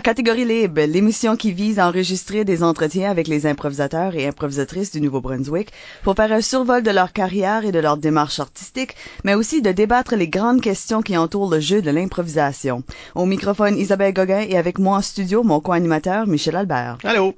[0.00, 4.92] À Catégorie Libre, l'émission qui vise à enregistrer des entretiens avec les improvisateurs et improvisatrices
[4.92, 9.34] du Nouveau-Brunswick pour faire un survol de leur carrière et de leur démarche artistique, mais
[9.34, 12.82] aussi de débattre les grandes questions qui entourent le jeu de l'improvisation.
[13.14, 16.96] Au microphone, Isabelle Gauguin et avec moi en studio, mon co-animateur, Michel Albert.
[17.04, 17.34] Allô?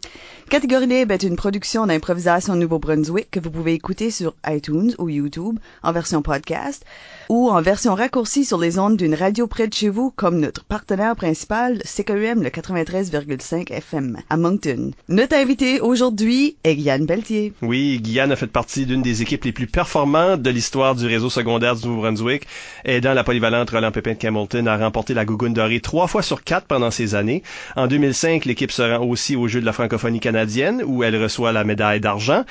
[0.48, 5.58] Catégorie Libre est une production d'improvisation Nouveau-Brunswick que vous pouvez écouter sur iTunes ou YouTube
[5.82, 6.84] en version podcast
[7.32, 10.64] ou en version raccourcie sur les ondes d'une radio près de chez vous comme notre
[10.64, 14.90] partenaire principal CKUM le 93,5 FM à Moncton.
[15.08, 17.54] Notre invité aujourd'hui est Guyane Pelletier.
[17.62, 21.30] Oui, Guyane a fait partie d'une des équipes les plus performantes de l'histoire du réseau
[21.30, 22.46] secondaire du Nouveau-Brunswick,
[22.84, 26.44] aidant la polyvalente Roland Pépin de Camilton à remporter la Gougoune dorée trois fois sur
[26.44, 27.42] quatre pendant ces années.
[27.76, 31.52] En 2005, l'équipe se rend aussi aux Jeux de la francophonie canadienne où elle reçoit
[31.52, 32.44] la médaille d'argent.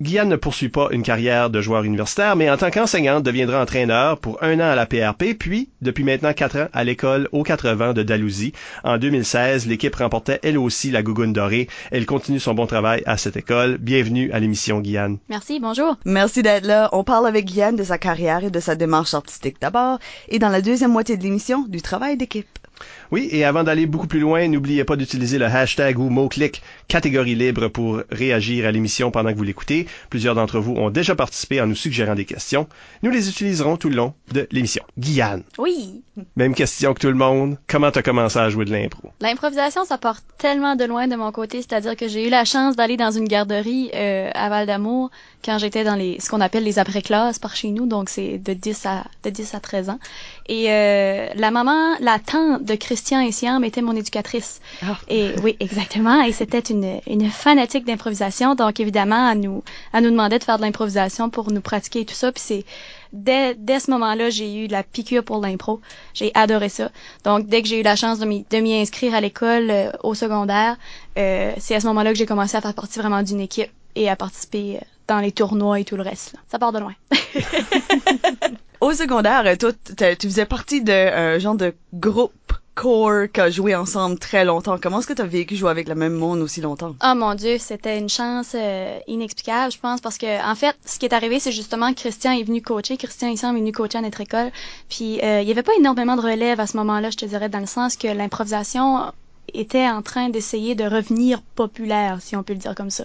[0.00, 4.16] Guyane ne poursuit pas une carrière de joueur universitaire, mais en tant qu'enseignante deviendra entraîneur
[4.20, 7.94] pour un an à la PRP, puis, depuis maintenant quatre ans, à l'école aux 80
[7.94, 8.52] de Dalhousie.
[8.84, 11.66] En 2016, l'équipe remportait elle aussi la Gougoune dorée.
[11.90, 13.78] Elle continue son bon travail à cette école.
[13.78, 15.18] Bienvenue à l'émission Guyane.
[15.28, 15.96] Merci, bonjour.
[16.04, 16.88] Merci d'être là.
[16.92, 20.48] On parle avec Guyane de sa carrière et de sa démarche artistique d'abord, et dans
[20.48, 22.46] la deuxième moitié de l'émission, du travail d'équipe.
[23.10, 27.34] Oui, et avant d'aller beaucoup plus loin, n'oubliez pas d'utiliser le hashtag ou mot-clic catégorie
[27.34, 29.86] libre pour réagir à l'émission pendant que vous l'écoutez.
[30.10, 32.68] Plusieurs d'entre vous ont déjà participé en nous suggérant des questions.
[33.02, 34.84] Nous les utiliserons tout le long de l'émission.
[34.98, 35.42] Guyane.
[35.58, 36.02] Oui.
[36.36, 37.58] Même question que tout le monde.
[37.66, 39.10] Comment t'as commencé à jouer de l'impro?
[39.20, 42.76] L'improvisation, ça part tellement de loin de mon côté, c'est-à-dire que j'ai eu la chance
[42.76, 45.10] d'aller dans une garderie euh, à Val-d'Amour
[45.44, 48.52] quand j'étais dans les ce qu'on appelle les après-classes par chez nous, donc c'est de
[48.52, 49.98] 10 à de 10 à 13 ans.
[50.48, 54.60] Et euh, la maman, la tante de Christian et Siam était mon éducatrice.
[54.82, 54.86] Oh.
[55.08, 56.22] Et oui, exactement.
[56.22, 58.54] Et c'était une, une fanatique d'improvisation.
[58.54, 59.62] Donc évidemment, elle nous,
[59.92, 62.32] elle nous demandait de faire de l'improvisation pour nous pratiquer et tout ça.
[62.32, 62.64] Puis c'est
[63.12, 65.80] dès, dès ce moment-là, j'ai eu la piqûre pour l'impro.
[66.14, 66.90] J'ai adoré ça.
[67.24, 69.90] Donc dès que j'ai eu la chance de m'y, de m'y inscrire à l'école euh,
[70.02, 70.76] au secondaire,
[71.18, 74.08] euh, c'est à ce moment-là que j'ai commencé à faire partie vraiment d'une équipe et
[74.08, 76.32] à participer euh, dans les tournois et tout le reste.
[76.32, 76.38] là.
[76.50, 76.94] Ça part de loin.
[78.80, 79.72] Au secondaire, euh, toi,
[80.18, 84.78] tu faisais partie d'un genre de groupe core qui a joué ensemble très longtemps.
[84.80, 86.94] Comment est-ce que tu as vécu jouer avec le même monde aussi longtemps?
[87.04, 91.00] Oh mon Dieu, c'était une chance euh, inexplicable, je pense, parce que en fait, ce
[91.00, 92.96] qui est arrivé, c'est justement que Christian est venu coacher.
[92.96, 94.52] Christian est venu coacher à notre école.
[94.88, 97.48] Puis euh, il y avait pas énormément de relève à ce moment-là, je te dirais,
[97.48, 99.12] dans le sens que l'improvisation
[99.54, 103.04] était en train d'essayer de revenir populaire, si on peut le dire comme ça.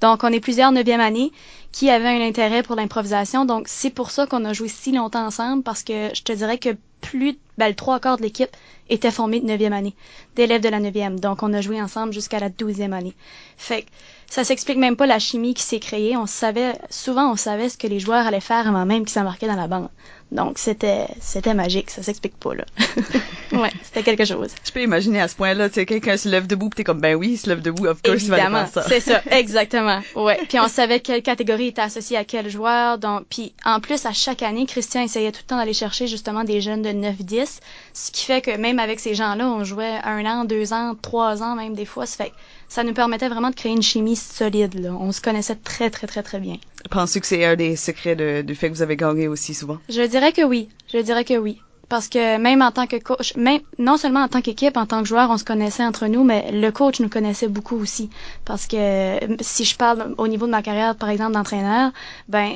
[0.00, 1.32] Donc, on est plusieurs neuvième année
[1.72, 3.44] qui avaient un intérêt pour l'improvisation.
[3.44, 6.58] Donc, c'est pour ça qu'on a joué si longtemps ensemble, parce que je te dirais
[6.58, 8.50] que plus, ben, le trois quarts de l'équipe
[8.88, 9.94] était formé de neuvième année,
[10.36, 11.18] d'élèves de la neuvième.
[11.20, 13.14] Donc, on a joué ensemble jusqu'à la douzième année.
[13.56, 13.88] Fait que
[14.28, 16.16] ça s'explique même pas la chimie qui s'est créée.
[16.16, 19.48] On savait, souvent, on savait ce que les joueurs allaient faire avant même qu'ils s'embarquaient
[19.48, 19.88] dans la bande.
[20.32, 21.90] Donc, c'était, c'était magique.
[21.90, 22.64] Ça s'explique pas, là.
[23.52, 24.50] ouais, c'était quelque chose.
[24.64, 27.00] Je peux imaginer à ce point-là, tu sais, quelqu'un se lève debout pis t'es comme,
[27.00, 28.88] ben oui, il se lève debout, of course, il va Évidemment, faire ça.
[28.88, 30.00] c'est ça, exactement.
[30.14, 30.38] Ouais.
[30.48, 32.98] Puis on savait quelle catégorie était associée à quel joueur.
[32.98, 36.44] Donc, puis en plus à chaque année, Christian essayait tout le temps d'aller chercher justement
[36.44, 37.58] des jeunes de 9-10,
[37.92, 41.42] ce qui fait que même avec ces gens-là, on jouait un an, deux ans, trois
[41.42, 42.06] ans même des fois.
[42.06, 42.32] Ça fait
[42.70, 44.78] ça nous permettait vraiment de créer une chimie solide.
[44.80, 44.92] Là.
[44.92, 46.56] On se connaissait très très très très bien.
[46.90, 49.78] Penses-tu que c'est un des secrets de- du fait que vous avez gagné aussi souvent?
[49.88, 50.68] Je dirais que oui.
[50.92, 51.60] Je dirais que oui.
[51.88, 55.02] Parce que même en tant que coach, même non seulement en tant qu'équipe, en tant
[55.02, 58.08] que joueur, on se connaissait entre nous, mais le coach nous connaissait beaucoup aussi.
[58.44, 61.90] Parce que euh, si je parle au niveau de ma carrière, par exemple, d'entraîneur,
[62.28, 62.54] ben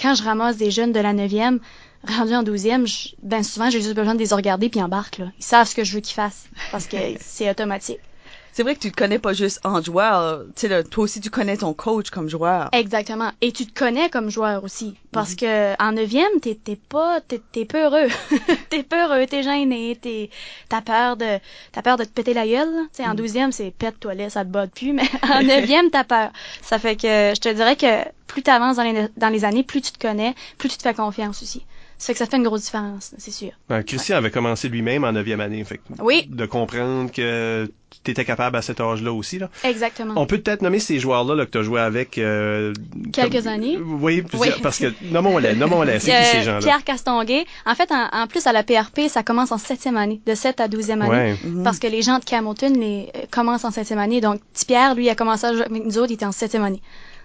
[0.00, 1.60] quand je ramasse des jeunes de la neuvième,
[2.08, 2.84] rendus en douzième,
[3.22, 5.26] ben souvent j'ai juste besoin de les regarder puis ils embarquent là.
[5.38, 8.00] Ils savent ce que je veux qu'ils fassent parce que c'est automatique.
[8.52, 11.30] C'est vrai que tu te connais pas juste en joueur, tu sais, toi aussi tu
[11.30, 12.68] connais ton coach comme joueur.
[12.72, 13.30] Exactement.
[13.40, 14.94] Et tu te connais comme joueur aussi.
[15.10, 18.08] Parce que en neuvième, t'es t'es pas, t'es t'es peu heureux.
[18.70, 20.28] t'es peu heureux, t'es gêné, t'es,
[20.68, 21.38] t'as peur de,
[21.72, 22.72] t'as peur de te péter la gueule.
[22.94, 24.92] Tu sais, en douzième, c'est pète-toi là, ça te botte plus.
[24.92, 26.30] Mais en neuvième, t'as peur.
[26.60, 29.80] Ça fait que je te dirais que plus t'avances dans les, dans les années, plus
[29.80, 31.64] tu te connais, plus tu te fais confiance aussi.
[32.02, 33.50] Ça fait que ça fait une grosse différence, c'est sûr.
[33.68, 35.62] Ben, Christian avait commencé lui-même en neuvième année.
[35.62, 36.26] Fait Oui.
[36.28, 37.70] De comprendre que
[38.02, 39.38] tu étais capable à cet âge-là aussi.
[39.38, 39.48] Là.
[39.62, 40.14] Exactement.
[40.16, 42.18] On peut peut-être nommer ces joueurs-là là, que tu as joué avec.
[42.18, 42.72] euh,
[43.12, 43.78] Quelques comme- années.
[43.78, 44.60] Oui, plusieurs, Oui.
[44.64, 46.00] parce que nommons-les, nommons-les.
[46.00, 46.58] C'est qui Euh, ces gens-là?
[46.58, 47.44] Pierre Castonguay.
[47.66, 50.58] En fait, en, en plus, à la PRP, ça commence en septième année, de 7
[50.60, 51.08] à 12e année.
[51.08, 51.36] Ouais.
[51.44, 51.62] Mhm.
[51.62, 54.20] Parce que les gens de Camelton les, euh, commencent en septième année.
[54.20, 56.82] Donc, Pierre, lui, a commencé à jouer avec nous autres, il était en septième année.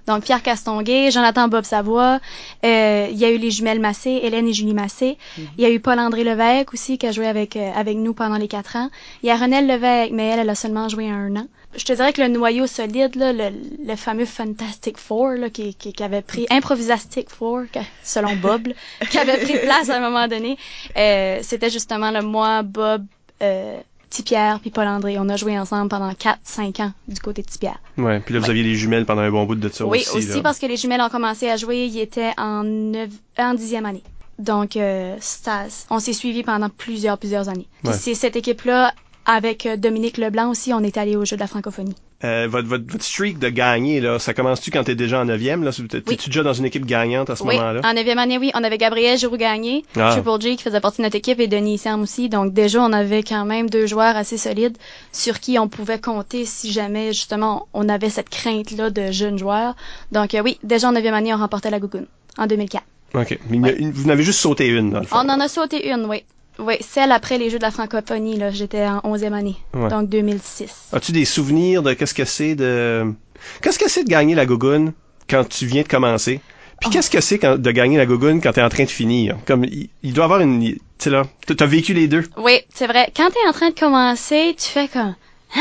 [0.08, 2.20] Donc Pierre Castonguay, Jonathan Bob Savoie,
[2.66, 5.18] euh, il y a eu les jumelles Massé, Hélène et Julie Massé.
[5.38, 8.38] Il y a eu Paul-André Levesque aussi qui a joué avec euh, avec nous pendant
[8.38, 8.90] les quatre ans.
[9.22, 11.48] Il y a Renelle Levesque, mais elle, elle a seulement joué un an.
[11.76, 13.50] Je te dirais que le noyau solide, là, le,
[13.86, 17.64] le fameux Fantastic Four, là, qui, qui, qui avait pris Improvisastic Four,
[18.02, 18.74] selon Bob, là,
[19.10, 20.58] qui avait pris place à un moment donné,
[20.96, 23.06] euh, c'était justement le moi, Bob,
[23.44, 25.18] euh, Tipierre puis Paul-André.
[25.20, 27.80] On a joué ensemble pendant 4-5 ans du côté de Tipierre.
[27.98, 28.20] Ouais.
[28.20, 30.18] Puis là, vous aviez les jumelles pendant un bon bout de ça oui, aussi.
[30.18, 30.42] aussi là.
[30.42, 34.04] parce que les jumelles ont commencé à jouer, ils étaient en, neuf, en dixième année.
[34.40, 37.68] Donc, euh, ça, on s'est suivi pendant plusieurs, plusieurs années.
[37.84, 37.94] Ouais.
[37.94, 38.94] c'est cette équipe-là,
[39.26, 41.96] avec euh, Dominique Leblanc aussi, on est allé au Jeu de la francophonie.
[42.24, 45.64] Euh, votre, votre, votre streak de gagner, là, ça commence-tu quand t'es déjà en neuvième?
[45.64, 45.72] Là?
[45.72, 46.18] T'es-tu Oui.
[46.26, 47.82] déjà dans une équipe gagnante à ce Oui, moment-là?
[47.84, 48.50] en neuvième année, oui.
[48.56, 50.10] On avait Gabriel Giroux-Gagné, Ah.
[50.20, 52.28] Triple G qui faisait partie de notre équipe et Denis Serme aussi.
[52.28, 54.78] Donc déjà, on avait quand même deux joueurs assez solides
[55.12, 59.76] sur qui on pouvait compter si jamais, justement, on avait cette crainte-là de jeunes joueurs.
[60.12, 62.08] Donc euh, oui, déjà en neuvième année, on remportait la Gougoune
[62.40, 62.84] en 2004.
[63.14, 63.38] OK.
[63.52, 65.18] Une- vous en avez juste sauté une, dans le fond.
[65.24, 66.24] On en a sauté une, oui.
[66.60, 68.52] Oui, celle après les Jeux de la francophonie, là.
[68.52, 69.56] J'étais en onzième année.
[69.74, 69.90] Ouais.
[69.90, 70.90] Donc 2006.
[70.94, 73.14] As-tu des souvenirs de qu'est-ce que c'est de...
[73.62, 74.94] Qu'est-ce que c'est de gagner la Gougoune
[75.30, 76.40] quand tu viens de commencer?
[76.80, 76.94] Puis Oh.
[76.94, 79.36] qu'est-ce que c'est de gagner la Gougoune quand t'es en train de finir?
[79.46, 80.62] Comme, il, il doit avoir une...
[80.64, 82.24] Tu sais là, t'as vécu les deux.
[82.38, 83.12] Oui, c'est vrai.
[83.16, 85.16] Quand t'es en train de commencer, tu fais comme
[85.56, 85.60] ah!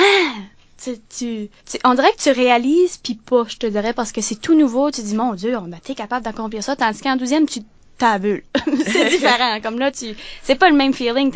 [0.83, 4.21] tu, tu, tu- on dirait que tu réalises puis pas, je te dirais, parce que
[4.21, 4.91] c'est tout nouveau.
[4.91, 6.77] Tu dis mon Dieu, on été capable d'accomplir ça.
[6.77, 7.61] Tandis qu'en douzième, tu
[7.99, 8.45] t'abules.
[8.87, 9.61] c'est différent.
[9.63, 11.33] Comme là, tu, c'est pas le même feeling.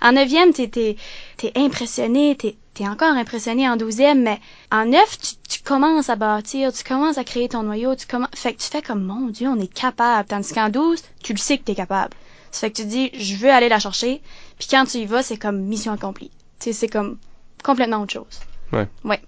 [0.00, 0.96] En neuvième, t'es, t'es,
[1.36, 6.16] t'es impressionné, t'es, t'es encore impressionné en douzième, mais en neuf, tu, tu commences à
[6.16, 9.28] bâtir, tu commences à créer ton noyau, tu commences, fait que tu fais comme mon
[9.28, 10.28] Dieu, on est capable.
[10.28, 12.14] Tandis qu'en douze, tu le sais que t'es capable.
[12.50, 14.20] Ça fait que tu dis, je veux aller la chercher.
[14.58, 16.30] Puis quand tu y vas, c'est comme mission accomplie.
[16.60, 17.18] Tu sais, c'est comme
[17.64, 18.40] complètement autre chose.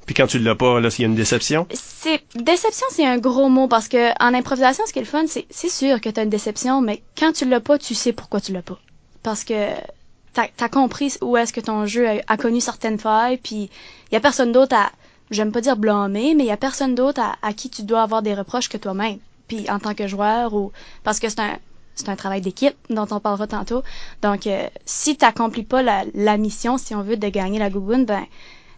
[0.06, 1.66] Puis quand tu l'as pas, là, s'il y a une déception?
[1.72, 5.24] C'est déception, c'est un gros mot parce que en improvisation, ce qui est le fun,
[5.26, 8.40] c'est c'est sûr que t'as une déception, mais quand tu l'as pas, tu sais pourquoi
[8.40, 8.78] tu l'as pas.
[9.22, 9.68] Parce que
[10.32, 13.70] t'as as compris où est-ce que ton jeu a, a connu certaines failles, puis
[14.12, 14.90] y a personne d'autre à,
[15.30, 18.22] j'aime pas dire blâmer, mais y a personne d'autre à, à qui tu dois avoir
[18.22, 19.18] des reproches que toi-même.
[19.48, 21.58] Puis en tant que joueur ou parce que c'est un
[21.94, 23.82] c'est un travail d'équipe dont on parlera tantôt.
[24.22, 28.04] Donc euh, si t'accomplis pas la, la mission, si on veut, de gagner la gougoune,
[28.04, 28.24] ben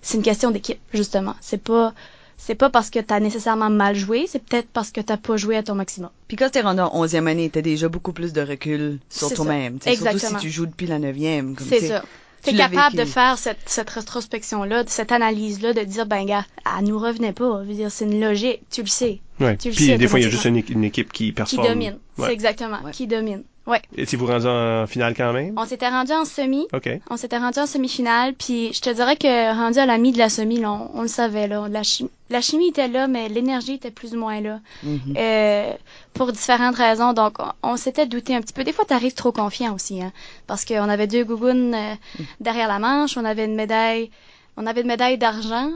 [0.07, 1.35] c'est une question d'équipe justement.
[1.41, 1.93] C'est pas
[2.39, 5.57] c'est pas parce que t'as nécessairement mal joué, c'est peut-être parce que t'as pas joué
[5.57, 6.11] à ton maximum.
[6.29, 9.79] Puis quand t'es rendu en onzième année, t'as déjà beaucoup plus de recul sur toi-même.
[9.83, 11.57] Surtout si tu joues depuis la neuvième.
[11.57, 12.05] comme C'est ça.
[12.51, 16.45] Tu T'es l'as capable de faire cette, cette rétrospection-là, cette analyse-là, de dire, ben, gars,
[16.79, 17.63] elle nous revenait pas.
[17.65, 18.61] Je veux dire, c'est une logique.
[18.71, 19.21] Tu le sais.
[19.41, 19.57] Ouais.
[19.57, 21.33] Tu le Puis sais des fois, il y a juste une, une équipe qui Qui
[21.33, 21.67] performe.
[21.69, 21.99] domine.
[22.19, 22.29] Ouais.
[22.29, 22.79] C'est exactement.
[22.85, 22.93] Ouais.
[22.93, 23.43] Qui domine.
[23.67, 23.83] Ouais.
[23.97, 25.53] Et si vous rendu en finale quand même?
[25.57, 26.69] On s'était rendu en semi.
[26.73, 26.89] OK.
[27.11, 30.19] On s'était rendu en semi-finale, puis je te dirais que rendu à la mi de
[30.19, 31.67] la semi, là, on, on le savait, là.
[31.69, 34.61] La chimie, la chimie était là, mais l'énergie était plus ou moins là.
[34.85, 35.15] Mhm.
[35.17, 35.73] Euh,
[36.17, 37.13] pour différentes raisons.
[37.13, 38.65] Donc, on, s'était douté un petit peu.
[38.65, 40.13] Des fois, t'arrives trop confiant aussi, hein,
[40.47, 41.95] parce qu'on avait deux gougounes euh,
[42.41, 44.11] derrière la manche, on avait une médaille,
[44.57, 45.71] on avait une médaille d'argent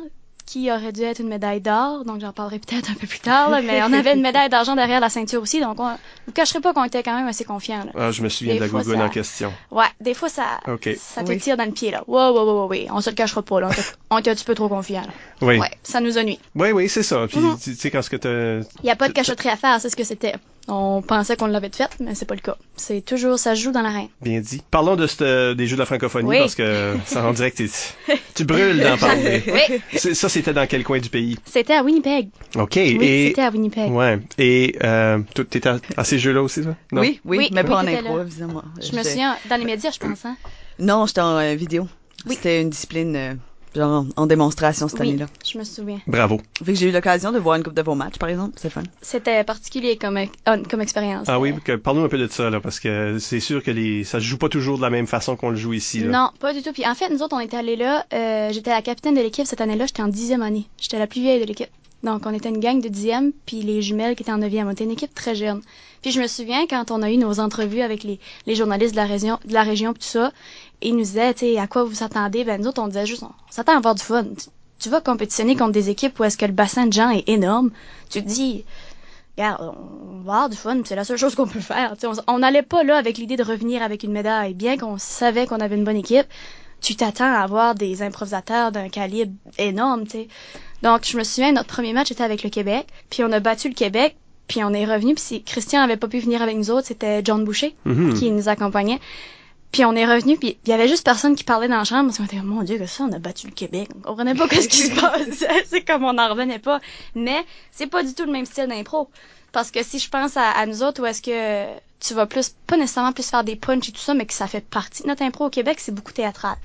[0.50, 3.50] qui aurait dû être une médaille d'or, donc j'en parlerai peut-être un peu plus tard,
[3.50, 6.32] là, mais on avait une médaille d'argent derrière la ceinture aussi, donc on, je vous
[6.32, 7.84] cacherai pas qu'on était quand même assez confiants.
[7.84, 7.92] Là.
[7.96, 9.52] Ah, je me souviens Des de la fois, Gougoune ça- en question.
[9.70, 10.44] Ouais, des fois ça,
[10.98, 11.38] ça te Oui.
[11.38, 12.02] tire dans le pied là.
[12.08, 12.86] Ouais, ouais, ouais, ouais, ouais.
[12.90, 13.68] on se le cachera pas là.
[13.68, 15.02] On était, on était un petit peu trop confiants.
[15.02, 15.12] Là.
[15.42, 15.58] Oui.
[15.58, 16.40] Ouais, ça nous a nuit.
[16.56, 17.26] Oui, oui, c'est ça.
[17.28, 17.56] Puis, Mhm.
[17.56, 18.66] tu tu sais, quand ce que t'as...
[18.82, 20.34] Il y a pas de cachotterie à faire, c'est ce que c'était.
[20.68, 22.56] On pensait qu'on l'avait fait, mais c'est pas le cas.
[22.76, 24.08] C'est toujours, ça se joue dans l'arène.
[24.20, 24.62] Bien dit.
[24.70, 26.38] Parlons de cette- des Jeux de la francophonie Oui.
[26.38, 27.70] parce que ça en que t'es-
[28.34, 29.42] tu brûles d'en parler.
[29.48, 31.36] Oui, C'est- Ça, c'était dans quel coin du pays?
[31.44, 32.28] c'était à Winnipeg.
[32.56, 32.72] OK.
[32.76, 33.28] Oui, et...
[33.28, 33.90] c'était à Winnipeg.
[33.92, 34.18] Ouais.
[34.38, 36.76] Et euh, t'étais à, à ces jeux-là aussi, ça?
[36.92, 37.00] Non?
[37.02, 38.22] Oui, oui, Oui, mais oui, pas en impro, là.
[38.24, 38.62] évidemment.
[38.80, 40.36] Je me souviens, dans les médias, je pense, hein?
[40.78, 41.86] Non, j'étais en euh, vidéo.
[42.26, 42.34] Oui.
[42.34, 43.34] C'était une discipline euh,
[43.74, 45.26] genre en, démonstration cette Oui, année-là.
[45.44, 46.00] je me souviens.
[46.06, 46.40] Bravo.
[46.64, 48.54] Fait que j'ai eu l'occasion de voir une coupe de vos matchs, par exemple.
[48.60, 48.82] C'est fun.
[49.02, 50.26] C'était particulier comme, euh,
[50.68, 51.26] comme expérience.
[51.28, 53.70] Ah oui, Euh, que- parle-nous un peu de ça, là, parce que c'est sûr que
[53.70, 56.08] les, ça se joue pas toujours de la même façon qu'on le joue ici, là.
[56.10, 56.72] Non, pas du tout.
[56.72, 58.04] Puis en fait, nous autres, on était allés là.
[58.12, 59.86] euh, j'étais la capitaine de l'équipe cette année-là.
[59.86, 60.66] J'étais en dixième année.
[60.80, 61.68] J'étais la plus vieille de l'équipe.
[62.02, 64.66] Donc, on était une gang de dixième, puis les jumelles qui étaient en neuvième.
[64.68, 65.60] On était une équipe très jeune.
[66.00, 68.96] Puis je me souviens quand on a eu nos entrevues avec les, les journalistes de
[68.96, 70.32] la région, de la région, puis tout ça,
[70.82, 73.22] ils nous disaient, tu sais, à quoi vous s'attendez Ben nous autres, on disait juste,
[73.22, 74.24] on, s'attend à avoir du fun.
[74.24, 74.46] Tu,
[74.78, 77.70] tu vas compétitionner contre des équipes où est-ce que le bassin de gens est énorme.
[78.08, 78.64] Tu te dis,
[79.36, 81.96] regarde, on va avoir du fun, c'est la seule chose qu'on peut faire.
[81.98, 84.96] Tu sais, on n'allait pas là avec l'idée de revenir avec une médaille, bien qu'on
[84.98, 86.26] savait qu'on avait une bonne équipe.
[86.80, 90.28] Tu t'attends à avoir des improvisateurs d'un calibre énorme, tu sais.
[90.82, 93.68] Donc, je me souviens, notre premier match était avec le Québec, puis on a battu
[93.68, 94.16] le Québec,
[94.48, 97.20] puis on est revenu, puis si Christian avait pas pu venir avec nous autres, c'était
[97.22, 98.14] John Boucher Mhm.
[98.14, 98.98] qui nous accompagnait.
[99.72, 102.06] Puis on est revenu, puis il y avait juste personne qui parlait dans la chambre.
[102.06, 103.88] Parce qu'on était comme, mon Dieu, que ça, on a battu le Québec.
[103.98, 105.44] On comprenait pas qu'est-ce qui se passe.
[105.66, 106.80] c'est comme on n'en revenait pas.
[107.14, 109.08] Mais c'est pas du tout le même style d'impro.
[109.52, 112.54] Parce que si je pense à, à nous autres, où est-ce que tu vas plus,
[112.66, 115.08] pas nécessairement plus faire des punchs et tout ça, mais que ça fait partie de
[115.08, 116.56] notre impro au Québec, c'est beaucoup théâtral.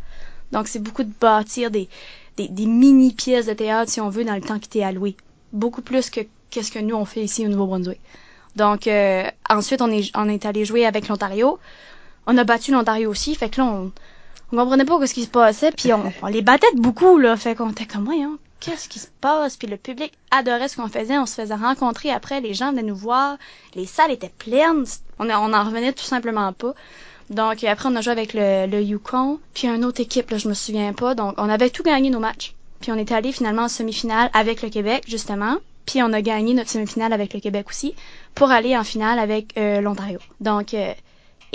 [0.51, 1.89] Donc c'est beaucoup de bâtir des,
[2.37, 5.15] des, des mini pièces de théâtre, si on veut, dans le temps qui t'est alloué.
[5.51, 7.99] Beaucoup plus que qu'est-ce que nous on fait ici au Nouveau-Brunswick.
[8.55, 11.59] Donc euh, ensuite on est on est allé jouer avec l'Ontario.
[12.27, 13.91] On a battu l'Ontario aussi, fait que là on
[14.51, 17.35] on comprenait pas ce qui se passait, puis on, on les battait de beaucoup là,
[17.35, 20.87] fait qu'on était comme hein, qu'est-ce qui se passe, puis le public adorait ce qu'on
[20.87, 23.37] faisait, on se faisait rencontrer après, les gens venaient nous voir,
[23.73, 24.85] les salles étaient pleines,
[25.19, 26.73] on on en revenait tout simplement pas.
[27.29, 30.47] Donc après on a joué avec le, le Yukon, puis une autre équipe là, je
[30.47, 31.15] me souviens pas.
[31.15, 32.53] Donc on avait tout gagné nos matchs.
[32.81, 35.57] Puis on est allé finalement en semi-finale avec le Québec justement.
[35.87, 37.95] Puis on a gagné notre semi-finale avec le Québec aussi
[38.35, 40.19] pour aller en finale avec euh, l'Ontario.
[40.39, 40.93] Donc euh,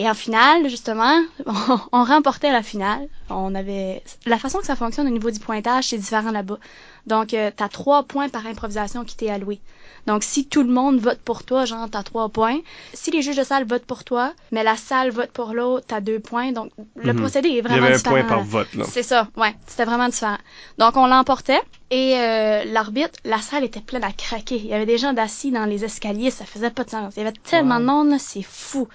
[0.01, 3.07] et en finale justement, on, on remportait la finale.
[3.29, 6.59] On avait la façon que ça fonctionne au niveau du pointage, c'est différent là-bas.
[7.07, 9.61] Donc euh, t'as trois points par improvisation qui t'est alloué.
[10.07, 12.59] Donc, si tout le monde vote pour toi, genre, t'as trois points.
[12.95, 16.01] Si les juges de salle votent pour toi, mais la salle vote pour l'autre, t'as
[16.01, 16.53] deux points.
[16.53, 17.19] Donc, le Mhm.
[17.21, 18.15] procédé est Il y vraiment avait un différent.
[18.17, 18.45] point par là.
[18.45, 18.85] vote, là.
[18.91, 19.55] C'est ça, ouais.
[19.67, 20.39] C'était vraiment différent.
[20.79, 24.57] Donc, on l'emportait et euh, l'arbitre, la salle était pleine à craquer.
[24.57, 27.13] Il y avait des gens d'assis dans les escaliers, ça faisait pas de sens.
[27.17, 27.81] Il y avait tellement Wow.
[27.83, 28.89] de monde, là, c'est fou.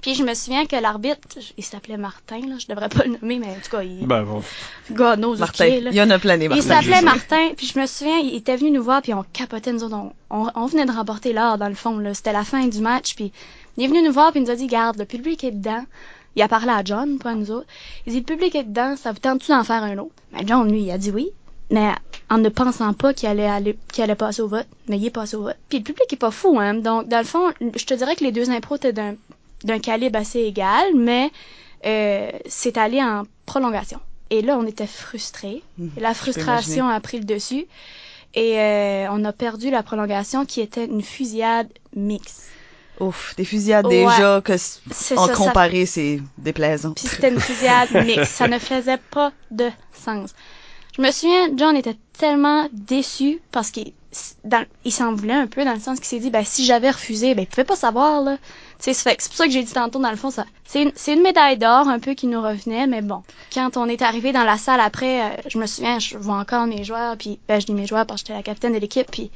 [0.00, 1.18] Puis je me souviens que l'arbitre,
[1.58, 4.22] il s'appelait Martin, là, je devrais pas le nommer, mais en tout cas, il, Ben
[4.22, 4.42] bon.
[4.92, 5.80] God knows Martin.
[5.80, 5.90] là.
[5.90, 6.62] Il y en a plein des Il Martin.
[6.62, 7.04] s'appelait juste.
[7.04, 9.96] Martin, puis je me souviens, il était venu nous voir, puis on capotait, nous autres.
[9.96, 12.14] On, on, on venait de remporter l'or, dans le fond, là.
[12.14, 13.30] C'était la fin du match, puis
[13.76, 15.84] il est venu nous voir, puis il nous a dit, garde, le public est dedans.
[16.36, 17.66] Il a parlé à John, pas à nous autres.
[18.06, 20.12] Il dit, le public est dedans, ça vous tente-tu d'en faire un autre?
[20.32, 21.28] Mais John, lui, il a dit oui,
[21.70, 21.90] mais
[22.30, 25.10] en ne pensant pas qu'il allait aller, qu'il allait passer au vote, mais il est
[25.10, 25.56] passé au vote.
[25.68, 26.74] Puis le public est pas fou, hein.
[26.74, 29.14] Donc, dans le fond, je te dirais que les deux impros étaient d'un,
[29.64, 31.30] d'un calibre assez égal, mais
[31.86, 34.00] euh, c'est allé en prolongation.
[34.30, 35.62] Et là, on était frustrés.
[35.96, 37.66] Et la frustration a pris le dessus.
[38.34, 42.44] Et euh, on a perdu la prolongation qui était une fusillade mixte.
[43.00, 44.04] Ouf, des fusillades Ouais.
[44.04, 44.56] déjà que en
[44.92, 46.92] ça, ça- comparé, c'est déplaisant.
[46.92, 48.26] Puis c'était une fusillade mixte.
[48.32, 50.30] Ça ne faisait pas de sens.
[50.96, 53.92] Je me souviens, John était tellement déçu parce qu'il
[54.84, 57.34] il s'en voulait un peu dans le sens qu'il s'est dit ben si j'avais refusé
[57.36, 58.38] ben il pouvait pas savoir là
[58.80, 61.88] c'est pour ça que j'ai dit tantôt dans le fond ça c'est une médaille d'or
[61.88, 63.22] un peu qui nous revenait mais bon
[63.52, 66.66] quand on est arrivé dans la salle après euh, je me souviens je vois encore
[66.66, 69.10] mes joueurs puis ben je dis mes joueurs parce que j'étais la capitaine de l'équipe
[69.10, 69.30] puis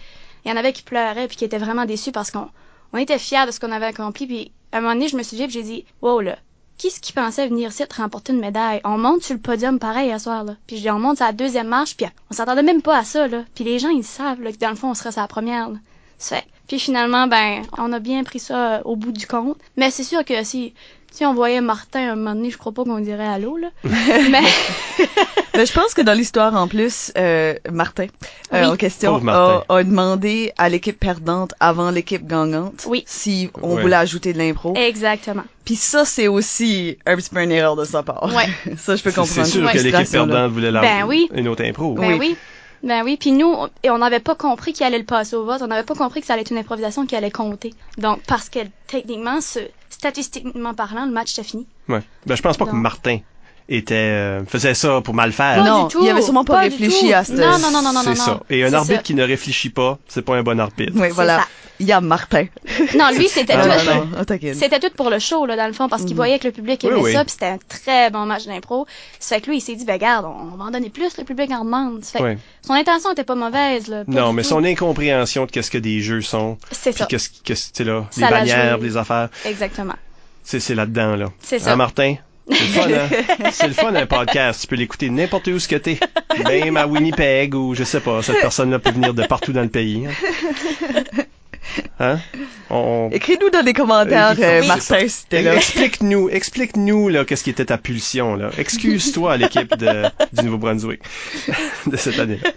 [0.44, 2.48] il y en avait qui pleuraient puis qui étaient vraiment déçus parce qu'on
[2.92, 5.22] on était fiers de ce qu'on avait accompli puis à un moment donné je me
[5.22, 6.36] suis dit j'ai dit wow là
[6.76, 8.80] qui est-ce qui pensait venir ici te remporter une médaille?
[8.84, 10.56] On monte sur le podium pareil à soir, là.
[10.66, 13.04] Puis je dis, on monte sur la deuxième marche, puis on s'attendait même pas à
[13.04, 13.44] ça, là.
[13.54, 15.70] Puis les gens, ils savent, là, que dans le fond, on serait sur la première.
[16.18, 16.44] Ça fait.
[16.68, 19.58] Puis finalement, ben, on a bien pris ça euh, au bout du compte.
[19.76, 20.72] Mais c'est sûr que si,
[21.12, 23.68] si on voyait Martin un moment donné, je crois pas qu'on dirait allô, là.
[23.84, 24.40] Mais,
[25.56, 28.06] Mais je pense que dans l'histoire, en plus, euh, Martin,
[28.52, 28.66] euh, Oui.
[28.72, 29.62] en question, Martin.
[29.68, 33.04] a, a demandé à l'équipe perdante avant l'équipe gagnante Oui.
[33.06, 33.82] si on Ouais.
[33.82, 34.72] voulait ajouter de l'impro.
[34.74, 35.44] exactement.
[35.66, 38.32] Puis ça, c'est aussi un petit peu une erreur de sa part.
[38.34, 38.48] Ouais.
[38.78, 39.28] ça, je peux comprendre.
[39.28, 41.28] c'est sûr que l'équipe perdante voulait la, Ben oui.
[41.34, 41.92] une autre impro.
[41.94, 42.16] Ben Oui.
[42.18, 42.36] oui.
[42.84, 45.44] Ben oui, puis nous, on- et on n'avait pas compris qu'il allait le passer au
[45.44, 45.62] vote.
[45.62, 47.72] On n'avait pas compris que ça allait être une improvisation qui allait compter.
[47.98, 51.66] Donc, parce que techniquement, ce, statistiquement parlant, le match était fini.
[51.88, 52.02] Ouais.
[52.26, 52.76] Ben, je pense pas que Non.
[52.76, 53.18] Martin
[53.70, 55.56] était euh, faisait ça pour mal faire.
[55.56, 56.04] Pas Non, du tout.
[56.04, 58.14] il avait sûrement pas réfléchi à ce- Non, non, non, non, non, C'est non.
[58.16, 58.40] ça.
[58.50, 59.02] Et un arbitre ça.
[59.02, 60.92] qui ne réfléchit pas, c'est pas un bon arbitre.
[60.96, 61.46] Oui, voilà.
[61.78, 61.80] Ça.
[61.80, 62.46] Il y a Martin.
[62.96, 64.34] Non, lui, c'était Ah, tout.
[64.54, 66.16] C'était tout pour le show, là, dans le fond, parce qu'il Mhm.
[66.16, 67.12] voyait que le public aimait oui.
[67.12, 68.86] ça, puis c'était un très bon match d'impro.
[69.18, 71.24] Ça fait que lui, il s'est dit, ben, garde, on, va en donner plus, le
[71.24, 72.04] public en demande.
[72.04, 74.04] Ça fait que son intention était pas mauvaise, là.
[74.06, 74.48] Non, mais tout.
[74.50, 77.06] son incompréhension de qu'est-ce que des jeux sont, C'est puis ça.
[77.06, 79.94] qu'est-ce tu sais là, Ça les l'a bannières, les affaires, Exactement.
[80.42, 81.30] c'est c'est là-dedans là.
[81.40, 81.72] C'est ça.
[81.72, 82.14] Hein, Martin?
[82.46, 83.48] C'est le fun, hein?
[83.52, 84.60] C'est le fun un podcast.
[84.60, 85.98] Tu peux l'écouter n'importe où ce que t'es.
[86.46, 89.70] Même à Winnipeg ou je sais pas, cette personne-là peut venir de partout dans le
[89.70, 90.04] pays.
[90.06, 91.23] Hein?
[92.00, 92.18] Hein?
[92.70, 93.08] On...
[93.12, 94.66] Écris-nous dans les commentaires, euh, Oui.
[94.68, 95.54] Martin, si t'es là.
[95.56, 98.50] Explique-nous, explique-nous là qu'est-ce qui était ta pulsion là.
[98.58, 101.00] Excuse-toi à l'équipe de du Nouveau-Brunswick
[101.86, 102.50] de cette année-là.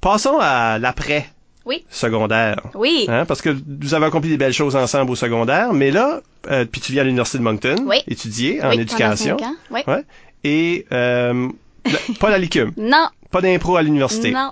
[0.00, 1.26] Passons à l'après
[1.64, 1.84] Oui.
[1.90, 2.60] secondaire.
[2.74, 3.06] Oui.
[3.08, 6.64] Hein, parce que vous avez accompli des belles choses ensemble au secondaire, mais là, euh,
[6.64, 7.98] puis tu viens à l'université de Moncton, Oui.
[8.06, 9.36] étudier en Oui, éducation.
[9.70, 9.80] Oui.
[9.86, 10.04] Ouais.
[10.44, 11.48] et euh,
[11.84, 13.08] le- pas la licume, Non.
[13.36, 14.30] Pas d'impro à l'université.
[14.30, 14.50] Non.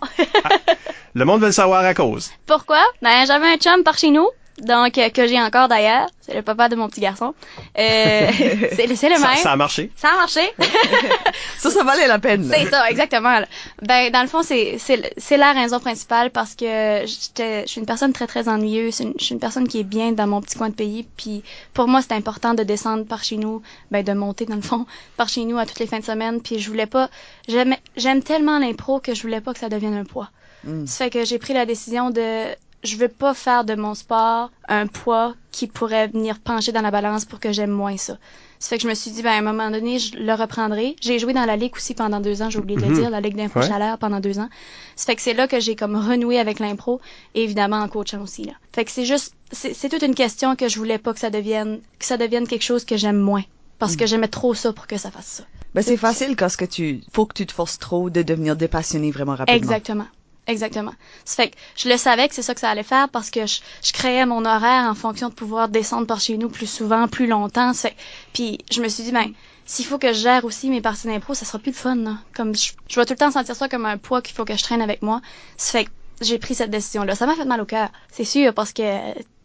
[1.14, 2.31] Le monde veut le savoir à cause.
[2.47, 2.83] Pourquoi?
[3.00, 4.29] Ben, j'avais un chum par chez nous.
[4.62, 6.08] Donc, euh, que j'ai encore d'ailleurs.
[6.20, 7.34] C'est le papa de mon petit garçon.
[7.78, 8.30] Euh,
[8.73, 9.37] c'est le, Ça, même.
[9.37, 9.90] ça a marché.
[9.96, 10.40] Ça a marché.
[11.58, 12.50] Ça, ça valait la peine.
[12.52, 13.40] C'est ça, exactement.
[13.40, 13.46] là.
[13.82, 18.12] Ben, dans le fond, c'est c'est la raison principale parce que je suis une personne
[18.12, 19.02] très très ennuyeuse.
[19.18, 21.06] Je suis une personne qui est bien dans mon petit coin de pays.
[21.16, 21.42] Puis
[21.73, 24.87] pour moi, c'est important de descendre par chez nous, ben de monter dans le fond
[25.16, 26.40] par chez nous à toutes les fins de semaine.
[26.40, 27.08] Puis je voulais pas,
[27.49, 30.30] j'aime j'aime tellement l'impro que je voulais pas que ça devienne un poids.
[30.64, 30.87] Mm.
[30.87, 32.44] Ça fait que j'ai pris la décision de
[32.85, 36.91] je veux pas faire de mon sport un poids qui pourrait venir pencher dans la
[36.91, 38.19] balance pour que j'aime moins ça.
[38.59, 40.97] Ça fait que je me suis dit, ben, à un moment donné, je le reprendrai.
[41.00, 42.99] J'ai joué dans la ligue aussi pendant deux ans, j'ai oublié de le Mhm.
[43.00, 43.67] dire, la ligue d'impro Ouais.
[43.69, 44.49] chaleur pendant deux ans.
[44.97, 47.00] Ça fait que c'est là que j'ai comme renoué avec l'impro,
[47.35, 48.53] et évidemment en coachant aussi, là.
[48.75, 51.31] Fait que c'est juste, c'est c'est toute une question que je voulais pas que ça
[51.31, 53.43] devienne, que ça devienne quelque chose que j'aime moins.
[53.79, 55.43] Parce que j'aimais trop ça pour que ça fasse ça.
[55.75, 58.57] Ben, c'est facile quand ce que tu, faut que tu te forces trop de devenir
[58.57, 59.57] dépassionné vraiment rapidement.
[59.59, 60.07] Exactement.
[60.46, 60.92] Exactement.
[61.24, 63.46] Ça fait que je le savais que c'est ça que ça allait faire parce que
[63.46, 67.08] je, je créais mon horaire en fonction de pouvoir descendre par chez nous plus souvent,
[67.08, 67.72] plus longtemps.
[67.72, 67.96] Ça fait-
[68.34, 69.32] puis je me suis dit, ben,
[69.64, 71.96] s'il faut que je gère aussi mes parties d'impro, ça sera plus le fun.
[71.96, 72.18] Là.
[72.36, 74.54] Comme je, je vais tout le temps sentir ça comme un poids qu'il faut que
[74.56, 75.22] je traîne avec moi.
[75.56, 77.14] Ça fait que j'ai pris cette décision-là.
[77.14, 78.82] Ça m'a fait mal au cœur, c'est sûr, parce que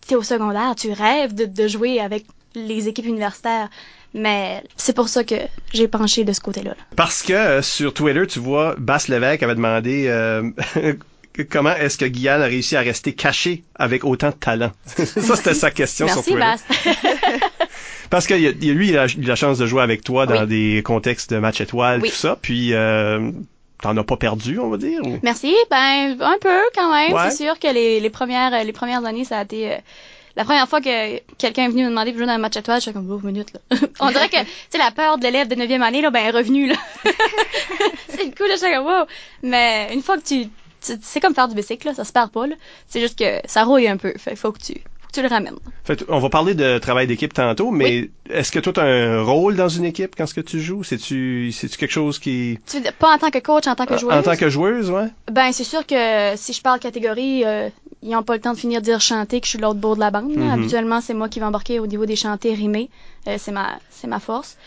[0.05, 2.25] t'es au secondaire, tu rêves de, de jouer avec
[2.55, 3.69] les équipes universitaires.
[4.13, 5.35] Mais c'est pour ça que
[5.73, 6.71] j'ai penché de ce côté-là.
[6.71, 6.83] là.
[6.95, 10.49] Parce que euh, sur Twitter, tu vois, Basse Lévesque avait demandé euh,
[11.49, 14.71] comment est-ce que Guyane a réussi à rester caché avec autant de talent?
[14.85, 16.93] ça, c'était sa question sur Merci, Twitter.
[16.95, 17.09] Bast.
[18.09, 20.47] Parce que lui, il a eu la chance de jouer avec toi dans Oui.
[20.75, 22.09] des contextes de match étoile, Oui.
[22.09, 22.39] tout ça.
[22.41, 23.31] Puis, euh,
[23.83, 25.01] t'en as pas perdu, on va dire.
[25.05, 25.53] ou- Merci.
[25.69, 27.13] Ben, un peu quand même.
[27.13, 27.29] Ouais.
[27.29, 29.77] C'est sûr que les, les premières les premières années, ça a été
[30.39, 32.79] la première fois que quelqu'un est venu me demander de jouer dans un match étoile,
[32.79, 33.77] j'étais comme, oh, minute, là.
[33.99, 36.29] On dirait que, tu sais, la peur de l'élève de 9e année, là, ben, est
[36.29, 36.75] revenue, là.
[38.07, 39.05] c'est le coup, là, j'étais comme, wow.
[39.43, 40.47] Mais une fois que tu,
[40.79, 42.55] tu- c'est comme faire du bicycle, là, ça se perd pas, là.
[42.87, 44.13] C'est juste que ça rouille un peu.
[44.17, 45.55] Fait, faut que tu, que tu le ramènes.
[45.83, 49.23] Fait, on va parler de travail d'équipe tantôt, mais est-ce que toi, tu as un
[49.23, 50.83] rôle dans une équipe quand ce que tu joues?
[50.83, 52.59] C'est-tu, c'est-tu quelque chose qui...
[52.67, 54.13] Tu pas en tant que coach, en tant que joueuse.
[54.13, 55.07] En tant que joueuse, ouais?
[55.31, 57.69] Ben, c'est sûr que si je parle catégorie, euh,
[58.01, 59.95] ils n'ont pas le temps de finir de dire chanter que je suis l'autre bout
[59.95, 60.35] de la bande.
[60.35, 60.49] Mhm.
[60.49, 62.89] Habituellement, c'est moi qui vais embarquer au niveau des chantés rimés.
[63.27, 64.57] Euh, c'est ma, c'est ma force.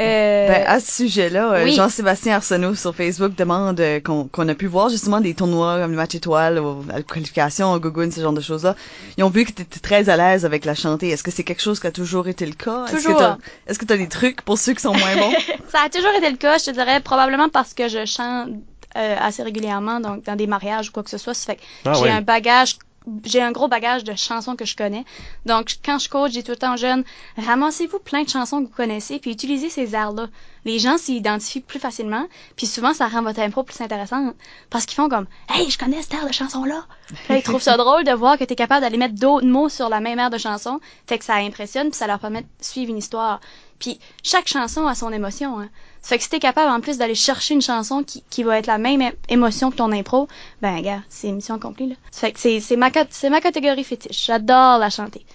[0.00, 1.74] Euh, Ben, à ce sujet-là, euh, oui.
[1.74, 5.90] Jean-Sébastien Arsenault sur Facebook demande euh, qu'on qu'on a pu voir justement des tournois comme
[5.90, 8.74] le match étoile, ou à la qualification, au Gogun, ce genre de choses-là.
[9.18, 11.10] Ils ont vu que tu étais très à l'aise avec la chantée.
[11.10, 12.86] Est-ce que c'est quelque chose qui a toujours été le cas?
[12.86, 13.18] Est-ce que Toujours.
[13.18, 15.32] t'as- Est-ce que tu as des trucs pour ceux qui sont moins bons?
[15.68, 18.48] ça a toujours été le cas, je te dirais, probablement parce que je chante
[18.96, 21.34] euh, assez régulièrement, donc dans des mariages ou quoi que ce soit.
[21.34, 22.76] Ça fait que Ah j'ai un bagage
[23.24, 25.04] j'ai un gros bagage de chansons que je connais.
[25.46, 27.04] Donc, quand je coach, j'ai tout le temps jeune,
[27.36, 30.28] ramassez-vous plein de chansons que vous connaissez, puis utilisez ces airs-là.
[30.64, 34.34] Les gens s'y identifient plus facilement, puis souvent, ça rend votre impro plus intéressante.
[34.70, 36.86] Parce qu'ils font comme, hey, je connais cette air de chanson-là.
[37.30, 39.88] Ils trouvent ça drôle de voir que tu es capable d'aller mettre d'autres mots sur
[39.88, 40.80] la même air de chanson.
[41.06, 43.40] Fait que ça impressionne, puis ça leur permet de suivre une histoire.
[43.82, 45.68] Puis, chaque chanson a son émotion, hein.
[46.02, 48.56] Ça fait que si t'es capable, en plus, d'aller chercher une chanson qui, qui va
[48.58, 50.28] être la même émotion que ton impro,
[50.60, 51.96] ben, gars, c'est mission accomplie, là.
[52.12, 54.26] Ça fait que c'est, c'est ma, c'est ma catégorie fétiche.
[54.26, 55.26] J'adore la chanter.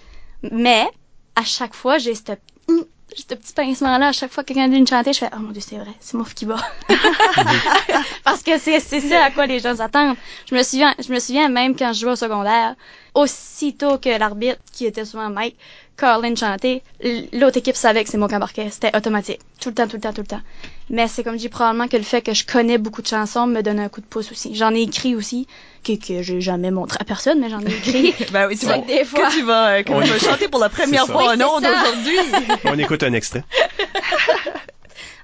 [0.42, 0.88] Mais,
[1.36, 2.22] à chaque fois, j'ai ce,
[2.68, 4.08] hum, ce petit pincement-là.
[4.08, 5.92] À chaque fois que quelqu'un dit une chanter, je fais, oh mon dieu, c'est vrai,
[6.00, 6.56] c'est Mouf qui bat.
[8.24, 10.16] Parce que c'est, c'est ça à quoi les gens s'attendent.
[10.48, 12.76] Je me souviens, je me souviens même quand je jouais au secondaire,
[13.14, 15.58] aussitôt que l'arbitre, qui était souvent Mike,
[15.98, 16.82] Carlin chantait,
[17.32, 18.68] l'autre équipe savait que c'est moi qui embarquais.
[18.70, 19.40] C'était automatique.
[19.60, 20.40] Tout le temps, tout le temps, tout le temps.
[20.90, 23.46] Mais c'est comme je dis, probablement que le fait que je connais beaucoup de chansons
[23.48, 24.54] me donne un coup de pouce aussi.
[24.54, 25.46] J'en ai écrit aussi,
[25.84, 28.14] que, que j'ai jamais montré à personne, mais j'en ai écrit.
[28.32, 30.60] ben oui, tu vas, des fois- que tu vas, euh, que tu vas chanter pour
[30.60, 31.72] la première fois Oui, ondes ça.
[31.82, 32.16] aujourd'hui.
[32.64, 33.42] On écoute un extrait.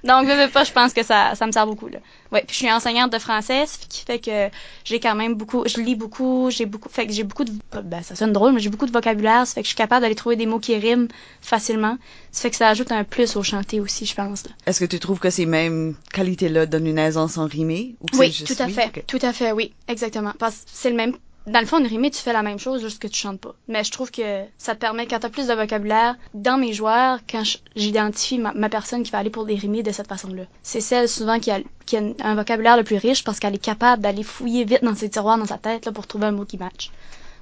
[0.05, 1.99] Donc, veux, veux pas, je pense que ça, ça me sert beaucoup, là.
[2.31, 4.49] Ouais, puis je suis enseignante de français, ce qui fait que
[4.83, 7.51] j'ai quand même beaucoup, je lis beaucoup, j'ai beaucoup, fait que j'ai beaucoup de,
[7.83, 10.01] ben, ça sonne drôle, mais j'ai beaucoup de vocabulaire, ça fait que je suis capable
[10.01, 11.07] d'aller trouver des mots qui riment
[11.41, 11.97] facilement.
[12.31, 14.51] Ça fait que ça ajoute un plus au chanter aussi, je pense, là.
[14.65, 17.45] Est-ce que tu trouves que ces mêmes qualités-là donnent une aisance en?
[17.45, 19.03] Ou que Oui, juste- tout à fait.
[19.07, 19.73] Tout à fait, oui.
[19.87, 20.33] Exactement.
[20.37, 21.13] Parce que c'est le même.
[21.47, 23.53] Dans le fond, une rimée, tu fais la même chose, juste que tu chantes pas.
[23.67, 27.19] Mais je trouve que ça te permet, quand t'as plus de vocabulaire, dans mes joueurs,
[27.29, 27.43] quand
[27.75, 30.43] j'identifie ma, ma personne qui va aller pour des rimées de cette façon-là.
[30.63, 33.59] C'est celle, souvent, qui a, qui a un vocabulaire le plus riche parce qu'elle est
[33.63, 36.45] capable d'aller fouiller vite dans ses tiroirs, dans sa tête, là, pour trouver un mot
[36.45, 36.89] qui match.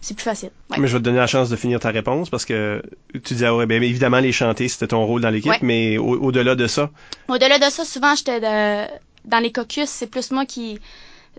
[0.01, 0.51] C'est plus facile.
[0.69, 0.77] Ouais.
[0.79, 3.47] Mais je vais te donner la chance de finir ta réponse parce que tu disais,
[3.49, 5.59] ouais, ben, évidemment, les chanter, c'était ton rôle dans l'équipe, Ouais.
[5.61, 6.89] mais au- au-delà de ça,
[7.29, 10.77] Au-delà de ça, souvent, j'étais dans les caucus, c'est plus moi qui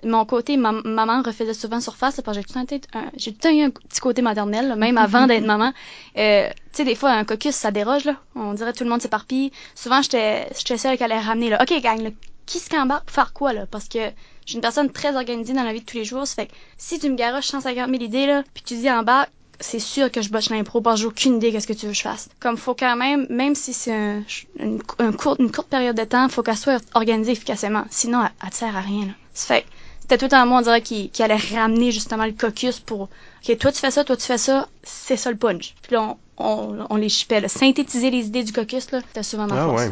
[0.02, 2.58] mon côté ma- maman refaisait souvent surface là, parce que j'ai tout
[2.98, 5.72] un- j'ai tout eu un petit côté maternel là, même avant d'être maman
[6.18, 9.00] euh, tu sais des fois un caucus ça déroge là on dirait tout le monde
[9.02, 12.10] s'éparpille souvent j'étais j'étais celle qui allait ramener là ok gang là,
[12.46, 13.64] qui se cambarque pour faire quoi là?
[13.70, 13.98] Parce que
[14.44, 16.46] je suis une personne très organisée dans la vie de tous les jours ça fait
[16.48, 19.28] que si tu me garoches 150 000 idées là puis tu dis en bas
[19.60, 21.92] c'est sûr que je botche l'impro parce que j'ai aucune idée qu'est-ce que tu veux
[21.92, 22.28] que je fasse.
[22.40, 24.22] Comme faut quand même, même si c'est un,
[24.58, 27.84] une, un court, une courte période de temps, faut qu'elle soit organisée efficacement.
[27.88, 29.06] Sinon, elle, elle te sert à rien.
[29.06, 29.12] Là.
[29.32, 29.64] Ça fait
[30.06, 33.02] c'était tout un moi, on dirait, qui, qui allait ramener justement le caucus pour,
[33.48, 35.74] OK, toi tu fais ça, toi tu fais ça, c'est ça le punch.
[35.82, 37.48] Puis là, on, on, on les chipait, là.
[37.48, 39.90] Synthétiser les idées du caucus, là, c'était souvent dans Ah, ouais.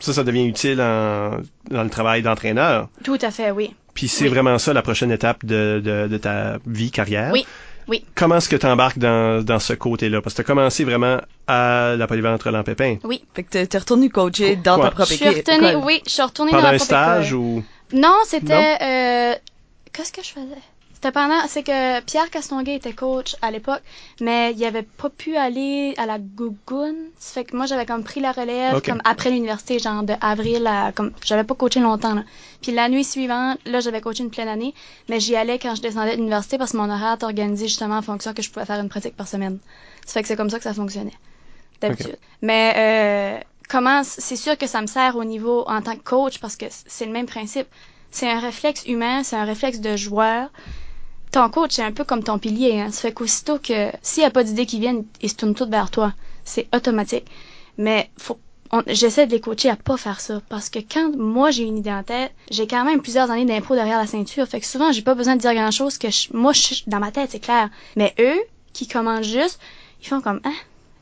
[0.00, 1.38] Ça, ça devient utile en-
[1.70, 2.88] dans le travail d'entraîneur.
[3.02, 3.74] tout à fait, oui.
[3.92, 4.30] Puis c'est Oui.
[4.30, 7.30] vraiment ça la prochaine étape de, de, de ta vie, carrière.
[7.32, 7.44] Oui,
[7.88, 8.04] oui.
[8.14, 10.20] Comment est-ce que tu embarques dans, dans ce côté-là?
[10.22, 12.96] Parce que tu as commencé vraiment à la polyvalente Roland Pépin.
[13.34, 14.84] Fait que t'es- t'es retourné coacher dans Quoi?
[14.86, 15.46] ta propre Je suis équipe.
[15.48, 17.38] retournée, oui, je suis retournée Pendant dans ma un stage école.
[17.38, 17.64] ou...
[17.92, 18.78] Non, c'était.
[18.80, 19.34] Euh,
[19.92, 20.62] Qu'est-ce que je faisais?
[20.92, 21.46] C'était pendant.
[21.48, 23.82] C'est que Pierre Castonguay était coach à l'époque,
[24.20, 27.10] mais il avait pas pu aller à la Gougoune.
[27.18, 30.66] Ça fait que moi, j'avais comme pris la relève, comme après l'université, genre de avril
[30.66, 30.92] à.
[30.92, 32.24] Comme, j'avais pas coaché longtemps, là.
[32.62, 34.74] Puis la nuit suivante, là, j'avais coaché une pleine année,
[35.08, 37.98] mais j'y allais quand je descendais de l'université parce que mon horaire était organisé justement
[37.98, 39.58] en fonction que je pouvais faire une pratique par semaine.
[40.06, 41.12] Ça fait que c'est comme ça que ça fonctionnait.
[41.80, 42.16] D'habitude.
[42.40, 43.44] Mais, euh,
[44.04, 47.06] C'est sûr que ça me sert au niveau en tant que coach parce que c'est
[47.06, 47.66] le même principe
[48.14, 50.48] c'est un réflexe humain, c'est un réflexe de joueur.
[51.32, 52.80] Ton coach, c'est un peu comme ton pilier.
[52.80, 52.92] Hein.
[52.92, 55.70] Ça fait qu'aussitôt que s'il n'y a pas d'idées qui viennent, ils se tournent toutes
[55.70, 56.14] vers toi.
[56.44, 57.26] C'est automatique.
[57.76, 58.08] Mais
[58.86, 60.40] j'essaie de les coacher à pas faire ça.
[60.48, 63.74] Parce que quand moi j'ai une idée en tête, j'ai quand même plusieurs années d'impro
[63.74, 64.46] derrière la ceinture.
[64.46, 66.52] Fait que souvent, j'ai pas besoin de dire grand chose que je- moi,
[66.86, 67.68] dans ma tête, c'est clair.
[67.96, 68.38] Mais eux,
[68.72, 69.58] qui commencent juste,
[70.00, 70.54] ils font comme, hein,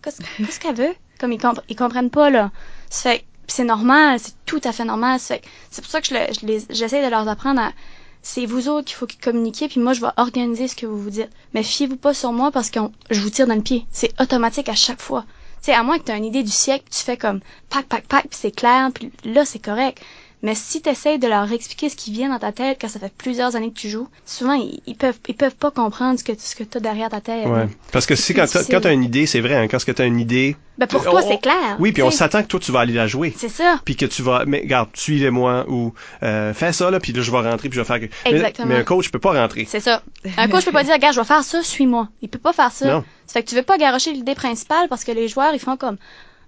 [0.02, 0.94] qu'est-ce qu'est-ce qu'elle veut?
[1.22, 2.50] Comme ils, compre- ils comprennent pas, là.
[2.90, 5.20] C'est normal, c'est tout à fait normal.
[5.20, 5.40] C'est
[5.76, 7.70] pour ça que je, le- je j'essaie de leur apprendre à,
[8.22, 11.00] c'est vous autres qu'il faut qu'ils communiquent, puis moi, je vais organiser ce que vous
[11.00, 11.30] vous dites.
[11.54, 12.80] Mais fiez-vous pas sur moi parce que
[13.10, 13.86] je vous tire dans le pied.
[13.92, 15.24] C'est automatique à chaque fois.
[15.62, 17.38] Tu à moins que tu aies une idée du siècle, tu fais comme
[17.70, 20.02] pac, pac, pac, puis c'est clair, puis là, c'est correct.
[20.42, 22.98] Mais si tu essaies de leur expliquer ce qui vient dans ta tête quand ça
[22.98, 26.24] fait plusieurs années que tu joues, souvent, ils, ils peuvent ils peuvent pas comprendre ce
[26.24, 27.46] que, ce que tu as derrière ta tête.
[27.46, 27.68] Ouais.
[27.92, 30.04] Parce que si quand t'as, quand t'as une idée, c'est vrai, hein, quand tu as
[30.04, 30.56] une idée...
[30.78, 31.76] Ben pour toi, c'est clair.
[31.78, 33.32] Oui, puis on s'attend que toi, tu vas aller la jouer.
[33.36, 33.78] C'est ça.
[33.84, 34.44] Puis que tu vas...
[34.46, 35.92] Mais regarde, suivez-moi ou
[36.24, 38.00] euh, fais ça, là, puis là, je vais rentrer, puis je vais faire...
[38.00, 38.66] que- Mais- Exactement.
[38.68, 39.66] Mais, un coach peut pas rentrer.
[39.68, 40.02] C'est ça.
[40.36, 42.08] Un coach peut pas dire, gars, je vais faire ça, suis-moi.
[42.20, 42.86] Il peut pas faire ça.
[42.86, 43.04] Non.
[43.26, 45.76] Ça fait que tu veux pas garocher l'idée principale parce que les joueurs, ils font
[45.76, 45.98] comme,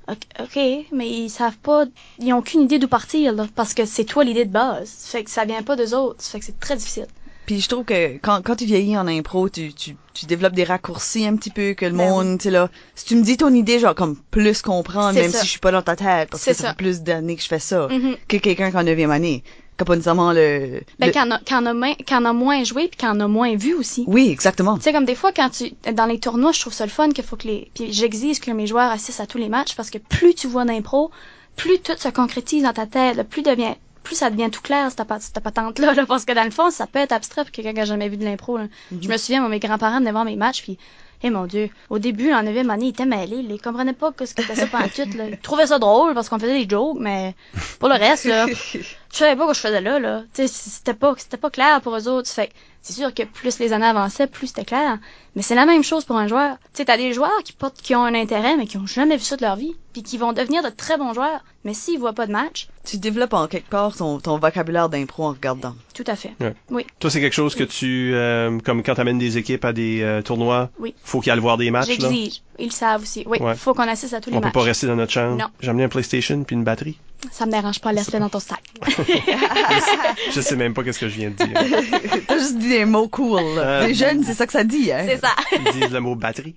[0.08, 0.58] ok,
[0.92, 1.84] mais ils savent pas,
[2.18, 4.88] ils ont aucune idée d'où partir, là, parce que c'est toi l'idée de base.
[4.88, 6.22] Ça fait que ça vient pas d'eux autres.
[6.22, 7.06] Ça fait que c'est très difficile.
[7.46, 10.64] Puis je trouve que quand, quand tu vieillis en impro, tu, tu, tu développes des
[10.64, 12.70] raccourcis un petit peu que le Ben monde, tu sais là.
[12.94, 15.40] Si tu me dis ton idée, genre comme plus comprendre, même ça.
[15.40, 16.68] si je suis pas dans ta tête, parce que C'est ça ça.
[16.70, 18.16] fait plus d'années que je fais ça, Mhm.
[18.28, 19.44] que quelqu'un qui en neuvième année,
[19.76, 20.80] qui a pas nécessairement le...
[20.98, 21.22] Ben, le- a,
[21.68, 24.04] a, moins- qu'en a moins joué puis qu'en a moins vu aussi.
[24.06, 24.76] Oui, exactement.
[24.76, 27.10] Tu sais, comme des fois, quand tu, dans les tournois, je trouve ça le fun
[27.10, 29.90] qu'il faut que les, puis j'exige que mes joueurs assistent à tous les matchs parce
[29.90, 31.10] que plus tu vois d'impro,
[31.56, 35.06] plus tout se concrétise dans ta tête, plus devient, plus ça devient tout clair, cette,
[35.08, 37.72] pat- cette patente-là, là, parce que dans le fond, ça peut être abstrait pour quelqu'un
[37.74, 38.66] qui a jamais vu de l'impro, là.
[39.00, 40.78] Je me souviens, moi, mes grands-parents venaient voir mes matchs, puis,
[41.26, 44.26] eh mon dieu, au début, en neuvième année, ils étaient mêlés, ils comprenaient pas que
[44.26, 45.24] ce que c'était ça pendant tout, là.
[45.30, 47.34] Ils trouvaient ça drôle parce qu'on faisait des jokes, mais
[47.78, 50.22] pour le reste, là, je savais pas ce que je faisais là, là.
[50.34, 52.28] C'était pas, c'était pas clair pour eux autres.
[52.28, 52.50] Fait
[52.82, 54.98] c'est sûr que plus les années avançaient, plus c'était clair.
[55.34, 56.58] Mais c'est la même chose pour un joueur.
[56.58, 59.16] Tu sais, t'as des joueurs qui portent, qui ont un intérêt, mais qui ont jamais
[59.16, 59.74] vu ça de leur vie.
[59.94, 61.42] Puis qui vont devenir de très bons joueurs.
[61.64, 65.24] Mais s'ils voient pas de match, Tu développes en quelque part ton, ton vocabulaire d'impro
[65.24, 65.74] en regardant.
[65.94, 66.32] tout à fait.
[66.40, 66.54] Ouais.
[66.68, 66.84] Oui.
[67.00, 68.10] Toi, c'est quelque chose que tu...
[68.12, 70.94] euh, comme quand tu amènes des équipes à des euh, tournois, Oui.
[71.02, 71.86] faut qu'ils aillent voir des matchs.
[71.86, 72.42] J'exige.
[72.58, 73.22] Ils le savent aussi.
[73.26, 73.38] Oui.
[73.40, 73.54] Ouais.
[73.54, 74.52] Faut qu'on assiste à tous les On peut matchs.
[74.54, 75.38] pas rester dans notre chambre.
[75.38, 75.46] Non.
[75.60, 76.98] J'ai amené un PlayStation puis une batterie.
[77.32, 77.92] Ça me dérange pas.
[77.92, 78.60] Laisse-le dans ton sac.
[80.34, 81.48] Je sais même pas qu'est-ce que je viens de dire.
[82.26, 83.40] T'as juste dit des mots cool.
[83.56, 85.04] Euh, Les jeunes, c'est ça que ça dit, hein?
[85.06, 85.30] c'est ça.
[85.52, 86.54] Ils disent le mot batterie.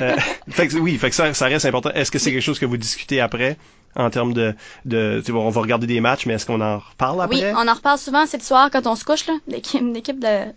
[0.00, 0.16] Euh,
[0.48, 1.90] fait que, oui, fait que ça, ça reste important.
[1.94, 3.56] Est-ce que c'est quelque chose que vous discutez après
[3.94, 7.52] en termes de, de on va regarder des matchs, mais est-ce qu'on en reparle après?
[7.52, 9.34] Oui, on en reparle souvent, c'est le soir quand on se couche, là.
[9.48, 10.52] L'équipe, l'équipe de,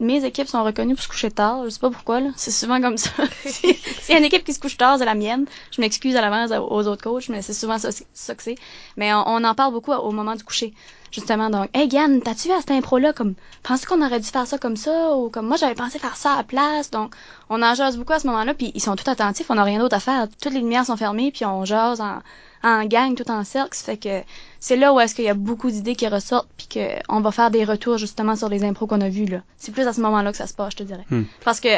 [0.00, 1.62] mes équipes sont reconnues pour se coucher tard.
[1.64, 2.30] Je sais pas pourquoi, là.
[2.36, 3.10] C'est souvent comme ça.
[4.08, 5.46] a une équipe qui se couche tard, c'est la mienne.
[5.70, 8.56] Je m'excuse à l'avance aux autres coachs, mais c'est souvent ça, ça que c'est.
[8.96, 10.74] Mais on, on en parle beaucoup au moment du coucher.
[11.14, 14.48] Justement, donc, hey Gann, t'as-tu vu à cette impro-là, comme, penses qu'on aurait dû faire
[14.48, 17.14] ça comme ça, ou comme moi j'avais pensé faire ça à la place, donc,
[17.48, 19.78] on en jase beaucoup à ce moment-là, puis ils sont tout attentifs, on n'a rien
[19.78, 20.26] d'autre à faire.
[20.42, 22.18] Toutes les lumières sont fermées, puis on jase en,
[22.64, 24.26] en gang, tout en cercle, ça fait que
[24.58, 26.66] c'est là où est-ce qu'il y a beaucoup d'idées qui ressortent, puis
[27.06, 29.42] qu'on va faire des retours justement sur les impros qu'on a vus là.
[29.56, 31.06] C'est plus à ce moment-là que ça se passe, je te dirais.
[31.10, 31.22] Hmm.
[31.44, 31.68] Parce que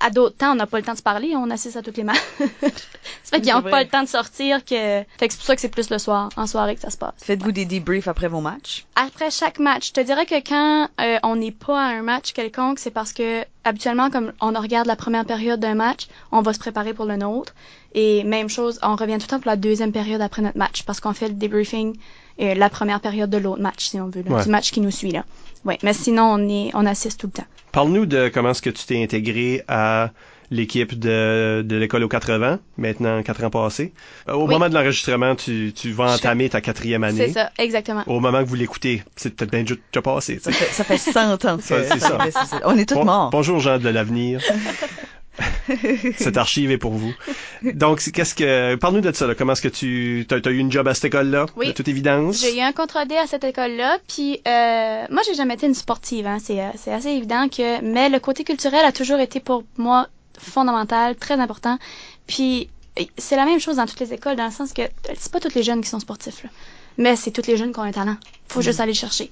[0.00, 1.96] à d'autres temps, on n'a pas le temps de se parler, on assiste à toutes
[1.96, 2.22] les matchs.
[2.40, 4.74] ça fait qu'ils n'ont pas le temps de sortir, que
[5.18, 6.96] fait que c'est pour ça que c'est plus le soir, en soirée que ça se
[6.96, 7.14] passe.
[7.18, 8.86] Faites-vous des debriefs après vos matchs?
[8.96, 12.32] Après chaque match, je te dirais que quand euh, on n'est pas à un match
[12.32, 16.52] quelconque, c'est parce que habituellement, comme on regarde la première période d'un match, on va
[16.52, 17.54] se préparer pour le nôtre.
[17.94, 20.82] Et même chose, on revient tout le temps pour la deuxième période après notre match,
[20.84, 21.96] parce qu'on fait le debriefing
[22.40, 24.44] euh, la première période de l'autre match, si on veut, là, Ouais.
[24.44, 25.24] du match qui nous suit là.
[25.64, 27.46] Ouais, mais sinon on est, on assiste tout le temps.
[27.72, 30.10] Parle-nous de comment est-ce que tu t'es intégré à
[30.50, 33.92] l'équipe de, de l'école aux 80, maintenant quatre ans passés.
[34.28, 34.54] Euh, Au Oui.
[34.54, 37.26] moment de l'enregistrement, tu, tu vas entamer ta quatrième année.
[37.26, 38.02] C'est ça, exactement.
[38.06, 40.36] Au moment que vous l'écoutez, c'est peut-être bien déjà passé.
[40.38, 42.18] tu Ça fait, ça fait 100 ans que Ça, c'est ça.
[42.32, 43.28] c'est- On est tous Bon- morts.
[43.30, 44.40] bonjour gens de l'avenir.
[46.18, 47.14] Cette archive est pour vous.
[47.62, 49.34] Donc, qu'est-ce que, parle-nous de ça, là.
[49.34, 51.46] Comment est-ce que tu, t'as, t'as eu une job à cette école-là?
[51.56, 51.68] Oui.
[51.68, 52.40] De toute évidence?
[52.40, 55.74] J'ai eu un contrat D à cette école-là, puis euh, moi j'ai jamais été une
[55.74, 59.40] sportive, hein, c'est euh, c'est assez évident que, mais le côté culturel a toujours été
[59.40, 61.78] pour moi fondamental, très important.
[62.26, 62.68] Puis
[63.16, 64.82] c'est la même chose dans toutes les écoles, dans le sens que
[65.16, 66.50] c'est pas tous les jeunes qui sont sportifs, là.
[66.96, 68.16] mais c'est tous les jeunes qui ont un talent.
[68.48, 69.30] Faut juste aller le chercher.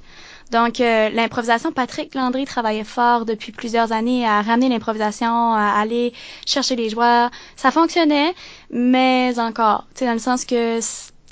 [0.50, 6.12] Donc euh, l'improvisation, Patrick Landry travaillait fort depuis plusieurs années à ramener l'improvisation, à aller
[6.46, 7.30] chercher les joueurs.
[7.56, 8.34] Ça fonctionnait,
[8.70, 10.78] mais encore, tu sais, dans le sens que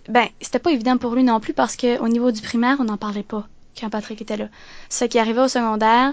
[0.08, 2.84] ben, c'était pas évident pour lui non plus parce que au niveau du primaire, on
[2.84, 3.46] n'en parlait pas
[3.80, 4.48] quand Patrick était là.
[4.88, 6.12] Ce qui arrivait au secondaire,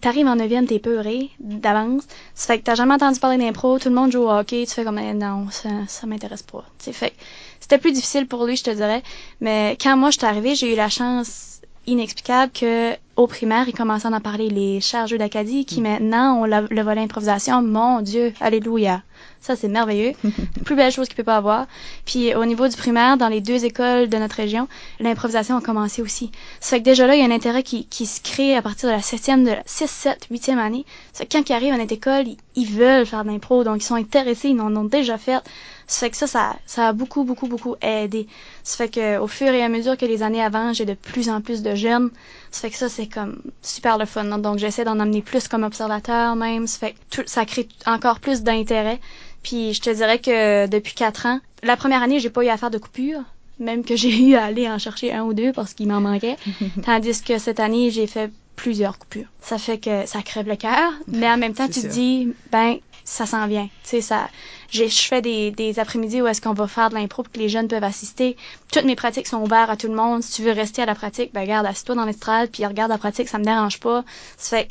[0.00, 2.04] t'arrives en neuvième, t'es peuré d'avance.
[2.34, 4.84] Ça fait que t'as jamais entendu parler d'impro, tout le monde joue hockey, tu fais
[4.84, 6.64] comme Eh, non, ça, ça m'intéresse pas.
[6.78, 7.12] Fait
[7.60, 9.02] c'était plus difficile pour lui, je te dirais.
[9.40, 13.74] Mais quand moi je suis arrivée, j'ai eu la chance inexplicable que au primaire, ils
[13.74, 17.60] commençaient à en parler les chers jeux d'Acadie qui maintenant ont la- le volet improvisation.
[17.60, 19.02] Mon Dieu, alléluia.
[19.42, 20.12] Ça, c'est merveilleux.
[20.64, 21.66] Plus belle chose qu'il peut pas avoir.
[22.06, 24.68] Puis au niveau du primaire, dans les deux écoles de notre région,
[25.00, 26.30] l'improvisation a commencé aussi.
[26.60, 28.62] Ça fait que déjà là, il y a un intérêt qui, qui se crée à
[28.62, 30.86] partir de la septième, de la 6, 7, 8e année.
[31.12, 33.64] Ça fait que quand ils arrivent à notre école, ils, ils veulent faire de l'impro,
[33.64, 35.42] donc ils sont intéressés, ils en ont déjà fait.
[35.86, 38.28] Ça fait que ça, ça, ça a beaucoup, beaucoup, beaucoup aidé.
[38.62, 41.28] Ça fait que au fur et à mesure que les années avancent, j'ai de plus
[41.28, 42.10] en plus de jeunes.
[42.50, 44.24] Ça fait que ça, c'est comme super le fun.
[44.38, 46.66] Donc j'essaie d'en amener plus comme observateur même.
[46.66, 49.00] Ça fait que tout, ça crée encore plus d'intérêt.
[49.42, 52.56] Puis je te dirais que depuis quatre ans, la première année, j'ai pas eu à
[52.56, 53.22] faire de coupure,
[53.58, 56.36] même que j'ai eu à aller en chercher un ou deux parce qu'il m'en manquait.
[56.84, 59.28] Tandis que cette année, j'ai fait plusieurs coupures.
[59.40, 62.76] Ça fait que ça crève le cœur, mais en même temps, tu te dis, ben,
[63.04, 63.68] ça s'en vient.
[63.82, 64.28] Tu sais, ça,
[64.70, 67.48] j'ai, je fais des, des après-midi où est-ce qu'on va faire de l'impro que les
[67.48, 68.36] jeunes peuvent assister.
[68.72, 70.22] Toutes mes pratiques sont ouvertes à tout le monde.
[70.22, 72.98] Si tu veux rester à la pratique, ben, regarde, assieds-toi dans l'estrade, puis regarde la
[72.98, 74.04] pratique, ça me dérange pas.
[74.36, 74.68] Ça fait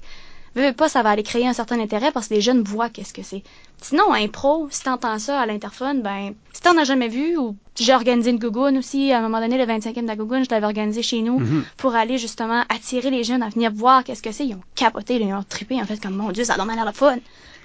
[0.56, 3.14] veux, pas, ça va aller créer un certain intérêt parce que les jeunes voient qu'est-ce
[3.14, 3.44] que c'est.
[3.82, 7.94] Sinon, impro, si t'entends ça à l'interphone, ben, si t'en as jamais vu, ou j'ai
[7.94, 10.66] organisé une gougoune aussi, à un moment donné, le 25e de la gougoune, je l'avais
[10.66, 11.64] organisé chez nous Mhm.
[11.78, 14.46] pour aller justement attirer les jeunes à venir voir qu'est-ce que c'est.
[14.48, 16.92] Ils ont capoté, ils ont trippé, en fait, comme, mon Dieu, ça a l'air le
[16.92, 17.18] fun.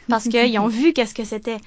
[0.08, 1.58] Parce qu'ils ont vu qu'est-ce que c'était.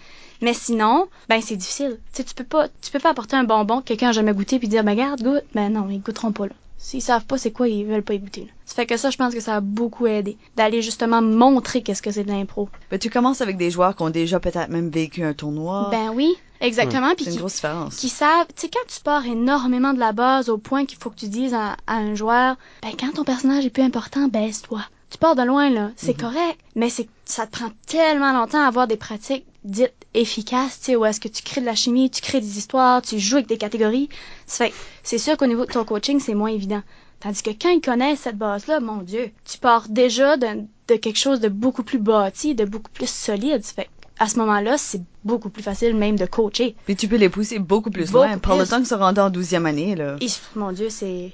[0.42, 2.00] Mais sinon, ben, c'est difficile.
[2.14, 4.34] Tu sais, tu peux pas, tu peux pas apporter un bonbon que quelqu'un a jamais
[4.34, 5.44] goûté puis dire, ben, garde, goûte.
[5.56, 6.54] Ben, non, ils goûteront pas, là.
[6.80, 8.52] S'ils savent pas c'est quoi, ils veulent pas y goûter, là.
[8.66, 10.38] Ça fait que ça, je pense que ça a beaucoup aidé.
[10.56, 12.70] D'aller justement montrer qu'est-ce que c'est de l'impro.
[12.92, 15.88] Ben, tu commences avec des joueurs qui ont déjà peut-être même vécu un tournoi.
[15.90, 17.16] Ben oui, exactement.
[17.16, 17.96] Puis c'est une grosse différence.
[17.96, 21.10] qui savent, tu sais, quand tu pars énormément de la base au point qu'il faut
[21.10, 24.82] que tu dises à, à un joueur, ben quand ton personnage est plus important, baisse-toi.
[25.10, 28.68] Tu pars de loin, là, c'est correct, mais c'est ça te prend tellement longtemps à
[28.68, 32.10] avoir des pratiques dites efficaces, tu sais, où est-ce que tu crées de la chimie,
[32.10, 34.10] tu crées des histoires, tu joues avec des catégories.
[34.46, 36.82] C'est sûr qu'au niveau de ton coaching, c'est moins évident.
[37.20, 41.18] Tandis que quand ils connaissent cette base-là, mon Dieu, tu pars déjà de, de quelque
[41.18, 43.64] chose de beaucoup plus bâti, de beaucoup plus solide.
[43.64, 43.90] Fait
[44.20, 46.76] à ce moment-là, c'est beaucoup plus facile même de coacher.
[46.86, 48.38] Puis tu peux les pousser beaucoup plus Beaucoup loin.
[48.38, 50.16] Par le temps qu'ils sont rendus en 12e année, là.
[50.22, 51.32] Et, mon Dieu, c'est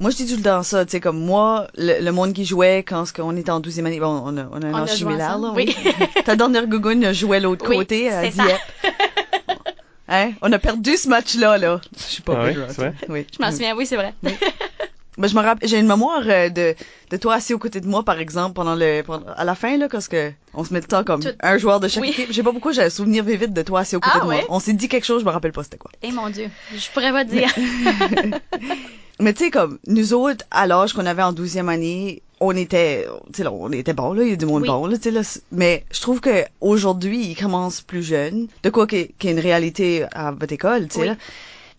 [0.00, 2.44] Moi, je dis tout le temps ça, tu sais, comme moi, le, le monde qui
[2.44, 4.88] jouait quand ce- on était en 12e année, bon, on a, on a un âge
[4.90, 5.52] joué similaire, là.
[5.54, 5.74] oui.
[6.24, 8.42] Ta dernière gougoune jouait l'autre Oui, côté à ça.
[8.44, 8.60] Dieppe.
[10.06, 10.32] Hein?
[10.42, 11.80] On a perdu ce match-là, là.
[11.96, 12.94] Je suis pas Ah oui, vrai?
[13.08, 13.26] Oui.
[13.32, 14.12] Je m'en souviens, oui, c'est vrai.
[15.16, 16.74] Ben, je me rappelle, j'ai une mémoire euh, de,
[17.10, 19.76] de toi assis aux côtés de moi, par exemple, pendant le, pendant- à la fin,
[19.78, 22.10] là, parce que on se met le temps comme un joueur de chaque Oui.
[22.10, 22.26] équipe.
[22.28, 24.24] Je sais pas pourquoi j'ai un souvenir vivide de toi assis aux côtés Ah de
[24.30, 24.40] moi.
[24.48, 25.90] On s'est dit quelque chose, je me rappelle pas c'était quoi.
[26.02, 27.48] Eh mon Dieu, je pourrais pas te dire.
[29.20, 33.06] Mais tu sais, comme, nous autres, à l'âge qu'on avait en 12e année, on était,
[33.32, 34.68] tu sais, là, on était bon, là, il y a du monde Oui.
[34.68, 35.20] bon, là, tu sais, là.
[35.52, 38.48] Mais je trouve que aujourd'hui, ils commencent plus jeunes.
[38.64, 41.16] De quoi qu'il y ait une réalité à votre école, tu sais, là.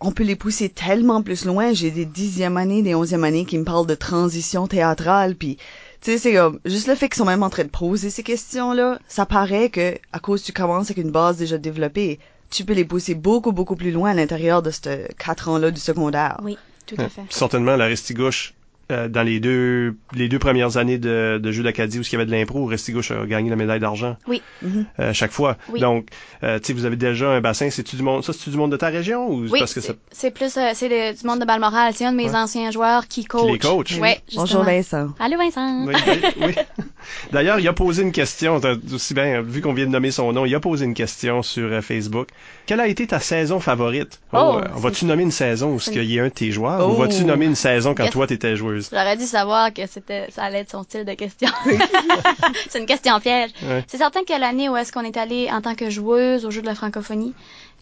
[0.08, 1.74] On peut les pousser tellement plus loin.
[1.74, 5.58] J'ai des dixièmes années, des onzièmes années qui me parlent de transition théâtrale, puis
[6.02, 8.22] tu sais, c'est comme, juste le fait qu'ils sont même en train de poser ces
[8.22, 12.20] questions-là, ça paraît que, à cause que tu commences avec une base déjà développée,
[12.52, 15.80] tu peux les pousser beaucoup, beaucoup plus loin à l'intérieur de ces quatre ans-là du
[15.80, 16.40] secondaire.
[16.44, 17.24] Oui, tout à fait.
[17.24, 18.54] Puis certainement, la Restigouche,
[18.92, 22.16] euh, dans les deux les deux premières années de, de jeu d'Acadie où il y
[22.16, 24.42] avait de l'impro, Restigouche a gagné la médaille d'argent Oui.
[24.62, 24.86] Mhm.
[25.00, 25.58] euh, chaque fois.
[25.70, 25.80] Oui.
[25.80, 26.08] Donc,
[26.44, 27.70] euh, tu sais, vous avez déjà un bassin.
[27.70, 29.94] C'est-tu du monde Ça, c'est-tu du monde de ta région ou Oui, parce que ça
[30.12, 31.94] c'est- c'est plus, euh, c'est du monde de Balmoral.
[31.96, 32.36] C'est un de mes Ouais.
[32.36, 33.52] anciens joueurs qui coach.
[33.52, 33.98] les coach?
[34.00, 34.64] Ouais, Bonjour.
[34.64, 35.10] Vincent.
[35.20, 35.86] Allô Vincent.
[35.86, 36.56] Oui, oui, oui.
[37.32, 38.60] D'ailleurs, il a posé une question,
[38.94, 41.66] aussi bien, vu qu'on vient de nommer son nom, il a posé une question sur
[41.72, 42.30] euh, Facebook.
[42.66, 44.22] Quelle a été ta saison favorite?
[44.34, 46.52] Oh, Oh, euh, vas-tu nommer une saison où c'est il y a un de tes
[46.52, 46.88] joueurs?
[46.88, 46.96] Ou Oh.
[46.96, 48.12] vas-tu nommer une saison quand Yes.
[48.14, 48.90] toi t'étais joueuse?
[48.92, 51.50] J'aurais dû savoir que c'était, ça allait être son style de question.
[52.70, 53.52] c'est une question piège.
[53.64, 53.84] Ouais.
[53.88, 56.62] C'est certain que l'année où est-ce qu'on est allé en tant que joueuse au jeu
[56.62, 57.34] de la francophonie,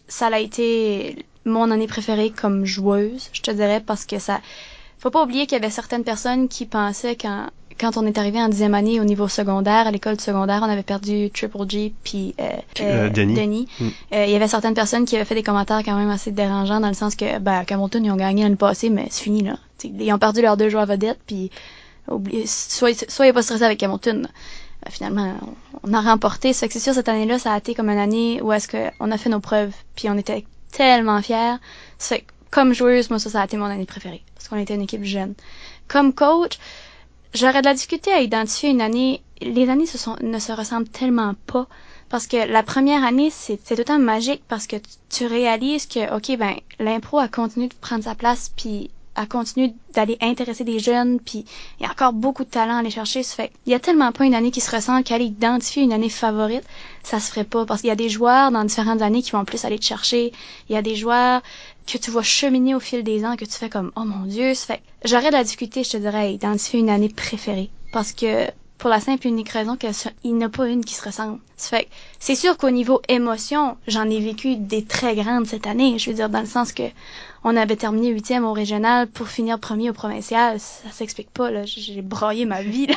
[0.07, 4.39] ça a été mon année préférée comme joueuse, je te dirais, parce que ça,
[4.99, 7.47] faut pas oublier qu'il y avait certaines personnes qui pensaient quand,
[7.79, 10.83] quand on est arrivé en dixième année au niveau secondaire, à l'école secondaire, on avait
[10.83, 13.67] perdu Triple G puis euh, Euh, Denis.
[13.79, 13.87] Mm.
[14.13, 16.79] Euh, il y avait certaines personnes qui avaient fait des commentaires quand même assez dérangeants
[16.79, 19.57] dans le sens que, ben, Hamilton, ils ont gagné l'année passée, mais c'est fini, là.
[19.83, 21.51] Ils ont perdu leurs deux joueurs vedettes, puis
[22.07, 24.27] oubliez, soyez, soyez pas stressés avec Hamilton.
[24.85, 25.33] Euh, finalement,
[25.83, 26.51] on, a remporté.
[26.51, 29.17] Que c'est sûr, cette année-là, ça a été comme une année où est-ce qu'on a
[29.17, 31.55] fait nos preuves, puis on était tellement fiers.
[31.97, 32.17] Ça
[32.49, 35.03] comme joueuse, moi, ça, ça a été mon année préférée, parce qu'on était une équipe
[35.03, 35.33] jeune.
[35.87, 36.59] Comme coach,
[37.33, 39.23] j'aurais de la difficulté à identifier une année.
[39.41, 39.87] Les années
[40.21, 41.67] ne se ressemblent tellement pas.
[42.09, 46.37] Parce que la première année, c'est temps magique parce que tu, tu réalises que, OK,
[46.37, 51.19] ben, l'impro a continué de prendre sa place, puis a continué d'aller intéresser des jeunes,
[51.19, 51.45] puis
[51.79, 53.23] il y a encore beaucoup de talent à aller chercher.
[53.23, 55.93] Ça fait il y a tellement pas une année qui se ressemble qu'aller identifier une
[55.93, 56.63] année favorite,
[57.03, 57.65] ça se ferait pas.
[57.65, 60.31] Parce qu'il y a des joueurs dans différentes années qui vont plus aller te chercher.
[60.69, 61.41] Il y a des joueurs
[61.85, 64.53] que tu vois cheminer au fil des ans, que tu fais comme, oh mon Dieu,
[64.53, 67.69] ça fait j'aurais de la difficulté, je te dirais, à identifier une année préférée.
[67.91, 68.47] Parce que
[68.83, 69.91] pour la simple et unique raison qu'il
[70.25, 71.39] n'y en a pas une qui se ressemble.
[71.55, 71.87] Ça fait
[72.19, 75.97] c'est sûr qu'au niveau émotion, j'en ai vécu des très grandes cette année.
[75.99, 76.83] Je veux dire, dans le sens que
[77.43, 80.59] on avait terminé huitième au régional pour finir premier au provincial.
[80.59, 81.63] Ça s'explique pas, là.
[81.65, 82.87] J'ai broyé ma vie,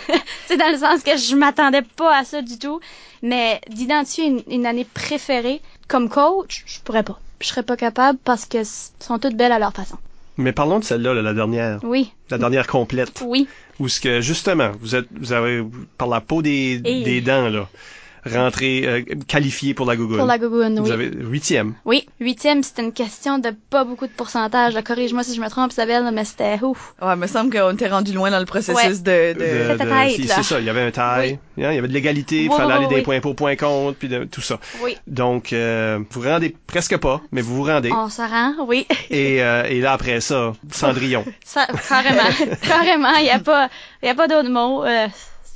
[0.46, 2.80] c'est dans le sens que je m'attendais pas à ça du tout.
[3.22, 7.18] Mais d'identifier une, une année préférée comme coach, je pourrais pas.
[7.40, 9.96] Je serais pas capable parce que sont toutes belles à leur façon.
[10.38, 11.80] Mais parlons de celle-là, là, la dernière.
[11.82, 13.22] Oui, La dernière complète.
[13.26, 13.48] oui.
[13.80, 15.62] Où ce que, justement, vous êtes, vous avez,
[15.98, 17.68] par la peau des, Et- des dents, là,
[18.26, 20.18] rentré, euh, qualifié pour la Gougoune.
[20.18, 20.92] Pour la Gougoune, Vous oui.
[20.92, 21.74] avez huitième.
[21.84, 24.74] Oui, huitième, c'était une question de pas beaucoup de pourcentage.
[24.84, 26.94] Corrige-moi si je me trompe, Isabelle, mais c'était ouf.
[27.00, 29.38] Ouais, il me semble qu'on était rendu loin dans le processus de, de...
[29.38, 31.88] De- C'était de- tight, c'est ça, il y avait un taille, hein, il y avait
[31.88, 34.24] de l'égalité, il Oui, fallait oui, aller oui, des points pour points contre, puis de,
[34.24, 34.58] tout ça.
[34.82, 34.96] Oui.
[35.06, 37.90] Donc, euh, vous rendez presque pas, mais vous vous rendez.
[37.92, 38.86] On se rend, oui.
[39.10, 41.24] Et, euh, et là, après ça, Cendrillon.
[41.44, 42.22] Ça, carrément.
[42.62, 43.14] carrément.
[43.18, 43.68] Il n'y a pas,
[44.02, 44.84] il y a pas d'autre mot.
[44.84, 45.06] Euh,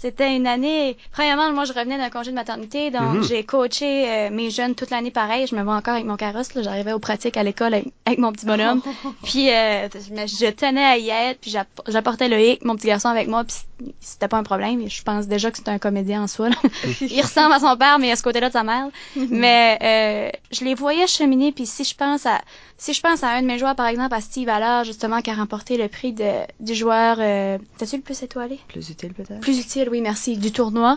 [0.01, 0.97] c'était une année.
[1.13, 3.23] Premièrement, moi, je revenais d'un congé de maternité, donc Mhm.
[3.25, 5.47] j'ai coaché euh, mes jeunes toute l'année pareil.
[5.47, 6.49] Je me vois encore avec mon carrosse.
[6.57, 8.81] J'arrivais aux pratiques à l'école avec, avec mon petit bonhomme.
[9.25, 13.09] puis euh, je, tenais à y être, puis j'app- j'apportais le hic, mon petit garçon
[13.09, 13.57] avec moi, puis
[14.01, 14.89] c'était pas un problème.
[14.89, 16.49] Je pense déjà que c'est un comédien en soi.
[16.49, 16.57] là.
[17.03, 18.87] Il ressemble à son père, mais à ce côté-là de sa mère.
[19.17, 22.41] mais euh, je les voyais cheminer, puis si je pense à
[22.81, 25.31] si je pense à un de mes joueurs, par exemple, à Steve Allard, justement, qui
[25.31, 28.59] a remporté le prix de, du joueur, euh, t'as-tu le plus étoilé?
[28.69, 29.41] Plus utile, peut-être?
[29.41, 30.97] Plus utile, oui, merci, du tournoi.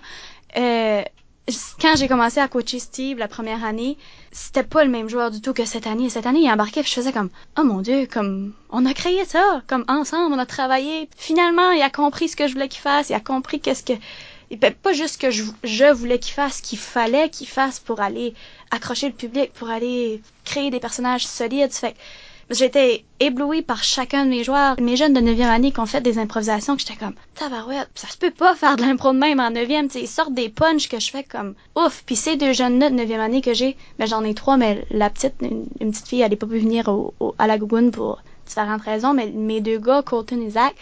[0.55, 1.01] Euh,
[1.81, 3.97] quand j'ai commencé à coacher Steve la première année,
[4.31, 6.09] c'était pas le même joueur du tout que cette année.
[6.09, 9.25] Cette année, il embarquait, puis je faisais comme, oh mon dieu, comme, on a créé
[9.25, 11.09] ça, comme ensemble, on a travaillé.
[11.17, 13.99] Finalement, il a compris ce que je voulais qu'il fasse, il a compris qu'est-ce que,
[14.51, 17.99] et ben, pas juste que je, je voulais qu'il fasse, qu'il fallait qu'il fasse pour
[17.99, 18.35] aller
[18.73, 21.71] accrocher le public, pour aller créer des personnages solides.
[21.71, 21.95] Fait
[22.49, 24.75] j'étais éblouie par chacun de mes joueurs.
[24.79, 28.07] Mes jeunes de 9e année qui ont fait des improvisations, que j'étais comme, tabarouette, ça
[28.07, 29.88] se peut pas faire de l'impro de même en 9e.
[29.88, 32.03] Tu sais, ils sortent des punchs que je fais comme, ouf.
[32.05, 35.09] Puis ces deux jeunes-là de 9e année que j'ai, ben j'en ai trois, mais la
[35.09, 36.89] petite, une, petite fille, elle est pas pu venir
[37.38, 40.75] à la Gougoune pour différentes raisons, mais mes deux gars, Colton et Zach,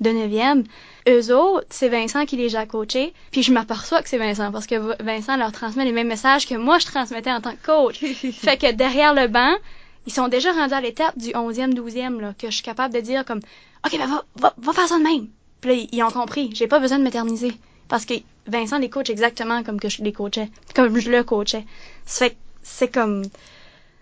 [0.00, 0.64] de 9e,
[1.08, 4.66] eux autres, c'est Vincent qui les a coachés, puis je m'aperçois que c'est Vincent, parce
[4.66, 7.98] que Vincent leur transmet les mêmes messages que moi je transmettais en tant que coach.
[8.32, 9.54] fait que derrière le banc,
[10.06, 13.00] ils sont déjà rendus à l'étape du 11e, 12e, là, que je suis capable de
[13.00, 13.40] dire comme,
[13.86, 15.28] OK, ben va, va, va faire ça de même.
[15.60, 17.52] Puis là, ils ont compris, j'ai pas besoin de m'éterniser.
[17.88, 18.14] Parce que
[18.46, 21.64] Vincent les coach exactement comme que je les coachais, comme je le coachais.
[22.04, 23.24] Ça fait que c'est comme,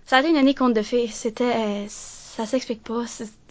[0.06, 1.08] ça a été une année conte de fées.
[1.08, 1.86] C'était, euh,
[2.37, 3.05] ça s'explique pas.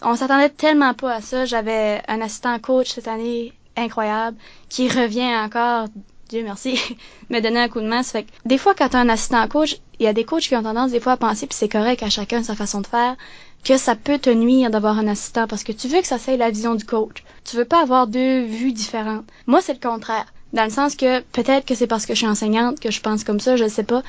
[0.04, 1.46] On s'attendait tellement pas à ça.
[1.46, 4.38] J'avais un assistant coach cette année incroyable
[4.70, 5.88] qui revient encore,
[6.30, 6.80] Dieu merci,
[7.32, 8.04] me donner un coup de main.
[8.04, 10.44] Ça fait que des fois, quand t'as un assistant coach, il y a des coachs
[10.44, 12.88] qui ont tendance des fois à penser, puis c'est correct à chacun sa façon de
[12.88, 13.16] faire,
[13.64, 16.38] que ça peut te nuire d'avoir un assistant parce que tu veux que ça soit
[16.38, 17.24] la vision du coach.
[17.44, 19.26] Tu veux pas avoir deux vues différentes.
[19.48, 20.32] Moi, c'est le contraire.
[20.54, 23.24] Dans le sens que peut-être que c'est parce que je suis enseignante que je pense
[23.24, 24.04] comme ça, je sais pas.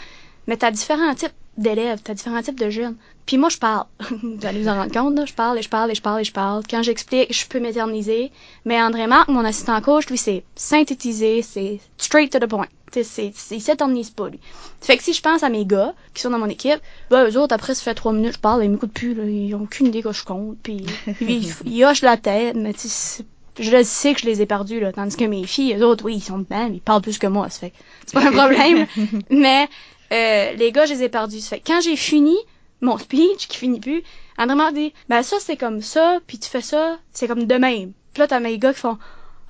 [0.46, 2.96] Mais t'as différents types d'élèves, t'as différents types de jeunes.
[3.26, 3.86] Puis moi, je parle.
[4.22, 5.24] vous allez vous en rendre compte, là.
[5.26, 6.62] Je parle et je parle et je parle et je parle.
[6.68, 8.30] Quand j'explique, je peux m'éterniser.
[8.64, 12.66] Mais André Marc, mon assistant coach, lui, c'est synthétisé, c'est straight to the point.
[12.92, 14.38] Tu sais, c'est, c'est- il s'éternise pas, lui.
[14.80, 17.36] Fait que si je pense à mes gars, qui sont dans mon équipe, ben, eux
[17.38, 19.24] autres, après, ça fait trois minutes, je parle, ils m'écoutent plus, là.
[19.24, 20.56] Ils ont aucune idée que je compte.
[20.62, 20.84] Puis,
[21.20, 22.88] ils, ils hochent la tête, mais tu
[23.58, 24.92] je sais que je les ai perdus, là.
[24.92, 27.26] Tandis que mes filles, eux autres, oui, ils sont dedans, mais ils parlent plus que
[27.26, 27.72] moi, ça fait
[28.06, 28.86] c'est pas un problème.
[29.30, 29.66] mais,
[30.12, 31.40] euh, les gars, je les ai perdus.
[31.40, 32.36] Fait quand j'ai fini
[32.80, 34.02] mon speech, qui finit plus,
[34.38, 37.54] André m'a dit, ben ça, c'est comme ça, puis tu fais ça, c'est comme de
[37.54, 37.92] même.
[38.12, 38.98] Puis là, t'as mes gars qui font,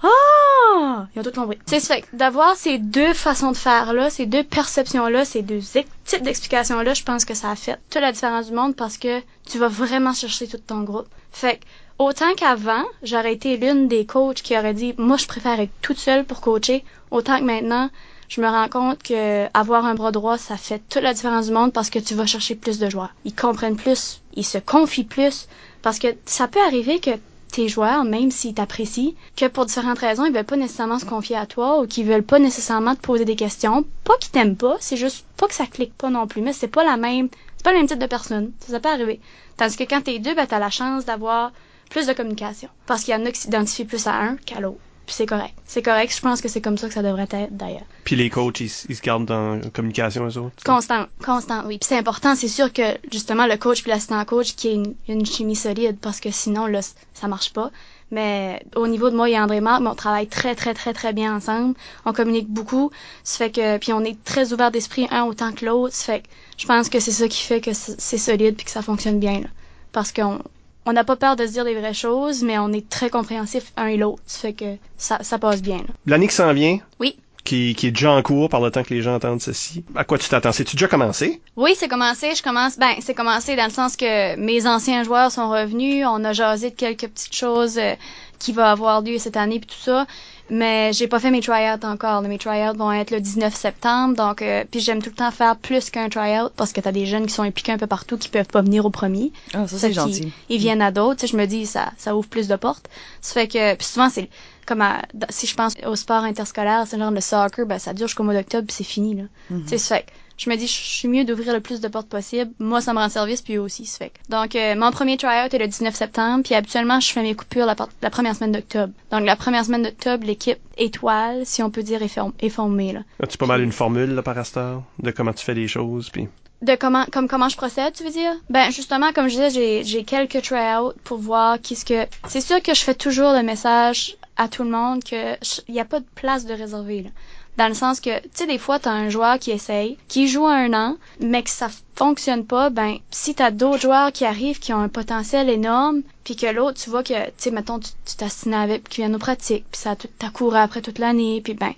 [0.03, 1.07] ah!
[1.15, 1.59] Ils ont tout compris.
[1.67, 5.61] C'est fait d'avoir ces deux façons de faire-là, ces deux perceptions-là, ces deux
[6.05, 9.21] types d'explications-là, je pense que ça a fait toute la différence du monde parce que
[9.49, 11.09] tu vas vraiment chercher tout ton groupe.
[11.33, 11.61] Fait
[11.99, 15.99] autant qu'avant, j'aurais été l'une des coachs qui aurait dit, moi, je préfère être toute
[15.99, 17.91] seule pour coacher, autant que maintenant,
[18.29, 21.53] je me rends compte que avoir un bras droit, ça fait toute la différence du
[21.53, 23.15] monde parce que tu vas chercher plus de joueurs.
[23.25, 25.49] Ils comprennent plus, ils se confient plus,
[25.83, 27.13] parce que ça peut arriver que
[27.53, 31.37] tes joueurs, même s'ils t'apprécient, que pour différentes raisons, ils veulent pas nécessairement se confier
[31.37, 33.85] à toi ou qu'ils veulent pas nécessairement te poser des questions.
[34.05, 36.69] Pas qu'ils t'aiment pas, c'est juste pas que ça clique pas non plus, mais c'est
[36.69, 38.53] pas la même, c'est pas le même type de personne.
[38.61, 39.21] Ça, peut arriver.
[39.57, 41.53] Tandis que quand t'es deux, ben t'as la chance d'avoir
[41.89, 42.69] plus de communication.
[42.87, 44.81] Parce qu'il y en a qui s'identifient plus à un qu'à l'autre.
[45.07, 45.55] Puis c'est correct.
[45.65, 46.13] C'est correct.
[46.15, 47.85] Je pense que c'est comme ça que ça devrait être d'ailleurs.
[48.05, 50.65] Puis les coachs, ils, se gardent en communication eux autres?
[50.65, 51.79] Constant, constant, oui.
[51.79, 52.35] Puis c'est important.
[52.35, 52.83] C'est sûr que
[53.13, 56.67] justement le coach puis l'assistant coach qui ait une, une, chimie solide parce que sinon
[56.67, 56.81] là
[57.15, 57.71] ça marche pas.
[58.11, 61.37] Mais au niveau de moi et André Marc, on travaille très très très très bien
[61.37, 61.77] ensemble.
[62.05, 62.91] On communique beaucoup.
[63.23, 65.95] Ça fait que puis on est très ouvert d'esprit un autant que l'autre.
[65.95, 66.29] Ça fait que
[66.59, 69.41] je pense que c'est ça qui fait que c'est solide puis que ça fonctionne bien.
[69.41, 69.49] Là.
[69.93, 70.41] Parce qu'on
[70.87, 73.73] on n'a pas peur de se dire les vraies choses, mais on est très compréhensif
[73.77, 74.23] un et l'autre.
[74.27, 75.81] Ça fait que ça, ça passe bien.
[76.07, 76.79] L'année qui s'en vient.
[77.01, 77.17] Oui.
[77.45, 79.85] Qui, qui, est déjà en cours par le temps que les gens entendent ceci.
[79.95, 80.51] À quoi tu t'attends?
[80.51, 81.41] C'est-tu déjà commencé?
[81.55, 82.35] Oui, c'est commencé.
[82.35, 86.05] Je commence, ben, c'est commencé dans le sens que mes anciens joueurs sont revenus.
[86.09, 87.95] On a jasé de quelques petites choses euh,
[88.41, 90.07] qui vont avoir lieu cette année puis tout ça
[90.51, 92.23] mais j'ai pas fait mes tryouts encore.
[92.23, 95.57] Mes tryouts vont être le 19 septembre, donc euh, puis j'aime tout le temps faire
[95.57, 98.29] plus qu'un tryout parce que t'as des jeunes qui sont impliqués un peu partout qui
[98.29, 99.33] peuvent pas venir au premier.
[99.55, 100.33] Ah, ça c'est gentil.
[100.49, 101.27] Ils, viennent à d'autres.
[101.27, 102.89] Je me dis ça, ça ouvre plus de portes.
[103.21, 104.29] Ça fait que puis souvent c'est
[104.67, 104.85] comme
[105.31, 108.35] si je pense au sport interscolaire, c'est genre le soccer, ben ça dure jusqu'au mois
[108.35, 109.23] d'octobre puis c'est fini là.
[109.51, 109.79] Mm -hmm.
[109.79, 110.07] Ça fait
[110.37, 112.51] je me dis, je suis mieux d'ouvrir le plus de portes possible.
[112.59, 114.13] Moi, ça me rend service, puis eux aussi, ça fait.
[114.29, 117.67] Donc, euh, mon premier tryout est le 19 septembre, puis habituellement, je fais mes coupures
[117.67, 118.93] la, la première semaine d'octobre.
[119.11, 122.93] Donc, la première semaine d'octobre, l'équipe étoile, si on peut dire, est, est formée.
[122.93, 123.01] Là.
[123.23, 126.29] As-tu pas mal une formule, là, par instant, de comment tu fais les choses, puis...
[126.63, 128.33] De comment, comme comment je procède, tu veux dire?
[128.49, 132.07] Ben, justement, comme je disais, j'ai quelques tryouts pour voir qu'est-ce que...
[132.29, 135.35] C'est sûr que je fais toujours le message à tout le monde que
[135.69, 137.11] il n'y a pas de place de réservé, là
[137.57, 140.47] dans le sens que, tu sais, des fois, t'as un joueur qui essaye, qui joue
[140.47, 144.75] un an, mais que ça fonctionne pas, ben, si t'as d'autres joueurs qui arrivent, qui
[144.75, 148.53] ont un potentiel énorme, puis que l'autre, tu vois que, tu sais, mettons, tu t'assines
[148.53, 151.73] avec, puis qu'il vient aux pratiques, puis ça t'as couru après toute l'année, puis ben,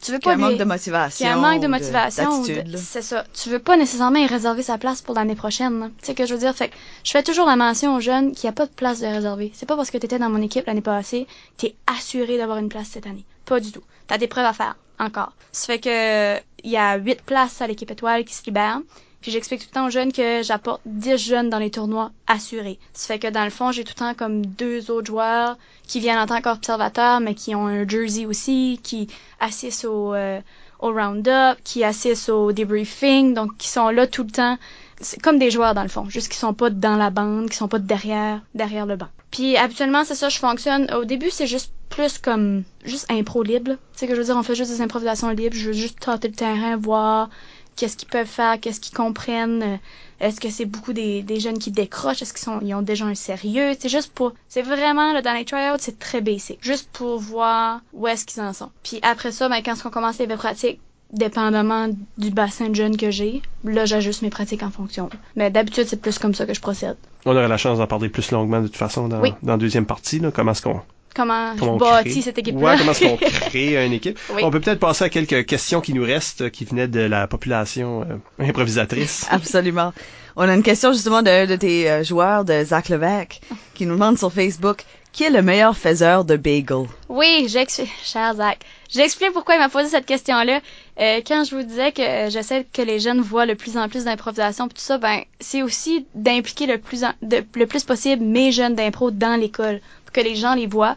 [0.00, 0.32] tu veux pas...
[0.32, 1.16] Qu'il y a un manque de motivation.
[1.16, 2.44] Qu'il y a un manque de motivation.
[2.76, 3.24] C'est ça.
[3.34, 5.90] Tu veux pas nécessairement y réserver sa place pour l'année prochaine.
[6.00, 6.74] Tu sais que je veux dire, fait que
[7.04, 9.52] je fais toujours la mention aux jeunes qu'il n'y a pas de place de réserver.
[9.54, 11.26] C'est pas parce que t'étais dans mon équipe l'année passée,
[11.58, 13.26] t'es assuré d'avoir une place cette année.
[13.44, 13.82] Pas du tout.
[14.06, 15.32] T'as des preuves à faire encore.
[15.52, 18.80] Ça fait que il y a huit places à l'équipe étoile qui se libèrent.
[19.20, 22.78] Puis j'explique tout le temps aux jeunes que j'apporte 10 jeunes dans les tournois assurés.
[22.92, 25.98] Ça fait que dans le fond, j'ai tout le temps comme deux autres joueurs qui
[25.98, 29.08] viennent en tant qu'observateurs, mais qui ont un jersey aussi, qui
[29.40, 30.40] assistent au, euh,
[30.78, 34.56] au round-up, qui assistent au debriefing, donc qui sont là tout le temps.
[35.00, 37.56] C'est comme des joueurs dans le fond, juste qu'ils sont pas dans la bande, qui
[37.56, 39.08] sont pas derrière, derrière le banc.
[39.30, 40.92] Puis habituellement, c'est ça, je fonctionne.
[40.94, 43.72] Au début, c'est juste plus comme juste impro libre.
[43.72, 45.56] Tu sais que je veux dire, on fait juste des improvisations libres.
[45.56, 47.28] Je veux juste tâter le terrain, voir
[47.74, 49.62] qu'est-ce qu'ils peuvent faire, qu'est-ce qu'ils comprennent.
[49.62, 49.76] Euh,
[50.20, 52.22] est-ce que c'est beaucoup des, des jeunes qui décrochent?
[52.22, 53.72] Est-ce qu'ils sont ils ont déjà un sérieux?
[53.80, 54.32] C'est juste pour.
[54.48, 56.58] C'est vraiment là, dans les tryouts, c'est très basic.
[56.62, 58.70] Juste pour voir où est-ce qu'ils en sont.
[58.84, 60.80] Puis après ça, ben, quand on commence les pratiques,
[61.12, 65.10] dépendamment du bassin de jeunes que j'ai, là j'ajuste mes pratiques en fonction.
[65.34, 66.96] Mais d'habitude, c'est plus comme ça que je procède.
[67.24, 69.86] On aurait la chance d'en parler plus longuement de toute façon dans, dans la deuxième
[69.86, 70.80] partie, là, comment est-ce qu'on
[71.18, 72.60] comment, comment je bâtis cette équipe-là.
[72.72, 74.18] Ouais, comment est-ce qu'on crée une équipe?
[74.42, 78.02] On peut peut-être passer à quelques questions qui nous restent, qui venaient de la population
[78.02, 79.26] euh, improvisatrice.
[79.30, 79.92] Absolument.
[80.36, 83.40] On a une question justement de, de tes euh, joueurs de Zach Levesque
[83.74, 86.86] qui nous demande sur Facebook qui est le meilleur faiseur de bagel?
[87.08, 88.58] Oui, j'explique, cher Zach.
[88.88, 90.60] J'explique pourquoi il m'a posé cette question-là.
[91.00, 93.88] Euh, quand je vous disais que euh, j'essaie que les jeunes voient le plus en
[93.88, 98.74] plus d'improvisation tout ça, ben c'est aussi d'impliquer le plus le plus possible mes jeunes
[98.74, 99.80] d'impro dans l'école
[100.18, 100.96] que les gens les voient.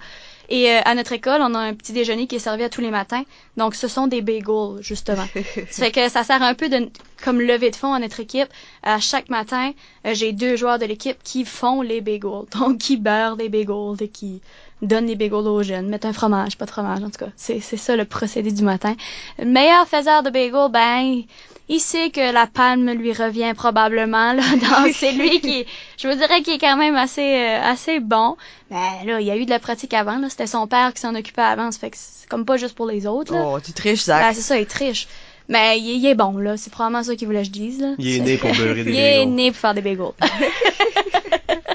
[0.49, 2.82] Et euh, à notre école, on a un petit déjeuner qui est servi à tous
[2.82, 3.24] les matins.
[3.55, 5.26] Donc, ce sont des bagels, justement.
[5.69, 6.89] ça fait que ça sert un peu de
[7.24, 8.49] comme levée de fond à notre équipe.
[8.84, 9.72] À chaque matin,
[10.05, 12.47] euh, j'ai deux joueurs de l'équipe qui font les bagels.
[12.59, 14.41] Donc, qui beurrent les bagels et qui
[14.82, 17.32] donne les bagels aux jeunes, met un fromage, pas de fromage en tout cas.
[17.36, 18.95] C'est c'est ça le procédé du matin.
[19.39, 21.21] Le meilleur faiseur de bagels, ben
[21.69, 25.65] il sait que la palme lui revient probablement là, donc c'est lui qui
[25.97, 28.36] je vous dirais qu'il est quand même assez euh, assez bon.
[28.69, 31.01] Mais là, il y a eu de la pratique avant là, c'était son père qui
[31.01, 33.43] s'en occupait avant, ça fait que c'est comme pas juste pour les autres là.
[33.45, 34.21] Oh, tu triches, Zach.
[34.21, 35.07] Ben, c'est ça, il triche.
[35.49, 36.55] Mais il, il est bon, là.
[36.55, 37.89] C'est probablement ça qu'il voulait que je dise, là.
[37.97, 39.29] Il est né pour beurrer des Il est bagels.
[39.34, 40.11] né pour faire des bagels.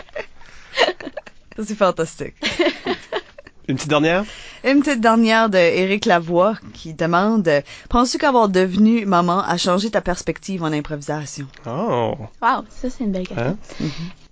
[1.57, 2.35] Ça, c'est fantastique.
[3.69, 4.25] Une petite dernière?
[4.63, 7.51] Une petite dernière de Éric Lavoie qui demande
[7.89, 11.47] Penses-tu qu'avoir devenu maman a changé ta perspective en improvisation?
[11.67, 12.15] Oh.
[12.43, 13.59] wow, ça, c'est une belle question.
[13.81, 13.89] Hein?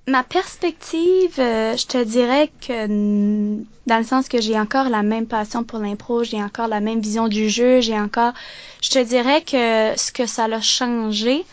[0.07, 2.87] Ma perspective, euh, je te dirais que
[3.87, 7.01] dans le sens que j'ai encore la même passion pour l'impro, j'ai encore la même
[7.01, 8.35] vision du jeu, j'ai encore,
[8.83, 11.45] je te dirais que ce que ça l'a changé,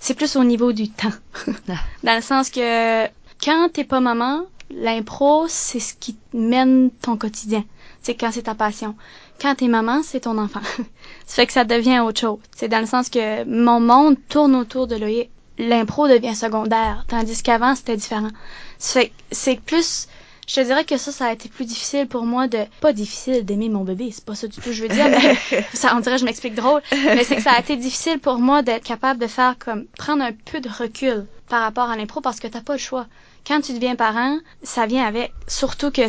[0.00, 1.12] c'est plus au niveau du temps.
[2.04, 3.06] dans le sens que
[3.44, 7.64] quand t'es pas maman, l'impro, c'est ce qui mène ton quotidien.
[8.02, 8.94] C'est quand c'est ta passion.
[9.40, 10.60] Quand t'es maman, c'est ton enfant.
[11.26, 12.38] ça fait que ça devient autre chose.
[12.56, 15.28] C'est dans le sens que mon monde tourne autour de l'œil.
[15.58, 18.30] L'impro devient secondaire, tandis qu'avant, c'était différent.
[18.78, 20.06] Ça fait que c'est plus...
[20.46, 22.58] Je te dirais que ça, ça a été plus difficile pour moi de...
[22.80, 25.64] Pas difficile d'aimer mon bébé, c'est pas ça du tout que je veux dire, mais
[25.74, 26.80] ça, on dirait que je m'explique drôle.
[26.92, 29.86] Mais c'est que ça a été difficile pour moi d'être capable de faire comme...
[29.98, 33.06] Prendre un peu de recul par rapport à l'impro parce que t'as pas le choix
[33.46, 35.32] quand tu deviens parent, ça vient avec.
[35.46, 36.02] Surtout que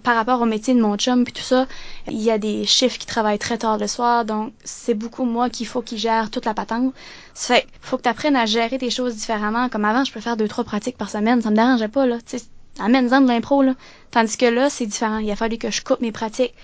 [0.00, 1.66] par rapport au métier de mon chum puis tout ça,
[2.08, 5.50] il y a des chiffres qui travaillent très tard le soir, donc c'est beaucoup moi
[5.50, 6.94] qu'il faut qu'il gère toute la patente.
[7.34, 9.68] Ça fait faut que tu apprennes à gérer tes choses différemment.
[9.68, 12.18] Comme avant, je peux faire deux trois pratiques par semaine, ça me dérangeait pas là.
[12.24, 12.44] Tu sais,
[12.78, 13.74] amène-en de l'impro là.
[14.10, 15.18] Tandis que là, c'est différent.
[15.18, 16.54] Il a fallu que je coupe mes pratiques.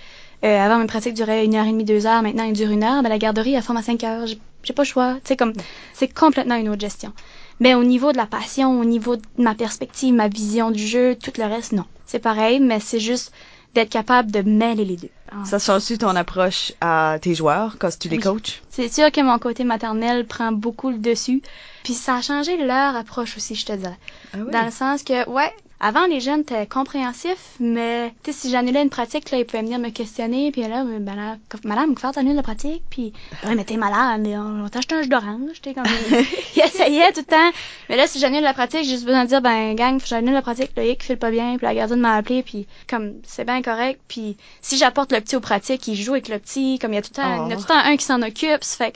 [0.43, 2.21] Euh, avant, mes pratiques duraient une heure et demie, deux heures.
[2.21, 3.01] Maintenant, elles durent une heure.
[3.01, 4.27] Mais la garderie, elle forme à cinq heures.
[4.27, 5.15] J'ai pas le choix.
[5.15, 5.53] Tu sais, comme,
[5.93, 7.13] c'est complètement une autre gestion.
[7.59, 11.15] Mais au niveau de la passion, au niveau de ma perspective, ma vision du jeu,
[11.15, 11.85] tout le reste, non.
[12.05, 13.31] C'est pareil, mais c'est juste
[13.73, 15.09] d'être capable de mêler les deux.
[15.31, 15.45] Ah.
[15.45, 17.77] Ça change-tu ton approche à tes joueurs?
[17.79, 18.21] Quand tu les Oui.
[18.23, 18.61] coaches?
[18.69, 21.41] C'est sûr que mon côté maternel prend beaucoup le dessus.
[21.83, 23.97] Puis ça a changé leur approche aussi, je te dirais.
[24.33, 24.51] Ah oui.
[24.51, 25.51] Dans le sens que, ouais,
[25.85, 29.63] avant les jeunes étaient compréhensifs, mais tu sais, si j'annulais une pratique, là, ils pouvaient
[29.63, 33.11] venir me questionner, puis là, ben là, madame, faire t'annuler la pratique, puis
[33.45, 35.83] ouais, mais t'es malade, mais on, on t'a acheté un jus d'orange, comme,
[36.55, 37.51] il essayait tout le temps.
[37.89, 40.07] Mais là, si j'annule la pratique, j'ai juste besoin de dire, ben, gang, faut que
[40.07, 43.15] j'annule la pratique, le hic file pas bien, puis la gardienne m'a appelé, puis comme,
[43.27, 46.79] c'est bien correct, puis si j'apporte le petit aux pratiques, il joue avec le petit,
[46.79, 47.59] comme il y a tout le temps, il y a Oh.
[47.59, 48.95] tout le temps un qui s'en occupe, ça fait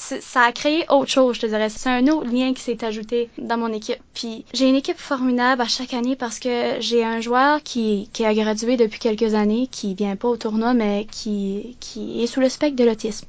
[0.00, 1.68] ça a créé autre chose, je te dirais.
[1.68, 3.98] C'est un autre lien qui s'est ajouté dans mon équipe.
[4.14, 8.24] Puis j'ai une équipe formidable à chaque année parce que j'ai un joueur qui, qui
[8.24, 12.40] a gradué depuis quelques années, qui vient pas au tournoi, mais qui, qui est sous
[12.40, 13.26] le spectre de l'autisme.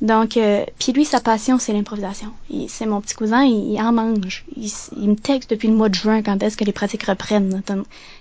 [0.00, 2.32] Donc, euh, puis lui, sa passion, c'est l'improvisation.
[2.68, 4.44] C'est mon petit cousin, il, il en mange.
[4.56, 7.62] Il, il me texte depuis le mois de juin quand est-ce que les pratiques reprennent.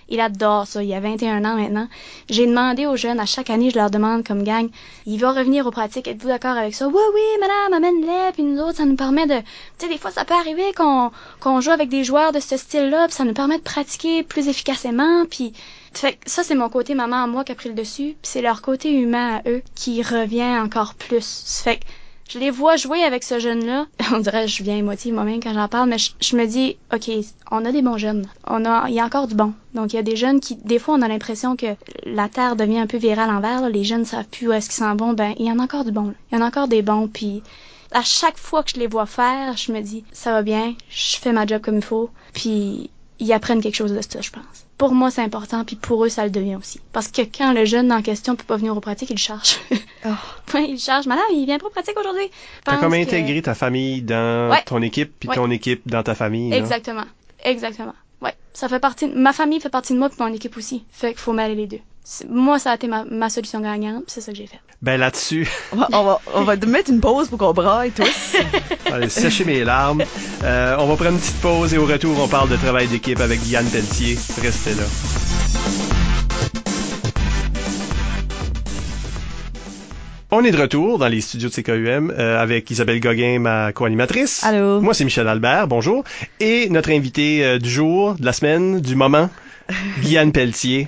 [0.09, 0.83] Il adore ça.
[0.83, 1.87] Il a 21 ans maintenant.
[2.29, 4.67] J'ai demandé aux jeunes, à chaque année, je leur demande comme gang,
[5.05, 6.87] il va revenir aux pratiques, êtes-vous d'accord avec ça?
[6.87, 9.37] Oui, oui, madame, amène-les, puis nous autres, ça nous permet de...
[9.37, 9.45] Tu
[9.85, 13.05] sais, des fois, ça peut arriver qu'on qu'on joue avec des joueurs de ce style-là,
[13.07, 15.53] puis ça nous permet de pratiquer plus efficacement, puis...
[15.93, 18.31] Fait que ça, c'est mon côté maman à moi qui a pris le dessus, puis
[18.31, 21.61] c'est leur côté humain à eux qui revient encore plus.
[21.63, 21.85] Fait que
[22.29, 23.87] je les vois jouer avec ce jeune-là.
[24.13, 27.09] On dirait que je viens émotive moi-même quand j'en parle, mais je, me dis, OK,
[27.49, 28.27] on a des bons jeunes.
[28.45, 29.53] On a, il y a encore du bon.
[29.73, 31.75] Donc, il y a des jeunes qui, des fois, on a l'impression que
[32.05, 33.67] la terre devient un peu virée à l'envers.
[33.69, 35.13] Les jeunes savent plus où est-ce qu'ils s'en vont.
[35.13, 36.05] Ben, il y en a encore du bon.
[36.05, 36.13] là.
[36.31, 37.07] Il y en a encore des bons.
[37.07, 37.41] Puis,
[37.91, 41.17] à chaque fois que je les vois faire, je me dis, ça va bien, je
[41.17, 42.11] fais ma job comme il faut.
[42.33, 44.43] Puis, ils apprennent quelque chose de ça, je pense.
[44.77, 46.79] Pour moi, c'est important, puis pour eux, ça le devient aussi.
[46.93, 49.57] Parce que quand le jeune en question peut pas venir aux pratiques, il le charge.
[50.05, 50.09] Oh.
[50.53, 51.05] Ouais, il le charge.
[51.05, 52.29] Madame, il vient pas aux pratiques aujourd'hui.
[52.65, 54.63] T'as comme que- intégré ta famille dans Ouais.
[54.65, 55.35] ton équipe, puis Ouais.
[55.35, 56.49] ton équipe dans ta famille.
[56.49, 56.57] là.
[56.57, 57.03] Exactement.
[57.43, 57.93] Exactement.
[58.21, 58.33] Ouais.
[58.53, 60.83] Ça fait partie, ma famille fait partie de moi, puis mon équipe aussi.
[60.91, 61.79] Fait qu'il faut mêler les deux.
[62.27, 64.59] Moi, ça a été ma, ma solution gagnante, puis c'est ça que j'ai fait.
[64.81, 67.91] Ben là-dessus, On va, on va, on va te mettre une pause pour qu'on braille
[67.91, 68.35] tous.
[68.91, 70.03] allez, sécher mes larmes.
[70.43, 73.19] Euh, on va prendre une petite pause et au retour, on parle de travail d'équipe
[73.19, 74.17] avec Yann Pelletier.
[74.41, 74.83] Restez là.
[80.31, 84.43] On est de retour dans les studios de CKUM euh, avec Isabelle Gauguin, ma co-animatrice.
[84.43, 84.79] Allô?
[84.79, 86.03] Moi, c'est Michel Albert, bonjour.
[86.39, 89.29] Et notre invité euh, du jour, de la semaine, du moment,
[90.01, 90.87] Guyane Pelletier.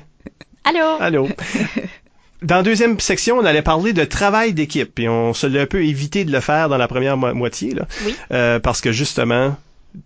[0.63, 0.97] Allô?
[0.99, 1.29] Allô.
[2.41, 5.65] Dans la deuxième section, on allait parler de travail d'équipe, et on se l'a un
[5.67, 7.87] peu évité de le faire dans la première mo- moitié, là.
[8.03, 8.15] Oui.
[8.31, 9.55] Euh, parce que justement,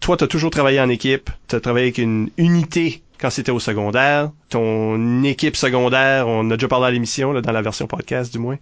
[0.02, 3.54] toi, tu as toujours travaillé en équipe, tu as travaillé avec une unité quand c'était
[3.54, 4.32] au secondaire.
[4.50, 8.40] Ton équipe secondaire, on a déjà parlé à l'émission, là, dans la version podcast du
[8.40, 8.58] moins.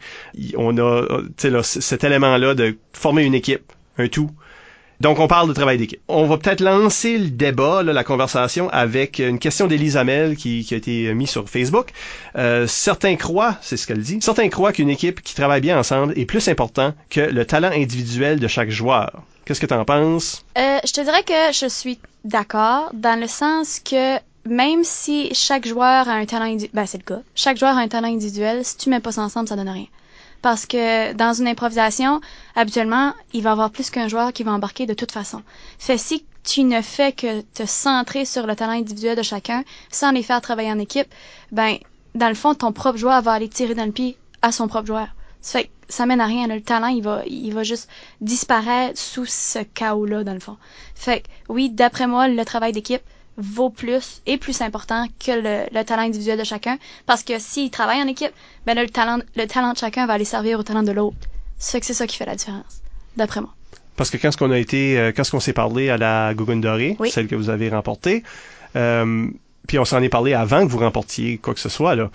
[0.56, 4.30] On a, euh, tu sais, là, cet élément-là de former une équipe, un tout.
[5.04, 6.00] Donc, on parle de travail d'équipe.
[6.08, 10.76] On va peut-être lancer le débat, la conversation, avec une question d'Élise Hamel qui, a
[10.76, 11.90] été mise sur Facebook.
[12.38, 16.18] Euh, certains croient, c'est ce qu'elle dit, certains croient qu'une équipe qui travaille bien ensemble
[16.18, 19.24] est plus important que le talent individuel de chaque joueur.
[19.44, 20.46] Qu'est-ce que tu en penses?
[20.58, 25.68] Euh, je te dirais que je suis d'accord dans le sens que même si chaque
[25.68, 28.64] joueur a un talent individuel, ben c'est le cas, chaque joueur a un talent individuel,
[28.64, 29.88] si tu mets pas ça ensemble, ça donne rien.
[30.44, 32.22] Parce que dans une improvisation,
[32.56, 35.42] habituellement, il va y avoir plus qu'un joueur qui va embarquer de toute façon.
[35.80, 40.12] Fait si tu ne fais que te centrer sur le talent individuel de chacun, sans
[40.12, 41.08] les faire travailler en équipe,
[41.52, 41.78] ben,
[42.14, 44.88] dans le fond, ton propre joueur va aller tirer dans le pied à son propre
[44.88, 45.08] joueur.
[45.42, 46.48] Ça fait ça mène à rien.
[46.48, 47.90] Le talent, il va, il va juste
[48.20, 50.58] disparaître sous ce chaos-là, dans le fond.
[50.96, 53.04] Fait que, oui, d'après moi, le travail d'équipe,
[53.38, 56.78] vaut plus et plus important que le, le talent individuel de chacun.
[57.06, 58.32] Parce que s'ils travaillent en équipe,
[58.66, 61.18] ben là, le talent, le talent de chacun va aller servir au talent de l'autre.
[61.60, 62.82] Fait que c'est ça qui fait la différence,
[63.18, 63.54] d'après moi.
[63.96, 66.34] Parce que quand ce qu'on a été, euh, quand ce qu'on s'est parlé à la
[66.34, 67.12] Dorée, Oui.
[67.12, 68.24] celle que vous avez remportée,
[68.76, 69.28] euh,
[69.68, 72.10] puis on s'en est parlé avant que vous remportiez quoi que ce soit là.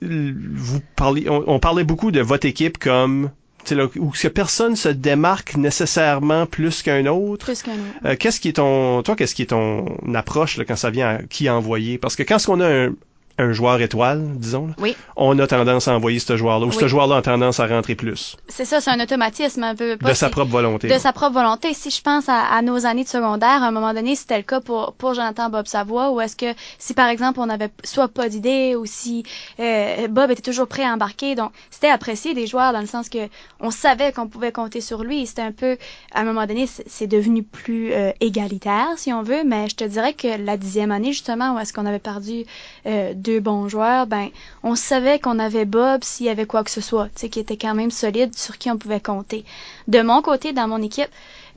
[0.00, 3.30] Vous parliez, on, on parlait beaucoup de votre équipe comme
[3.74, 7.46] là, où que personne se démarque nécessairement plus qu'un autre.
[7.46, 7.82] Plus qu'un autre.
[8.04, 11.08] Euh, qu'est-ce qui est ton, toi, qu'est-ce qui est ton approche là, quand ça vient
[11.08, 11.98] à qui envoyer?
[11.98, 12.94] Parce que quand on a un,
[13.38, 14.96] un joueur étoile, disons, là, Oui.
[15.16, 18.36] on a tendance à envoyer ce joueur-là, ou ce joueur-là a tendance à rentrer plus
[18.48, 19.96] C'est ça, c'est un automatisme un peu.
[19.96, 20.88] de sa propre volonté.
[20.88, 21.72] de sa propre volonté.
[21.74, 24.42] Si je pense à, à nos années de secondaire, à un moment donné, c'était le
[24.42, 28.08] cas pour, pour Jonathan Bob Savoie, ou est-ce que si par exemple on n'avait soit
[28.08, 29.22] pas d'idée ou si
[29.60, 33.08] euh, Bob était toujours prêt à embarquer, donc c'était apprécié des joueurs dans le sens
[33.08, 33.28] que
[33.60, 35.26] on savait qu'on pouvait compter sur lui.
[35.26, 35.76] C'était un peu,
[36.12, 39.76] à un moment donné, c'est c'est devenu plus euh, égalitaire si on veut, mais je
[39.76, 42.44] te dirais que la dixième année justement, où est-ce qu'on avait perdu
[42.88, 44.30] euh, deux bons joueurs, ben
[44.62, 47.40] on savait qu'on avait Bob s'il y avait quoi que ce soit, tu sais, qui
[47.40, 49.44] était quand même solide, sur qui on pouvait compter.
[49.88, 51.10] De mon côté, dans mon équipe,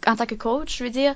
[0.06, 1.16] en tant que coach, je veux dire,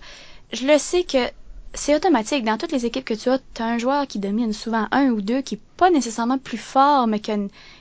[0.53, 1.29] je le sais que
[1.75, 2.45] c'est automatique.
[2.45, 5.09] Dans toutes les équipes que tu as, tu as un joueur qui domine souvent un
[5.09, 7.37] ou deux, qui est pas nécessairement plus fort, mais qui a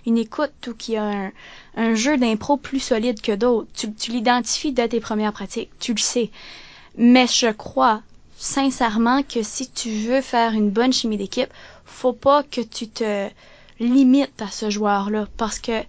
[0.07, 1.31] une, écoute ou qui a
[1.77, 3.69] un, jeu d'impro plus solide que d'autres.
[3.75, 5.71] Tu l'identifies dès tes premières pratiques.
[5.79, 6.31] Tu le sais.
[6.97, 8.03] Mais je crois
[8.37, 11.51] sincèrement que si tu veux faire une bonne chimie d'équipe,
[11.85, 13.29] faut pas que tu te
[13.81, 15.83] limites à ce joueur-là parce que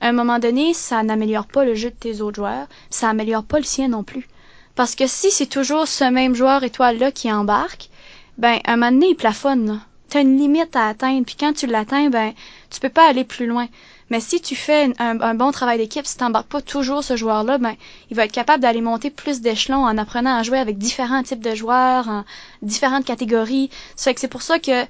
[0.00, 3.44] à un moment donné, ça n'améliore pas le jeu de tes autres joueurs, ça améliore
[3.44, 4.26] pas le sien non plus.
[4.74, 7.90] Parce que si c'est toujours ce même joueur étoile-là qui embarque,
[8.38, 9.78] ben, un moment donné, il plafonne, là.
[10.08, 12.32] T'as une limite à atteindre, puis quand tu l'atteins, ben,
[12.70, 13.68] tu peux pas aller plus loin.
[14.08, 17.76] Mais si tu fais un, bon travail d'équipe, si t'embarques pas toujours ce joueur-là, ben,
[18.10, 21.44] il va être capable d'aller monter plus d'échelons en apprenant à jouer avec différents types
[21.44, 22.24] de joueurs, en
[22.62, 23.70] différentes catégories.
[23.94, 24.84] C'est pour ça que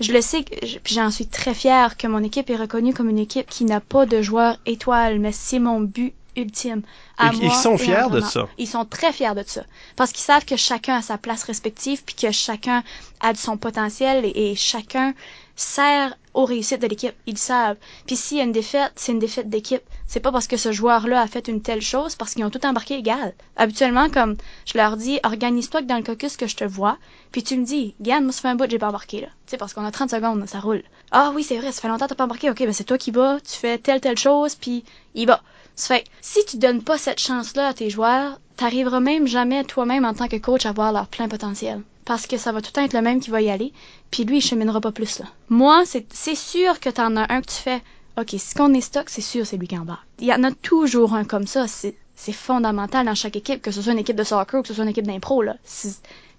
[0.00, 3.18] je le sais, puis j'en suis très fière que mon équipe est reconnue comme une
[3.18, 6.82] équipe qui n'a pas de joueurs étoiles, mais c'est mon but ultime.
[7.16, 8.48] À Et- moi ils sont fiers de ça.
[8.58, 9.62] Ils sont très fiers de ça.
[9.96, 12.82] Parce qu'ils savent que chacun a sa place respective, puis que chacun
[13.20, 15.14] a de son potentiel et, et chacun
[15.56, 17.14] sert aux réussites de l'équipe.
[17.26, 17.76] Ils savent.
[18.06, 19.82] Puis s'il y a une défaite, c'est une défaite d'équipe.
[20.06, 22.64] C'est pas parce que ce joueur-là a fait une telle chose, parce qu'ils ont tout
[22.66, 23.34] embarqué égal.
[23.56, 26.98] Habituellement, comme je leur dis, organise-toi que dans le caucus que je te vois,
[27.32, 29.28] puis tu me dis, Gann, moi ça fait un bout j'ai pas embarqué là.
[29.46, 30.82] Tu sais, parce qu'on a 30 secondes, ça roule.
[31.10, 32.50] Ah oui, c'est vrai, ça fait longtemps que t'as pas embarqué.
[32.50, 35.42] Ok, ben c'est toi qui vas, tu fais telle telle chose, puis il va.
[35.76, 40.04] Ça fait, si tu donnes pas cette chance-là à tes joueurs, t'arriveras même jamais toi-même
[40.04, 41.82] en tant que coach à voir leur plein potentiel.
[42.04, 43.72] Parce que ça va tout le temps être le même qui va y aller,
[44.10, 45.26] puis lui, il cheminera pas plus là.
[45.48, 47.82] Moi, c'est c'est sûr que t'en as un que tu fais,
[48.18, 50.06] ok, si qu'on est stock, c'est sûr c'est lui qui embarque.
[50.18, 53.70] Il y en a toujours un comme ça, c'est c'est fondamental dans chaque équipe, que
[53.70, 55.56] ce soit une équipe de soccer ou que ce soit une équipe d'impro, là.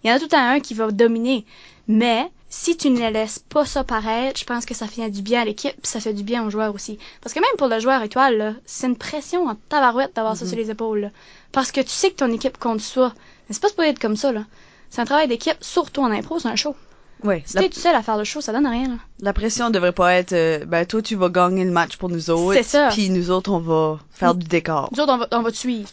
[0.03, 1.45] Il y en a tout le temps un qui va dominer.
[1.88, 5.41] Mais, si tu ne laisses pas ça paraître, je pense que ça fait du bien
[5.41, 6.97] à l'équipe, puis ça fait du bien aux joueurs aussi.
[7.22, 10.45] Parce que même pour le joueur étoile, là, c'est une pression en tabarouette d'avoir ça
[10.45, 11.09] sur les épaules, là.
[11.51, 13.13] Parce que tu sais que ton équipe compte ça.
[13.47, 14.45] Mais c'est pas supposé être comme ça, là.
[14.89, 16.75] C'est un travail d'équipe, surtout en impro, c'est un show.
[17.23, 17.41] Ouais.
[17.45, 18.95] Si La, t'es tout seul à faire le show, ça donne rien, là.
[19.21, 22.29] la pression devrait pas être, euh, ben toi tu vas gagner le match pour nous
[22.29, 22.89] autres, C'est ça.
[22.91, 24.89] puis nous autres on va faire du décor.
[24.95, 25.88] Nous autres, on va, on va te suivre.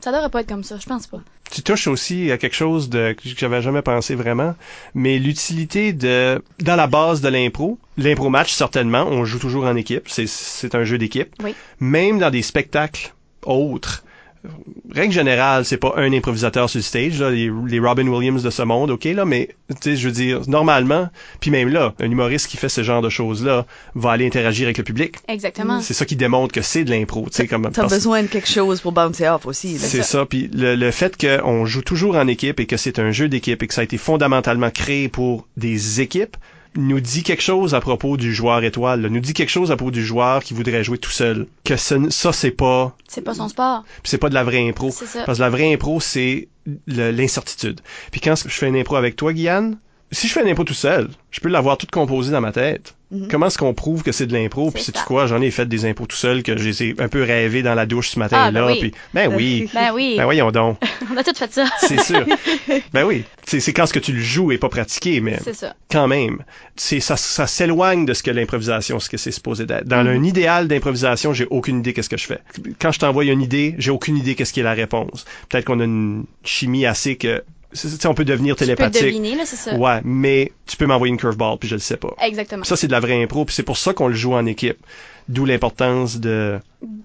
[0.00, 1.20] Ça devrait pas être comme ça, je pense pas.
[1.50, 4.56] tu touches aussi à quelque chose de que j'avais jamais pensé vraiment,
[4.94, 9.76] mais l'utilité de dans la base de l'impro, l'impro match certainement, on joue toujours en
[9.76, 11.34] équipe, c'est c'est un jeu d'équipe.
[11.42, 11.54] Oui.
[11.80, 13.14] Même dans des spectacles
[13.46, 14.02] autres,
[14.94, 18.50] règle générale, c'est pas un improvisateur sur le stage, là, les, les Robin Williams de
[18.50, 21.08] ce monde, ok là, mais tu sais, je veux dire, normalement,
[21.40, 24.64] puis même là, un humoriste qui fait ce genre de choses là va aller interagir
[24.66, 25.16] avec le public.
[25.28, 25.80] Exactement.
[25.80, 28.48] C'est ça qui démontre que c'est de l'impro, tu sais comme T'as besoin de quelque
[28.48, 29.78] chose pour bouncer off aussi.
[29.78, 30.24] c'est ça.
[30.24, 33.62] Puis le, le fait qu'on joue toujours en équipe et que c'est un jeu d'équipe
[33.62, 36.36] et que ça a été fondamentalement créé pour des équipes,
[36.76, 39.76] nous dit quelque chose à propos du joueur étoile, là, nous dit quelque chose à
[39.76, 41.46] propos du joueur qui voudrait jouer tout seul.
[41.64, 43.84] Que ce- ça, c'est pas, C'est pas son sport.
[44.02, 44.90] puis c'est pas de la vraie impro.
[44.90, 45.24] Ça.
[45.24, 46.48] Parce que la vraie impro, c'est
[46.86, 47.80] l'incertitude.
[48.10, 49.78] Puis quand je fais une impro avec toi, Guyane,
[50.10, 52.94] si je fais une impro tout seul, je peux l'avoir toute composée dans ma tête.
[53.10, 53.28] Mhm.
[53.30, 54.70] Comment est-ce qu'on prouve que c'est de l'impro?
[54.70, 55.02] Puis C'est ça.
[55.04, 55.26] quoi?
[55.26, 58.10] J'en ai fait des impros tout seul que j'ai un peu rêvé dans la douche
[58.10, 58.44] ce matin-là.
[58.48, 58.78] Ah, ben oui.
[58.80, 59.70] Puis, ben oui.
[59.72, 60.78] Ben oui, Ben voyons donc.
[61.12, 61.64] on a tout fait ça.
[61.80, 62.26] C'est sûr.
[62.92, 63.24] ben oui.
[63.46, 65.74] C'est c'est quand ce que tu le joues et pas pratiqué, mais ça.
[65.90, 66.42] quand même,
[66.76, 69.86] c'est ça, ça s'éloigne de ce que l'improvisation, ce que c'est supposé d'être.
[69.86, 70.08] Dans Mhm.
[70.20, 72.40] un idéal d'improvisation, j'ai aucune idée qu'est-ce que je fais.
[72.78, 75.24] Quand je t'envoie une idée, j'ai aucune idée qu'est-ce qui est la réponse.
[75.48, 77.42] Peut-être qu'on a une chimie assez que, tu
[78.06, 79.02] on peut devenir Tu peux télépathique.
[79.02, 79.74] deviner, là, c'est ça.
[79.76, 82.14] Ouais, mais tu peux m'envoyer une curveball puis je le sais pas.
[82.20, 82.64] Exactement.
[82.64, 84.78] Ça c'est de la vraie impro, puis c'est pour ça qu'on le joue en équipe.
[85.28, 86.58] D'où l'importance de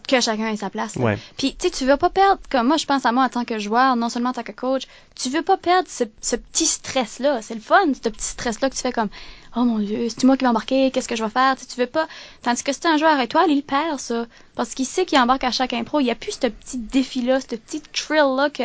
[0.07, 0.95] Que chacun ait sa place.
[0.95, 1.18] ouais.
[1.38, 3.43] Puis, tu sais, tu veux pas perdre, comme moi, je pense à moi en tant
[3.43, 4.84] que joueur, non seulement en tant que coach,
[5.22, 7.41] tu veux pas perdre ce, ce petit stress-là.
[7.41, 9.09] C'est le fun, ce petit stress-là que tu fais comme,
[9.57, 11.57] oh mon Dieu, c'est moi qui vais embarquer, qu'est-ce que je vais faire?
[11.57, 12.07] Tu sais, tu veux pas.
[12.43, 14.26] Tandis que si un joueur étoile, il perd ça.
[14.55, 15.99] Parce qu'il sait qu'il embarque à chaque impro.
[15.99, 18.64] Il y a plus ce petit défi-là, ce petit thrill-là que,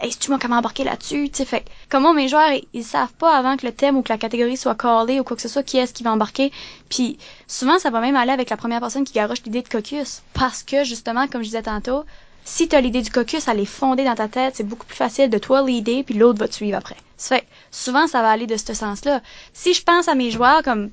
[0.00, 1.30] hey, c'est-tu moi qui vais embarquer là-dessus?
[1.30, 4.18] Tu fait comment mes joueurs, ils, savent pas avant que le thème ou que la
[4.18, 6.52] catégorie soit callée ou quoi que ce soit, qui est-ce qui va embarquer.
[6.88, 10.22] Puis, souvent, ça va même aller avec la première personne qui garoche l'idée de caucus.
[10.34, 12.04] Parce que, justement, comme je disais tantôt,
[12.44, 15.30] si t'as l'idée du caucus, elle est fondée dans ta tête, c'est beaucoup plus facile
[15.30, 16.96] de toi l'idée, puis l'autre va te suivre après.
[17.16, 19.20] Ça fait souvent, ça va aller de ce sens-là.
[19.52, 20.90] Si je pense à mes joueurs comme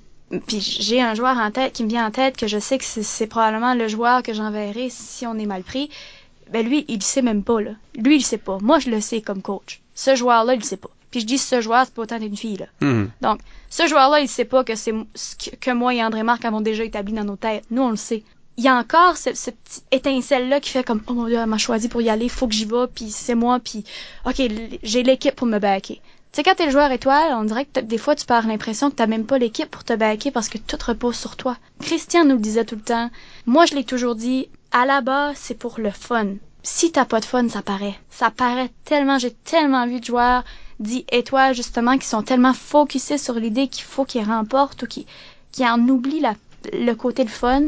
[0.48, 2.84] puis j'ai un joueur en tête qui me vient en tête que je sais que
[2.84, 5.90] c'est probablement le joueur que j'enverrai si on est mal pris.
[6.56, 7.72] Ben lui, il sait même pas là.
[7.98, 8.60] Lui, il sait pas.
[8.62, 9.82] Moi, je le sais comme coach.
[9.94, 10.90] Ce joueur-là, il sait pas.
[11.12, 12.68] Puis je dis ce joueur, c'est pas autant d'une fille là.
[12.80, 13.10] Mhm.
[13.20, 16.62] Donc, ce joueur-là, il sait pas que c'est ce que moi et André Marc avons
[16.62, 17.66] déjà établi dans nos têtes.
[17.72, 18.24] Nous, on le sait.
[18.56, 21.46] Il y a encore ce, ce petit étincelle-là qui fait comme, oh mon dieu, elle
[21.46, 23.84] m'a choisi pour y aller, faut que j'y vais, puis c'est moi, puis
[24.26, 24.42] ok,
[24.82, 25.96] j'ai l'équipe pour me backer.
[25.96, 26.02] Tu
[26.38, 28.96] sais, quand t'es le joueur étoile, on dirait que des fois, tu perds l'impression que
[28.96, 31.58] t'as même pas l'équipe pour te backer parce que tout repose sur toi.
[31.82, 33.10] Christian nous le disait tout le temps.
[33.46, 36.36] Moi, je l'ai toujours dit, à la base, c'est pour le fun.
[36.64, 37.96] Si t'as pas de fun, ça paraît.
[38.10, 40.44] Ça paraît tellement, j'ai tellement vu de joueurs
[40.80, 45.06] dit étoiles, justement, qui sont tellement focusés sur l'idée qu'il faut qu'ils remportent ou qui,
[45.52, 46.34] qui en oublient la,
[46.74, 47.62] le côté de fun.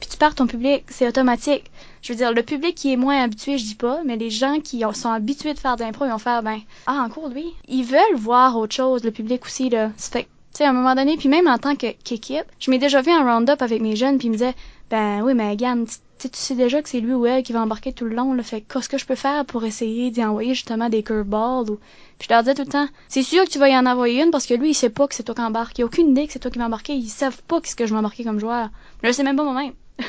[0.00, 1.70] Puis tu perds ton public, c'est automatique.
[2.02, 4.60] Je veux dire, le public qui est moins habitué, je dis pas, mais les gens
[4.60, 7.28] qui ont- sont habitués de faire de l'impro, ils vont faire, ben, ah, en cours,
[7.28, 7.46] lui.
[7.68, 9.90] Ils veulent voir autre chose, le public aussi, là.
[9.96, 13.00] Fait tu sais, à un moment donné, puis même en tant qu'équipe, je m'ai déjà
[13.02, 14.54] vu en round-up avec mes jeunes, puis ils me disaient,
[14.88, 15.84] ben oui, mais Gann,
[16.18, 18.14] tu sais, tu sais déjà que c'est lui ou elle qui va embarquer tout le
[18.14, 18.42] long, là.
[18.42, 21.78] Fait que qu'est-ce que je peux faire pour essayer d'y envoyer justement des curveballs ou...
[22.18, 24.22] Puis je leur disais tout le temps, c'est sûr que tu vas y en envoyer
[24.22, 25.78] une parce que lui, il sait pas que c'est toi qui embarque.
[25.78, 26.94] Il a aucune idée que c'est toi qui vas embarquer.
[26.94, 28.68] Ils savent pas qu'est-ce que je vais embarquer comme joueur.
[29.02, 29.72] Je le sais même pas moi-même.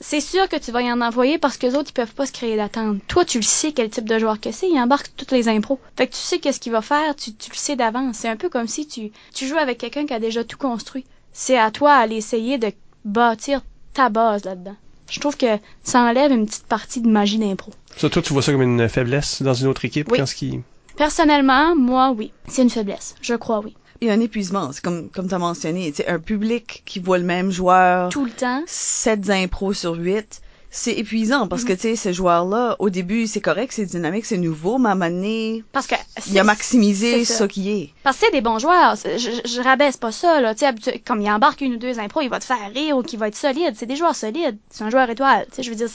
[0.00, 2.26] c'est sûr que tu vas y en envoyer parce que les autres, ils peuvent pas
[2.26, 2.98] se créer d'attente.
[3.08, 4.68] Toi, tu le sais quel type de joueur que c'est.
[4.68, 5.78] Il embarque toutes les impros.
[5.96, 7.14] Fait que tu sais qu'est-ce qu'il va faire.
[7.16, 8.16] Tu, tu le sais d'avance.
[8.16, 11.04] C'est un peu comme si tu, tu joues avec quelqu'un qui a déjà tout construit.
[11.32, 12.72] C'est à toi d'aller essayer de
[13.04, 13.62] bâtir
[13.94, 14.76] ta base là-dedans.
[15.10, 17.70] Je trouve que ça enlève une petite partie de magie d'impro.
[17.96, 20.18] Ça, toi, tu vois ça comme une faiblesse dans une autre équipe Oui.
[20.18, 20.60] quand ce qui...
[20.96, 22.32] Personnellement, moi, oui.
[22.48, 23.14] C'est une faiblesse.
[23.20, 23.74] Je crois, oui.
[24.00, 25.92] Il y a un épuisement, c'est comme, comme tu as mentionné.
[26.08, 28.62] un public qui voit le même joueur Tout le temps.
[28.66, 30.40] 7 impros sur 8,
[30.74, 31.68] c'est épuisant parce Mhm.
[31.68, 34.92] que, tu sais, ce joueur-là, au début, c'est correct, c'est dynamique, c'est nouveau, mais à
[34.92, 35.94] un moment donné, Parce que.
[36.28, 37.46] il a maximisé ça.
[37.46, 37.90] qui est.
[38.02, 38.96] Parce que c'est des bons joueurs.
[38.96, 40.54] Je, je, je rabaisse pas ça, là.
[40.54, 43.02] Tu sais, comme il embarque une ou deux impros, il va te faire rire ou
[43.02, 43.74] qu'il va être solide.
[43.76, 44.56] C'est des joueurs solides.
[44.70, 45.44] C'est un joueur étoile.
[45.50, 45.88] Tu sais, je veux dire,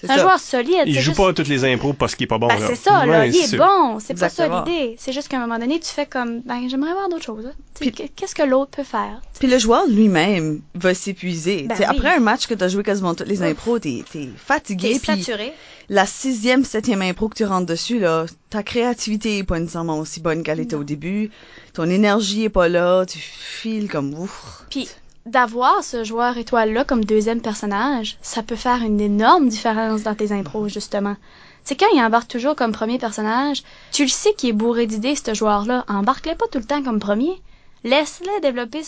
[0.00, 0.22] c'est un ça.
[0.22, 0.82] joueur solide.
[0.86, 2.48] Il joue juste- pas toutes les impros parce qu'il est pas bon.
[2.48, 2.66] Ben, là.
[2.68, 3.20] c'est ça, là.
[3.20, 3.98] Ouais, il est bon.
[4.00, 4.94] C'est pas ça l'idée.
[4.98, 7.48] C'est juste qu'à un moment donné, tu fais comme, ben, j'aimerais voir d'autres choses.
[7.78, 9.20] Puis- Qu'est-ce que l'autre peut faire?
[9.38, 11.62] Puis le joueur lui-même va s'épuiser.
[11.68, 11.84] Ben oui.
[11.84, 14.98] Après un match que tu as joué quasiment toutes les impros, t'es es fatigué.
[14.98, 15.52] T'es saturé.
[15.88, 20.20] la sixième, septième impro que tu rentres dessus, là, ta créativité est pas nécessairement aussi
[20.20, 21.30] bonne qu'elle était au début.
[21.72, 23.04] Ton énergie est pas là.
[23.06, 24.64] Tu files comme ouf.
[24.70, 24.88] Puis
[25.28, 30.32] d'avoir ce joueur étoile-là comme deuxième personnage, ça peut faire une énorme différence dans tes
[30.32, 31.16] impros, justement.
[31.64, 33.62] C'est quand il embarque toujours comme premier personnage,
[33.92, 35.84] tu le sais qu'il est bourré d'idées, ce joueur-là.
[35.88, 37.42] Embarque-le pas tout le temps comme premier.
[37.84, 38.82] Laisse-le développer,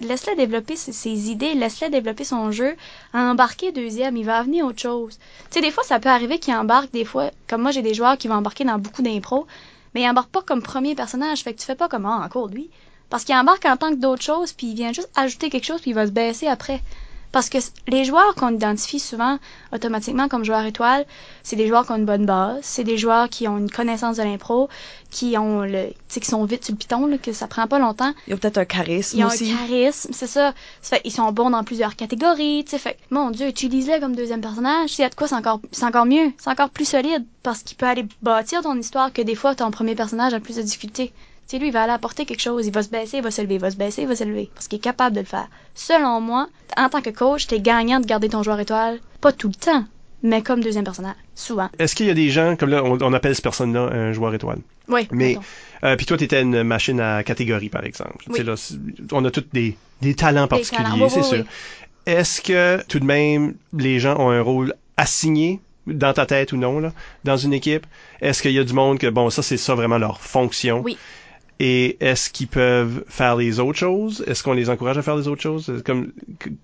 [0.00, 2.74] laisse-le développer ses, idées, laisse-le développer son jeu.
[3.12, 5.18] Embarquer deuxième, il va venir autre chose.
[5.50, 7.94] Tu sais, des fois, ça peut arriver qu'il embarque des fois, comme moi, j'ai des
[7.94, 9.46] joueurs qui vont embarquer dans beaucoup d'impros,
[9.94, 12.48] mais ils embarquent pas comme premier personnage, fait que tu fais pas comme, ah, encore
[12.48, 12.70] lui.
[13.14, 15.80] Parce qu'il embarque en tant que d'autres choses, puis il vient juste ajouter quelque chose,
[15.80, 16.80] puis il va se baisser après.
[17.30, 19.38] Parce que les joueurs qu'on identifie souvent
[19.72, 21.06] automatiquement comme joueurs étoiles,
[21.44, 24.16] c'est des joueurs qui ont une bonne base, c'est des joueurs qui ont une connaissance
[24.16, 24.68] de l'impro,
[25.12, 28.12] qui ont le, qui sont vite sur le piton, là, que ça prend pas longtemps.
[28.26, 29.52] Il y a peut-être un charisme Ils ont aussi.
[29.52, 30.52] un charisme, c'est ça.
[30.82, 32.78] Ça fait, ils sont bons dans plusieurs catégories, tu sais.
[32.78, 34.90] Fait, mon Dieu, utilise-le comme deuxième personnage.
[34.90, 36.32] S'il y a de quoi, c'est encore, c'est encore mieux.
[36.38, 39.70] C'est encore plus solide parce qu'il peut aller bâtir ton histoire que des fois ton
[39.70, 41.12] premier personnage a plus de difficultés.
[41.46, 43.42] Sais, lui, il va aller apporter quelque chose, il va se baisser, il va se
[43.42, 45.26] lever, il va se baisser, il va se lever, parce qu'il est capable de le
[45.26, 45.48] faire.
[45.74, 49.48] Selon moi, en tant que coach, t'es gagnant de garder ton joueur étoile, pas tout
[49.48, 49.84] le temps,
[50.22, 51.68] mais comme deuxième personnage, souvent.
[51.78, 54.32] Est-ce qu'il y a des gens, comme là, on, on appelle cette personne-là un joueur
[54.34, 54.60] étoile?
[54.88, 55.06] Oui.
[55.12, 55.36] Mais,
[55.84, 58.16] euh, puis toi, tu étais une machine à catégorie, par exemple.
[58.28, 58.34] Oui.
[58.34, 58.78] Tu sais, là, c'est-
[59.12, 61.44] on a tous des, des talents particuliers, oui, c'est sûr.
[62.06, 66.56] Est-ce que, tout de même, les gens ont un rôle assigné, dans ta tête ou
[66.56, 66.92] non, là,
[67.24, 67.86] dans une équipe?
[68.22, 70.80] Est-ce qu'il y a du monde que, bon, ça, c'est ça vraiment leur fonction?
[70.82, 70.96] Oui.
[71.60, 74.24] Et est-ce qu'ils peuvent faire les autres choses?
[74.26, 75.82] Est-ce qu'on les encourage à faire les autres choses?
[75.86, 76.12] Comme,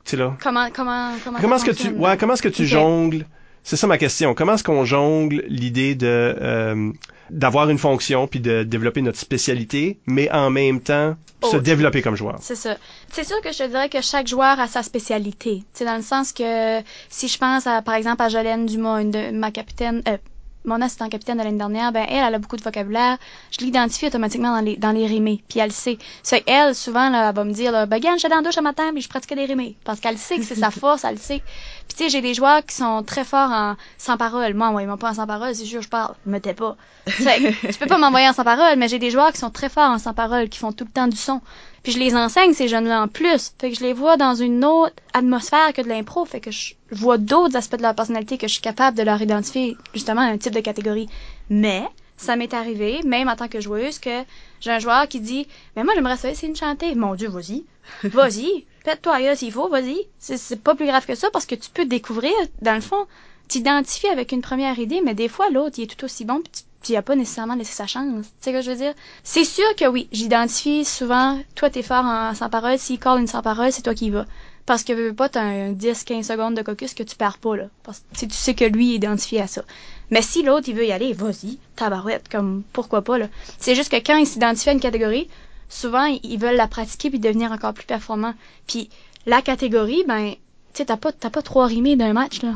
[0.05, 0.37] tu là.
[0.43, 3.25] Comment, comment, comment, Comment est-ce que tu, ouais, comment est-ce que tu jongles?
[3.63, 4.35] C'est ça ma question.
[4.35, 6.91] Comment est-ce qu'on jongle l'idée de euh,
[7.29, 12.17] d'avoir une fonction puis de développer notre spécialité, mais en même temps se développer comme
[12.17, 12.39] joueur?
[12.41, 12.77] C'est ça.
[13.13, 15.63] C'est sûr que je te dirais que chaque joueur a sa spécialité.
[15.73, 19.11] C'est dans le sens que si je pense à, par exemple, à Jolène Dumas, une
[19.11, 20.17] de ma capitaine, euh,
[20.65, 23.17] mon assistant capitaine de l'année dernière, ben elle, elle a beaucoup de vocabulaire.
[23.51, 25.99] Je l'identifie automatiquement dans les dans les rimés, puis elle le sait.
[26.23, 28.59] C'est elle souvent là, elle va me dire là, ben regarde, j'étais dans la douche
[28.59, 31.15] un matin, puis je pratiquais des rimés parce qu'elle sait que c'est sa force, elle
[31.15, 31.43] le sait.
[31.89, 34.55] Puis tu sais, j'ai des joueurs qui sont très forts en sans parole.
[34.55, 36.77] Moi, envoyez-moi pas en sans parole, c'est sûr je parle, me tais pas.
[37.07, 39.91] Tu peux pas m'envoyer en sans parole, mais j'ai des joueurs qui sont très forts
[39.91, 41.41] en sans parole, qui font tout le temps du son.
[41.83, 44.65] Puis je les enseigne ces jeunes-là en plus, fait que je les vois dans une
[44.65, 48.47] autre atmosphère que de l'impro, fait que je vois d'autres aspects de leur personnalité que
[48.49, 51.09] je suis capable de leur identifier justement un type de catégorie.
[51.49, 51.83] Mais
[52.19, 54.25] ça m'est arrivé, même en tant que joueuse, que
[54.61, 56.95] j'ai un joueur qui dit Mais moi j'aimerais ça essayer de chanter.
[56.95, 57.65] Mon Dieu, vas-y.
[58.05, 58.67] Vas-y.
[58.85, 60.07] Pète-toi ailleurs s'il faut, vas-y.
[60.19, 63.07] C'est- C'est pas plus grave que ça parce que tu peux découvrir, dans le fond,
[63.49, 66.53] t'identifies avec une première idée, mais des fois l'autre il est tout aussi bon, puis
[66.53, 68.27] tu tu y as pas nécessairement laissé sa chance.
[68.27, 68.95] Tu sais que je veux dire?
[69.23, 73.27] C'est sûr que oui, j'identifie souvent, toi t'es fort en sans parole, s'il colle une
[73.27, 74.27] sans parole, c'est toi qui y vas.
[74.67, 77.65] Parce que veux, pas, t'as un 10-15 secondes de caucus que tu perds pas, là.
[77.83, 79.63] Parce que tu sais- que lui il est identifié à ça.
[80.11, 83.27] Mais si l'autre il veut y aller, vas-y, tabarouette, comme pourquoi pas, là.
[83.59, 85.29] C'est juste que quand il s'identifie à une catégorie,
[85.69, 88.35] souvent ils veulent la pratiquer puis devenir encore plus performants.
[88.67, 88.91] Puis
[89.27, 90.39] la catégorie, ben, tu
[90.75, 92.55] sais, t'as pas, pas trois rimés d'un match, là.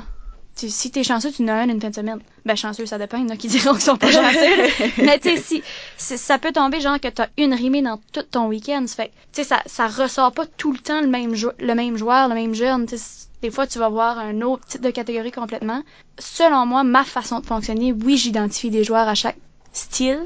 [0.57, 2.20] Tu- si t'es chanceux, tu en as un une fin de semaine.
[2.44, 3.16] Ben, chanceux, ça dépend.
[3.18, 4.92] Il y en a qui diront qu'ils sont pas chanceux.
[5.02, 5.62] Mais tu sais, si,
[5.96, 8.84] si- ça peut tomber genre que t'as une rimée dans tout ton week-end.
[8.86, 11.96] Ça fait, tu sais, ça, ça ressort pas tout le temps le même, le même
[11.96, 12.86] joueur, le même jeune.
[12.86, 15.82] Tu sais, des fois, tu vas voir un autre type de catégorie complètement.
[16.18, 19.36] Selon moi, ma façon de fonctionner, oui, j'identifie des joueurs à chaque
[19.72, 20.20] style.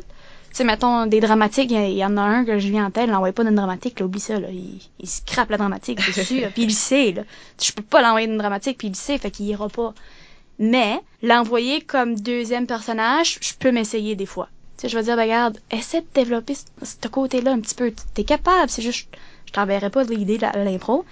[0.51, 3.05] Tu sais, mettons, des dramatiques, il y, en a un que je viens en tête,
[3.07, 4.49] il l'envoie pas d'une dramatique, là, oublie ça, là.
[4.51, 6.49] Il, il scrape la dramatique, sûr.
[6.55, 7.23] puis il le sait, là.
[7.63, 9.95] Je peux pas l'envoyer d'une dramatique, puis il le sait, fait qu'il ira pas.
[10.59, 14.49] Mais, l'envoyer comme deuxième personnage, je peux m'essayer des fois.
[14.77, 17.93] Tu sais, je vais dire, ben, regarde, essaie de développer ce, côté-là un petit peu.
[18.15, 19.09] T'es capable, c'est juste,
[19.47, 21.05] je t'enverrai pas l'idée de l'impro,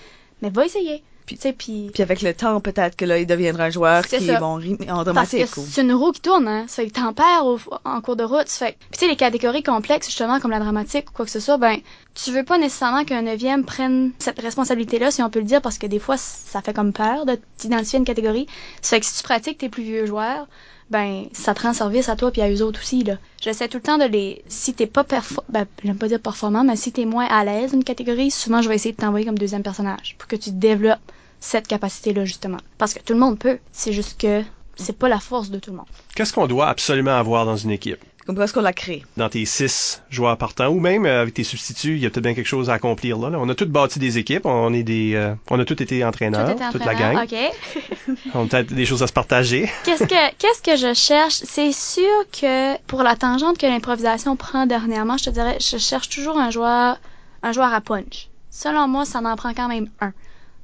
[0.43, 1.03] mais va essayer.
[1.27, 1.91] Puis- tu sais, puis...
[1.93, 4.39] Puis avec le temps, peut-être que là, il deviendra un joueur qui ça.
[4.39, 5.47] vont rimer en dramatique.
[5.69, 6.65] c'est une roue qui tourne, hein.
[6.69, 8.49] Ça fait que tempère au- en cours de route.
[8.49, 11.31] Ça fait Puis tu sais, les catégories complexes, justement, comme la dramatique ou quoi que
[11.31, 11.79] ce soit, ben,
[12.15, 15.79] tu veux pas nécessairement qu'un neuvième prenne cette responsabilité-là, si on peut le dire, parce
[15.79, 18.47] que des fois, ça fait comme peur de t'identifier à une catégorie.
[18.81, 20.47] Ça fait que si tu pratiques tes plus vieux joueurs,
[20.89, 23.17] ben, ça te rend service à toi puis à eux autres aussi, là.
[23.43, 26.63] J'essaie tout le temps de les, si t'es pas perfor, ben, j'aime pas dire performant,
[26.63, 29.37] mais si t'es moins à l'aise d'une catégorie, souvent, je vais essayer de t'envoyer comme
[29.39, 31.01] deuxième personnage pour que tu développes
[31.47, 32.59] cette capacité-là, justement.
[32.79, 33.59] Parce que tout le monde peut.
[33.73, 34.43] C'est juste que
[34.77, 35.87] c'est pas la force de tout le monde.
[36.15, 37.99] Qu'est-ce qu'on doit absolument avoir dans une équipe?
[38.27, 39.05] Comme est-ce qu'on l'a créé?
[39.17, 42.25] Dans tes six joueurs partants ou même euh, avec tes substituts, il y a peut-être
[42.25, 43.31] bien quelque chose à accomplir là.
[43.31, 43.39] là.
[43.41, 46.57] On a tous bâti des équipes, on est des, euh, on a tous été entraîneurs,
[46.57, 47.23] Tout toute la gang.
[47.23, 48.17] OK.
[48.35, 49.71] On a peut-être des choses à se partager.
[49.85, 51.35] Qu'est-ce que qu'est-ce que je cherche?
[51.35, 56.09] C'est sûr que pour la tangente que l'improvisation prend dernièrement, je te dirais, je cherche
[56.09, 56.99] toujours un joueur
[57.45, 58.29] un joueur à punch.
[58.51, 60.13] Selon moi, ça en prend quand même un.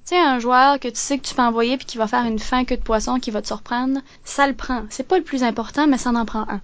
[0.06, 2.38] Tu un joueur que tu sais que tu peux envoyer puis qui va faire une
[2.38, 4.82] fin queue de poisson qui va te surprendre, ça le prend.
[4.90, 6.60] C'est pas le plus important, mais ça en prend un.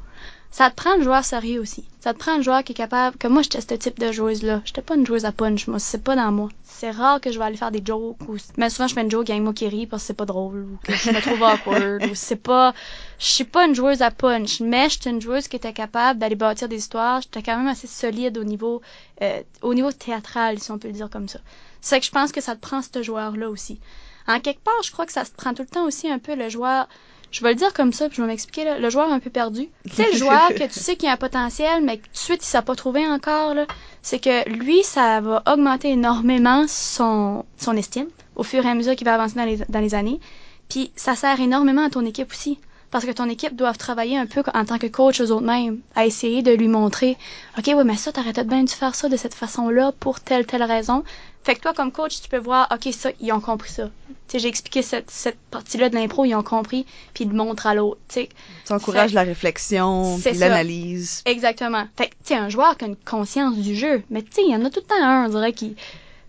[0.50, 1.84] Ça te prend le joueur sérieux aussi.
[2.00, 3.16] Ça te prend le joueur qui est capable.
[3.16, 4.62] Que moi, j'étais ce type de joueuse-là.
[4.64, 5.78] J'étais pas une joueuse à punch, moi.
[5.78, 6.48] C'est pas dans moi.
[6.64, 8.36] C'est rare que je vais aller faire des jokes ou.
[8.56, 10.64] Mais souvent, je fais une joke avec moi qui rit parce que c'est pas drôle
[10.64, 12.72] ou que je me trouve awkward ou c'est pas.
[13.18, 16.36] Je suis pas une joueuse à punch, mais j'étais une joueuse qui était capable d'aller
[16.36, 17.20] bâtir des histoires.
[17.20, 18.80] J'étais quand même assez solide au niveau,
[19.22, 21.40] euh, au niveau théâtral, si on peut le dire comme ça.
[21.80, 23.80] C'est que je pense que ça te prend ce joueur-là aussi.
[24.28, 26.36] En quelque part, je crois que ça se prend tout le temps aussi un peu
[26.36, 26.88] le joueur.
[27.30, 29.30] Je vais le dire comme ça, puis je vais m'expliquer, là, le joueur un peu
[29.30, 29.68] perdu.
[29.88, 32.18] Tu sais, le joueur que tu sais qu'il a un potentiel, mais que tout de
[32.18, 33.66] suite, il s'est pas trouvé encore, là.
[34.00, 38.94] C'est que lui, ça va augmenter énormément son, son estime au fur et à mesure
[38.94, 40.20] qu'il va avancer dans les, dans les années.
[40.68, 42.58] Puis ça sert énormément à ton équipe aussi.
[42.90, 45.80] Parce que ton équipe doit travailler un peu en tant que coach eux autres mêmes,
[45.94, 47.16] à essayer de lui montrer,
[47.58, 50.62] OK, ouais, mais ça, t'arrêtais bien de faire ça de cette façon-là pour telle, telle
[50.62, 51.04] raison.
[51.44, 53.90] Fait que toi, comme coach, tu peux voir, OK, ça, ils ont compris ça.
[54.28, 56.84] Tu j'ai expliqué cette, cette partie-là de l'impro, ils ont compris,
[57.14, 58.28] puis ils le montrent à l'autre, tu sais.
[58.64, 61.22] Ça encourage Fait- la réflexion, l'analyse.
[61.24, 61.84] Exactement.
[61.96, 64.52] Fait que, tu un joueur qui a une conscience du jeu, mais tu sais, il
[64.52, 65.74] y en a tout le temps un, on dirait, qui...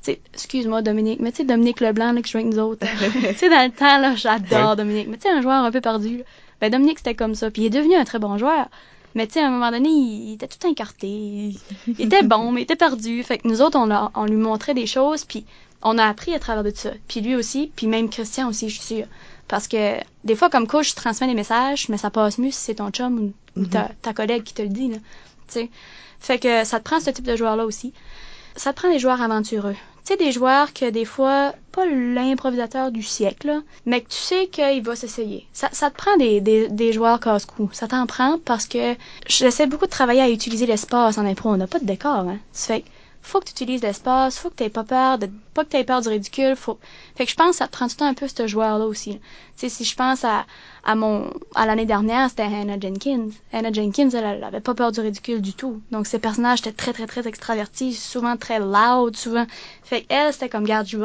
[0.03, 2.85] tu excuse-moi Dominique, mais tu sais Dominique Leblanc là, qui jouait avec nous autres.
[2.87, 4.77] tu sais dans le temps là, j'adore.
[4.77, 6.23] Dominique, mais tu sais un joueur un peu perdu.
[6.61, 8.67] Ben Dominique c'était comme ça, puis il est devenu un très bon joueur.
[9.15, 11.07] Mais tu sais à un moment donné, il, il était tout incarté.
[11.07, 13.23] Il, il était bon, mais il était perdu.
[13.23, 15.45] Fait que nous autres on, a- on lui montrait des choses, puis
[15.81, 16.91] on a appris à travers de ça.
[17.07, 19.07] Puis lui aussi, puis même Christian aussi, je suis sûre.
[19.47, 19.95] Parce que
[20.25, 22.91] des fois comme coach, tu transmets des messages, mais ça passe mieux si c'est ton
[22.91, 24.97] chum ou, ou ta, ta collègue qui te le dit là.
[25.47, 25.69] Tu sais.
[26.19, 27.93] Fait que ça te prend ce type de joueur-là aussi.
[28.55, 29.75] Ça te prend des joueurs aventureux.
[30.05, 34.17] Tu sais, des joueurs que des fois, pas l'improvisateur du siècle, là, mais que tu
[34.17, 35.45] sais qu'il va s'essayer.
[35.53, 37.69] Ça, te prend des, des, des joueurs casse-cou.
[37.73, 38.95] Ça t'en prend parce que
[39.27, 41.49] j'essaie beaucoup de travailler à utiliser l'espace en impro.
[41.49, 42.37] On n'a pas de décor, hein.
[42.53, 42.87] Fait que
[43.21, 46.01] faut que tu utilises l'espace, faut que tu pas peur de pas que tu peur
[46.01, 46.79] du ridicule, faut
[47.15, 49.19] fait que je pense que ça te prend un peu ce joueur là aussi.
[49.57, 50.45] Tu si je pense à
[50.83, 53.29] à mon à l'année dernière, c'était Hannah Jenkins.
[53.51, 55.81] Hannah Jenkins, elle, elle avait pas peur du ridicule du tout.
[55.91, 59.45] Donc ses personnages étaient très très très extravertis, souvent très loud, souvent
[59.83, 60.97] fait elle c'était comme garde je.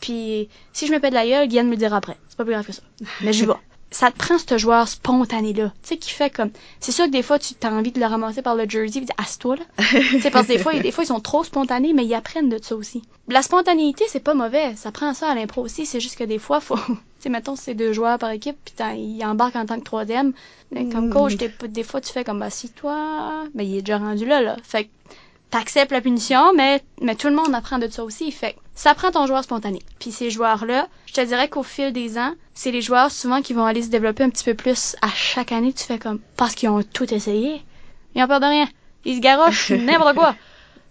[0.00, 2.16] Puis si je me pète la gueule, Guyane me le dira après.
[2.28, 2.82] C'est pas plus grave que ça.
[3.22, 3.46] Mais je.
[3.90, 6.50] Ça te prend ce joueur spontané-là, tu sais, qui fait comme...
[6.78, 9.04] C'est sûr que des fois, tu as envie de le ramasser par le jersey et
[9.04, 11.94] dire «Asse-toi, là!» Tu sais, parce que des fois, des fois, ils sont trop spontanés,
[11.94, 13.02] mais ils apprennent de ça aussi.
[13.28, 14.76] La spontanéité, c'est pas mauvais.
[14.76, 15.86] Ça prend ça à l'impro aussi.
[15.86, 16.76] C'est juste que des fois, faut...
[17.18, 20.34] Tu sais, mettons, c'est deux joueurs par équipe, puis ils embarquent en tant que troisième.
[20.70, 23.82] Mais comme coach, des, des fois, tu fais comme «Bah, si toi...» Mais il est
[23.82, 24.56] déjà rendu là, là.
[24.62, 24.90] Fait que
[25.50, 28.30] t'acceptes la punition, mais, mais tout le monde apprend de ça aussi.
[28.30, 29.80] Fait ça prend ton joueur spontané.
[29.98, 33.52] Puis ces joueurs-là, je te dirais qu'au fil des ans, c'est les joueurs souvent qui
[33.52, 35.72] vont aller se développer un petit peu plus à chaque année.
[35.72, 37.62] Tu fais comme parce qu'ils ont tout essayé.
[38.14, 38.68] Ils ont peur de rien.
[39.04, 40.34] Ils se garochent n'importe quoi.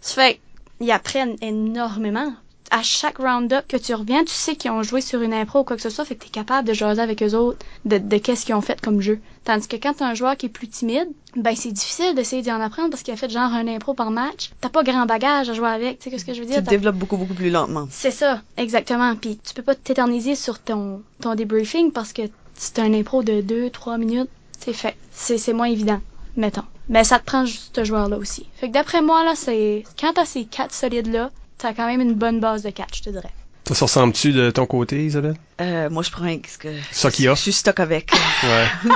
[0.02, 0.40] Ça fait
[0.80, 2.34] ils apprennent énormément.
[2.70, 5.64] À chaque round-up que tu reviens, tu sais qu'ils ont joué sur une impro ou
[5.64, 8.18] quoi que ce soit, fait que t'es capable de jaser avec eux autres de, de
[8.18, 9.20] qu'est-ce qu'ils ont fait comme jeu.
[9.46, 11.08] Tandis que quand t'as un joueur qui est plus timide,
[11.38, 14.12] ben c'est difficile d'essayer d'y en apprendre parce qu'il a fait genre un impro par
[14.12, 14.52] match.
[14.60, 16.60] T'as pas grand bagage à jouer avec, tu sais ce que je veux Tu dire?
[16.62, 17.88] te T'as- développes beaucoup, beaucoup plus lentement.
[17.90, 19.16] c'est ça, exactement.
[19.16, 23.42] Puis tu peux pas t'éterniser sur ton, ton débriefing parce que c'est un impro de
[23.42, 24.96] 2-3 minutes, c'est fait.
[25.12, 26.02] C'est, c'est moins évident,
[26.36, 26.64] mettons.
[26.90, 28.46] Mais ça te prend juste ce joueur-là aussi.
[28.56, 29.84] Fait que d'après moi, là, c'est.
[30.00, 33.10] Quand t'as ces quatre solides-là, t'as quand même une bonne base de catch, je te
[33.10, 33.32] dirais.
[33.68, 35.36] Ça se ressemble-tu de ton côté, Isabelle?
[35.60, 36.70] Euh, moi, je prends ce que...
[36.92, 37.36] Ça qu'il y a.
[37.36, 38.12] Je suis stock avec.
[38.44, 38.92] Ouais.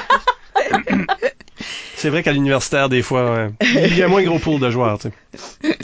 [1.95, 4.97] C'est vrai qu'à l'universitaire, des fois, ouais, il y a moins gros pool de joueurs,
[4.97, 5.77] tu sais.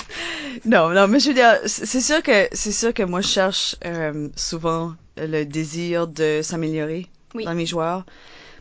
[0.65, 3.75] Non, non, mais je veux dire, c'est sûr que c'est sûr que moi je cherche
[3.85, 7.05] euh, souvent le désir de s'améliorer
[7.35, 7.45] Oui.
[7.45, 8.03] dans mes joueurs,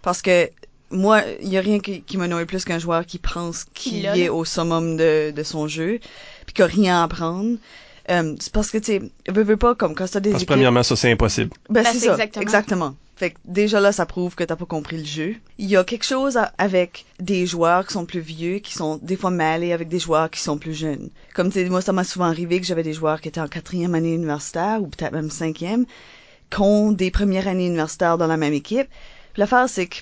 [0.03, 0.51] parce que
[0.91, 3.91] moi, il y a rien qui, qui me noie plus qu'un joueur qui pense Qui
[3.91, 5.99] qu'il est au summum de, de son jeu,
[6.45, 7.57] puis qu'il a rien à apprendre.
[8.11, 10.45] Euh, c'est parce que tu sais, veux, veux pas comme quand t'as des Parce que
[10.45, 10.55] équipes.
[10.55, 11.51] premièrement, ça, c'est impossible.
[11.69, 12.13] Ben, Ben, c'est ça.
[12.13, 12.43] exactement.
[12.43, 12.95] Exactement.
[13.17, 15.37] Fait que déjà là, ça prouve que t'as pas compris le jeu.
[15.59, 18.99] Il y a quelque chose à- avec des joueurs qui sont plus vieux, qui sont
[19.03, 21.09] des fois mêlés avec des joueurs qui sont plus jeunes.
[21.35, 23.49] Comme tu sais, moi, ça m'a souvent arrivé que j'avais des joueurs qui étaient en
[23.49, 25.87] quatrième année universitaire ou peut-être même cinquième,
[26.51, 28.87] qui ont des premières années universitaires dans la même équipe.
[29.33, 29.97] Puis l'affaire, c'est que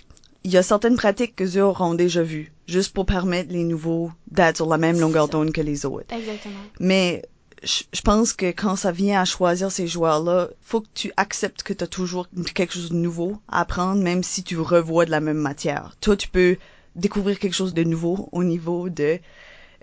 [0.46, 4.11] il y a certaines pratiques que eux auront déjà vues, juste pour permettre les nouveaux
[4.30, 6.12] d'être sur la même longueur d'onde que les autres.
[6.14, 6.61] Exactement.
[6.80, 7.22] Mais
[7.64, 11.72] je pense que quand ça vient à choisir ces joueurs-là, faut que tu acceptes que
[11.72, 15.20] tu as toujours quelque chose de nouveau à apprendre, même si tu revois de la
[15.20, 15.96] même matière.
[16.00, 16.56] Toi, tu peux
[16.96, 19.18] découvrir quelque chose de nouveau au niveau de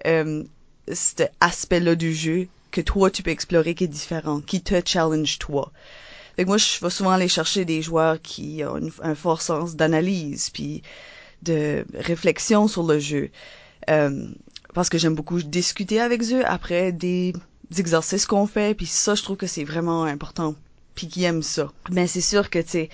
[0.05, 0.43] euh,
[0.91, 5.39] cet aspect-là du jeu que toi, tu peux explorer qui est différent, qui te challenge
[5.39, 5.71] toi.
[6.36, 9.75] Fait que moi, je vais souvent aller chercher des joueurs qui ont un fort sens
[9.75, 10.82] d'analyse, puis
[11.43, 13.29] de réflexion sur le jeu.
[13.89, 14.27] Euh,
[14.73, 17.34] parce que j'aime beaucoup discuter avec eux après des
[17.80, 20.55] exercices qu'on fait, puis ça, je trouve que c'est vraiment important,
[20.95, 21.72] puis qu'ils aiment ça.
[21.91, 22.89] Mais c'est sûr que, tu sais,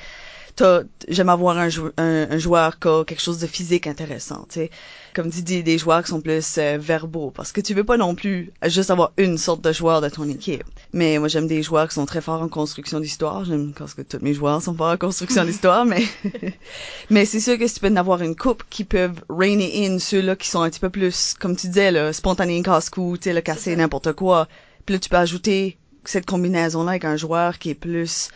[0.55, 4.45] t'as- j'aime avoir un, jou- un, un joueur qui a quelque chose de physique intéressant,
[4.49, 4.71] tu sais.
[5.15, 7.97] Comme tu dis, des joueurs qui sont plus euh, verbaux, parce que tu veux pas
[7.97, 10.63] non plus juste avoir une sorte de joueur de ton équipe.
[10.93, 13.43] Mais moi, j'aime des joueurs qui sont très forts en construction d'histoire.
[13.43, 16.03] J'aime parce que tous mes joueurs sont forts en construction d'histoire, mais
[17.09, 19.99] mais c'est sûr que si tu peux en avoir une coupe qui peuvent reiner in
[19.99, 23.33] ceux-là qui sont un petit peu plus, comme tu disais, là, spontané, casse-cou, tu sais,
[23.33, 24.47] le casser n'importe quoi.
[24.87, 28.29] Puis là, tu peux ajouter cette combinaison-là avec un joueur qui est plus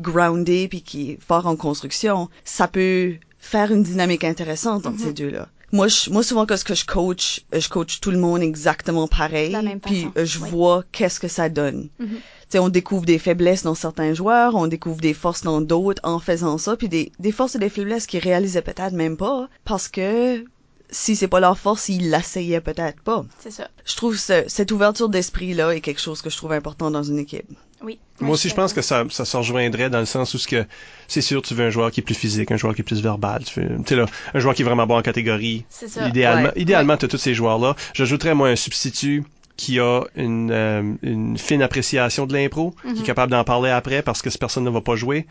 [0.00, 2.28] groundé puis qui est fort en construction.
[2.44, 5.04] Ça peut faire une dynamique intéressante entre Mhm.
[5.06, 5.48] ces deux-là.
[5.70, 8.42] Moi, je, moi, souvent, que ce que je coach, euh, je coach tout le monde
[8.42, 9.48] exactement pareil.
[9.48, 10.50] De la même puis euh, je oui.
[10.50, 11.88] vois qu'est-ce que ça donne.
[11.98, 12.06] Tu
[12.50, 16.18] sais, on découvre des faiblesses dans certains joueurs, on découvre des forces dans d'autres en
[16.18, 19.88] faisant ça, puis des, des forces et des faiblesses qu'ils réalisaient peut-être même pas, parce
[19.88, 20.44] que
[20.92, 23.24] si c'est pas leur force, ils l'essayaient peut-être pas.
[23.40, 23.68] C'est ça.
[23.84, 27.18] Je trouve ce- cette ouverture d'esprit-là est quelque chose que je trouve important dans une
[27.18, 27.46] équipe.
[27.82, 27.98] Oui.
[28.20, 30.64] Moi aussi, je pense que ça, ça se rejoindrait dans le sens où ce que
[31.08, 33.02] c'est sûr, tu veux un joueur qui est plus physique, un joueur qui est plus
[33.02, 35.64] verbal, tu veux, tu sais là, un joueur qui est vraiment bon en catégorie.
[35.68, 36.06] C'est ça.
[36.06, 36.60] Idéalement, Ouais.
[36.62, 37.74] idéalement, t'as tous ces joueurs-là.
[37.94, 39.24] J'ajouterais moi un substitut
[39.56, 42.96] qui a une, euh, une fine appréciation de l'impro, qui Mhm.
[43.00, 45.26] est capable d'en parler après parce que cette personne ne va pas jouer,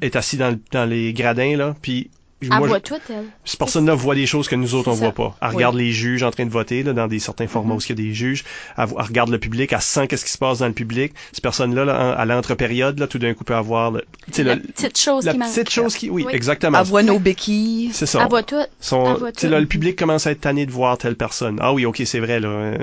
[0.00, 2.10] est assis dans, le- dans les gradins là, puis
[2.42, 3.24] Elle moi, voit je- tout, elle.
[3.46, 5.34] cette personne-là voit des choses que nous autres on voit pas.
[5.40, 7.78] Elle regarde les juges en train de voter là, dans des certains formats Mhm.
[7.78, 8.44] où il y a des juges.
[8.76, 11.14] Elle, regarde le public, elle sent qu'est-ce qui se passe dans le public.
[11.32, 14.56] Cette personne-là, là, à l'entre-période, là, tout d'un coup peut avoir le, tu sais, La
[14.56, 15.48] le- petite chose la qui manque.
[15.48, 16.32] petite chose qui, oui, Oui.
[16.34, 16.78] exactement.
[16.78, 17.90] Elle voit nos béquilles.
[17.94, 18.20] C'est ça.
[18.22, 18.56] Elle voit tout.
[18.80, 19.52] Son- elle voit tu sais, tout.
[19.54, 21.58] là, le public commence à être tanné de voir telle personne.
[21.62, 22.48] Ah oui, ok, c'est vrai, là.
[22.48, 22.76] euh,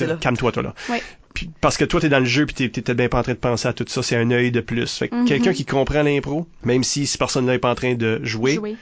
[0.00, 0.16] là.
[0.20, 0.74] Calme-toi, toi, là.
[0.90, 0.98] Oui.
[1.34, 3.34] Puis, parce que toi, t'es dans le jeu, puis t'es, peut-être bien pas en train
[3.34, 4.02] de penser à tout ça.
[4.02, 4.92] C'est un œil de plus.
[4.98, 5.24] Fait que Mhm.
[5.26, 8.76] quelqu'un qui comprend l'impro, même si cette personne-là est pas en train de jouer, Jouer.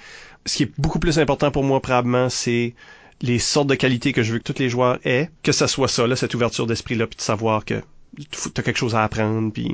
[0.46, 2.74] ce qui est beaucoup plus important pour moi, probablement, c'est
[3.20, 5.88] les sortes de qualités que je veux que tous les joueurs aient, que ça soit
[5.88, 7.82] ça, là, cette ouverture d'esprit-là, puis de savoir que
[8.54, 9.70] t'as quelque chose à apprendre, puis...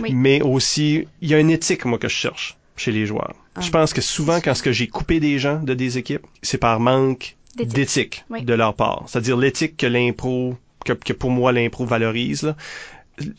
[0.00, 0.12] Oui.
[0.12, 3.34] Mais aussi, il y a une éthique, moi, que je cherche chez les joueurs.
[3.54, 3.60] Ah.
[3.60, 6.58] Je pense que souvent, quand ce que j'ai coupé des gens de des équipes, c'est
[6.58, 7.74] par manque D'éthique.
[7.74, 8.42] d'éthique Oui.
[8.42, 9.04] de leur part.
[9.06, 10.56] C'est-à-dire l'éthique que l'impro,
[10.96, 12.56] que, que pour moi l'impro valorise, là,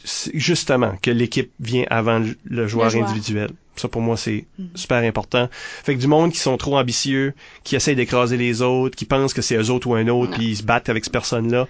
[0.03, 3.49] c'est justement que l'équipe vient avant le, le joueur individuel.
[3.77, 4.69] Ça pour moi c'est Mhm.
[4.75, 5.47] super important.
[5.83, 7.33] Fait que du monde qui sont trop ambitieux,
[7.63, 10.47] qui essayent d'écraser les autres, qui pensent que c'est eux autres ou un autre, puis
[10.49, 11.65] ils se battent avec cette personne-là.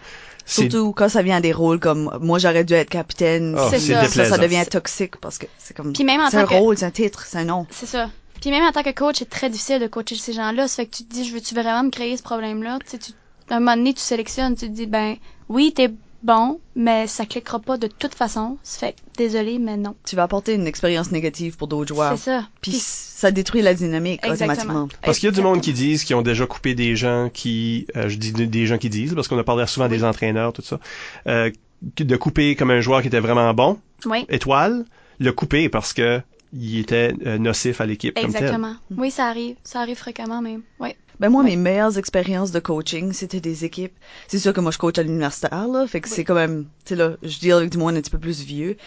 [0.46, 3.54] C'est Surtout quand ça vient à des rôles comme moi j'aurais dû être capitaine.
[3.56, 4.36] Ah, C'est ça, déplaisant.
[4.38, 6.78] ça devient toxique parce que c'est comme Puis même en c'est un tant que- rôle,
[6.80, 7.68] c'est un titre, c'est un nom.
[7.70, 8.10] C'est ça.
[8.42, 10.68] Puis même en tant que coach, c'est très difficile de coacher ces gens-là.
[10.68, 12.80] Ça fait que tu te dis, je veux-tu vraiment me créer ce problème-là?
[12.86, 13.12] Tu sais, tu,
[13.52, 15.18] à un moment donné, tu sélectionnes, tu te dis, ben,
[15.50, 15.90] oui, t'es
[16.24, 18.58] bon, mais ça cliquera pas de toute façon.
[18.64, 19.96] Ça fait désolé, mais non.
[20.06, 22.18] Tu vas apporter une expérience négative pour d'autres joueurs.
[22.18, 22.48] C'est ça.
[22.62, 24.54] Puis ça détruit la dynamique Exactement.
[24.54, 24.88] automatiquement.
[25.02, 27.88] Parce qu'il y a du monde qui disent, qui ont déjà coupé des gens qui,
[27.96, 30.62] euh, je dis des gens qui disent, parce qu'on a parlé souvent des entraîneurs, tout
[30.62, 30.80] ça,
[31.28, 34.86] euh, de couper comme un joueur qui était vraiment bon, Oui, étoile,
[35.20, 36.22] le couper parce que
[36.52, 38.44] il était euh, nocif à l'équipe comme tel.
[38.44, 38.76] exactement.
[38.98, 39.56] Oui, ça arrive.
[39.64, 40.62] Ça arrive fréquemment même.
[40.80, 40.90] Oui.
[41.20, 41.50] Ben moi, Ouais.
[41.52, 43.94] mes meilleures expériences de coaching, c'était des équipes.
[44.28, 46.14] C'est sûr que moi, je coach à l'universitaire, là, fait que Oui.
[46.16, 48.42] c'est quand même, tu sais, là, je deal avec du monde un petit peu plus
[48.44, 48.78] vieux.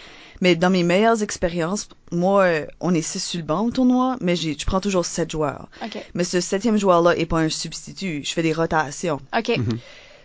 [0.40, 4.16] Mais dans mes meilleures expériences, moi, euh, on est six sur le banc au tournoi,
[4.20, 5.68] mais j'ai, je prends toujours sept joueurs.
[5.84, 5.98] OK.
[6.14, 8.22] Mais ce septième joueur-là est pas un substitut.
[8.24, 9.20] Je fais des rotations.
[9.38, 9.56] OK.
[9.58, 9.78] Mhm.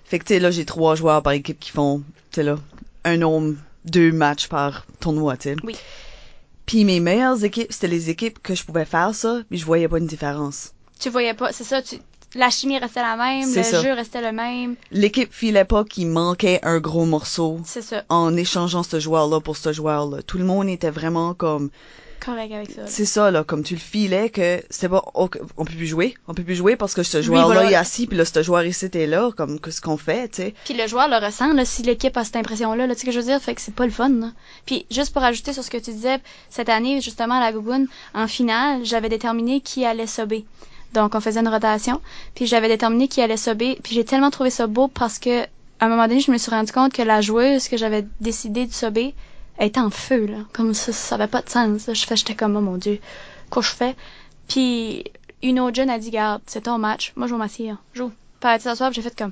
[0.06, 2.00] Fait que, tu sais, là, j'ai trois joueurs par équipe qui font,
[2.32, 2.58] tu sais, là,
[3.04, 3.56] un nombre,
[3.86, 5.56] deux matchs par tournoi, tu sais.
[5.64, 5.76] Oui.
[6.66, 9.88] Puis mes meilleures équipes, c'était les équipes que je pouvais faire ça, mais je voyais
[9.88, 10.74] pas une différence.
[11.00, 11.98] Tu voyais pas, c'est ça, tu,
[12.36, 13.82] la chimie restait la même, C'est le ça.
[13.84, 14.76] jeu restait le même.
[14.92, 18.04] L'équipe filait pas qu'il manquait un gros morceau C'est ça.
[18.10, 20.22] en échangeant ce joueur-là pour ce joueur-là.
[20.24, 21.70] Tout le monde était vraiment comme,
[22.20, 22.82] Correct avec ça.
[22.88, 26.16] c'est ça, là, comme tu le filais que c'était pas, ok, on peut plus jouer,
[26.28, 27.72] on peut plus jouer parce que ce Oui, joueur-là voilà.
[27.72, 30.54] est assis, puis là, ce joueur ici est là, comme, qu'est-ce qu'on fait, tu sais.
[30.66, 33.06] Puis le joueur le ressent, là, si l'équipe a cette impression-là, là, tu sais ce
[33.06, 34.10] que je veux dire, fait que c'est pas le fun.
[34.10, 34.32] Là.
[34.66, 36.18] Puis juste pour ajouter sur ce que tu disais,
[36.50, 40.44] cette année, justement, à la Gougoune, en finale, j'avais déterminé qui allait sober.
[40.98, 42.02] Donc, on faisait une rotation,
[42.36, 45.44] puis j'avais déterminé qui allait sober, puis j'ai tellement trouvé ça beau parce que,
[45.80, 48.66] à un moment donné, je me suis rendu compte que la joueuse que j'avais décidé
[48.66, 49.14] de sober
[49.60, 50.38] était en feu, là.
[50.54, 51.86] Comme ça, ça avait pas de sens.
[51.88, 51.94] là.
[51.94, 53.00] Je fais, j'étais comme, oh mon Dieu,
[53.52, 53.96] quoi je fais?
[54.48, 55.04] Puis,
[55.44, 58.12] une autre jeune a dit, garde, c'est ton match, moi je vais m'asseoir, joue.
[58.40, 59.32] Puis elle s'asseoir, j'ai fait comme,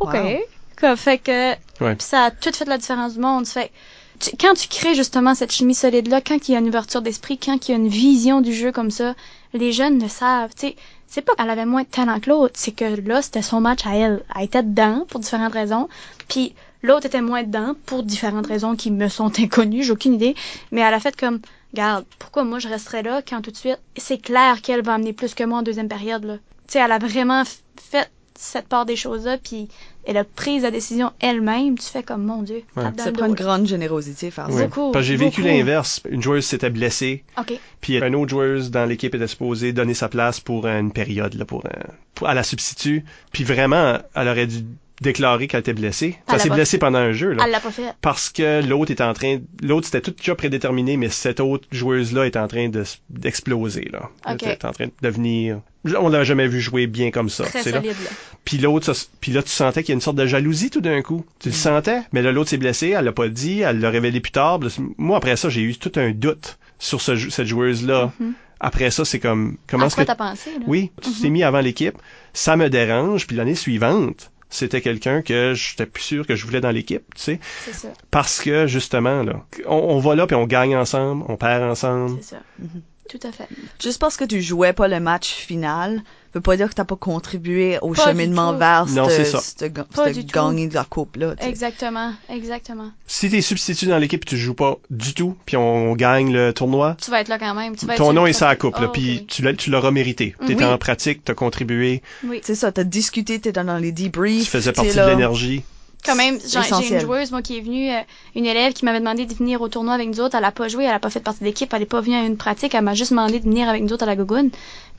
[0.00, 0.12] OK.
[0.12, 0.38] Wow.
[0.78, 1.52] Comme, fait que,
[1.82, 1.94] Ouais.
[1.94, 3.46] puis ça a tout fait la différence du monde.
[3.46, 3.70] Fait
[4.18, 7.38] tu- quand tu crées justement cette chimie solide-là, quand il y a une ouverture d'esprit,
[7.38, 9.14] quand il y a une vision du jeu comme ça,
[9.56, 10.52] les jeunes le savent.
[10.56, 10.76] Sais,
[11.06, 13.86] c'est pas qu'elle avait moins de talent que l'autre, c'est que là, c'était son match
[13.86, 14.22] à elle.
[14.34, 15.88] Elle était dedans pour différentes raisons,
[16.28, 20.34] puis l'autre était moins dedans pour différentes raisons qui me sont inconnues, j'ai aucune idée.
[20.72, 21.40] Mais elle a fait comme,
[21.74, 25.12] garde, pourquoi moi je resterais là quand tout de suite, c'est clair qu'elle va amener
[25.12, 26.40] plus que moi en deuxième période.
[26.66, 27.42] Tu sais, elle a vraiment
[27.76, 29.68] fait cette part des choses-là, puis
[30.04, 31.78] elle a pris la décision elle-même.
[31.78, 32.84] Tu fais comme, mon Dieu, Ouais.
[32.96, 33.44] Ça le prend dos, une là.
[33.44, 34.56] grande générosité faire Oui.
[34.58, 34.66] ça.
[34.66, 36.00] Beaucoup, Parce que j'ai vécu l'inverse.
[36.08, 37.58] Une joueuse s'était blessée, OK.
[37.80, 41.44] puis une autre joueuse dans l'équipe était supposée donner sa place pour une période, là,
[41.44, 43.04] pour, un- pour- à la substitut.
[43.32, 44.64] Puis vraiment, elle aurait dû
[45.02, 46.16] déclarer qu'elle était blessée.
[46.32, 47.44] Elle s'est blessée pendant un jeu, là.
[47.44, 47.92] Elle l'a pas fait.
[48.00, 52.26] Parce que l'autre est en train, l'autre c'était tout déjà prédéterminé, mais cette autre joueuse-là
[52.26, 54.10] est en train de d'exploser, là.
[54.26, 55.60] Elle est en train de devenir,
[55.98, 57.72] on l'a jamais vu jouer bien comme ça, Très là.
[57.80, 58.10] solide, là.
[58.44, 61.02] Puis l'autre, puis là, tu sentais qu'il y a une sorte de jalousie tout d'un
[61.02, 61.24] coup.
[61.40, 61.58] Tu le Mm.
[61.58, 64.60] sentais, mais là, l'autre s'est blessé, elle l'a pas dit, elle l'a révélé plus tard.
[64.98, 68.12] Moi, après ça, j'ai eu tout un doute sur ce, cette joueuse-là.
[68.20, 68.32] Mhm.
[68.60, 70.08] Après ça, c'est comme, comment est-ce quoi que...
[70.08, 70.64] t'as pensé, là?
[70.66, 71.96] Oui, tu t'es mis avant l'équipe,
[72.32, 76.60] ça me dérange, puis l'année suivante, c'était quelqu'un que j'étais plus sûr que je voulais
[76.60, 77.40] dans l'équipe, tu sais.
[77.64, 77.88] C'est ça.
[78.10, 82.18] Parce que, justement, là, on, on va là puis on gagne ensemble, on perd ensemble.
[82.22, 82.42] C'est ça.
[82.58, 82.82] Mhm.
[83.08, 83.48] Tout à fait.
[83.80, 86.02] Juste parce que tu jouais pas le match final,
[86.36, 89.40] veut pas dire que t'as pas contribué au Pas cheminement vers Non, c'est ça.
[89.40, 90.34] ce Pas du tout.
[90.34, 91.34] gagner de la coupe là.
[91.36, 91.48] tu sais.
[91.48, 92.12] Exactement.
[92.28, 92.90] Exactement.
[93.06, 96.52] Si t'es substitut dans l'équipe et tu joues pas du tout, puis on, gagne le
[96.52, 97.76] tournoi, Tu vas être là quand même.
[97.76, 99.70] Tu vas être ton nom est sur la coupe, là, Oh, puis tu l'as- tu
[99.70, 100.34] l'auras mérité.
[100.46, 100.70] T'étais Oui.
[100.70, 102.40] en pratique, t'as contribué, Oui.
[102.42, 104.44] C'est ça, t'as discuté, t'es dans les debriefs.
[104.44, 105.62] tu faisais partie de l'énergie.
[106.04, 107.98] Quand même, j'ai une joueuse, moi, qui est venue, euh,
[108.36, 110.36] une élève qui m'avait demandé de venir au tournoi avec nous autres.
[110.36, 112.14] Elle a pas joué, elle a pas fait partie de l'équipe, elle est pas venue
[112.14, 112.74] à une pratique.
[112.76, 114.50] Elle m'a juste demandé de venir avec nous autres à la Gougoune.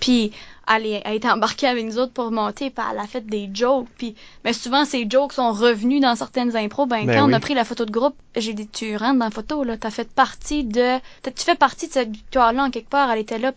[0.02, 0.32] Puis,
[0.70, 3.26] elle, est- elle a été embarquée avec nous autres pour monter, puis elle a fait
[3.26, 3.88] des jokes.
[3.98, 6.86] Puis, mais souvent, ces jokes sont revenus dans certaines impros.
[6.86, 9.26] Ben, Ben quand on a pris la photo de groupe, j'ai dit, tu rentres dans
[9.26, 12.70] la photo, là, t'as fait partie de, t'as- tu fais partie de cette victoire-là, en
[12.70, 13.52] quelque part, elle était là.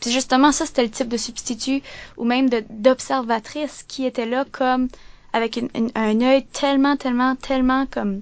[0.00, 1.82] Puis justement, ça, c'était le type de substitut,
[2.16, 4.88] ou même de, d'observatrice qui était là comme,
[5.34, 8.20] avec une- une- un œil tellement, tellement, tellement comme.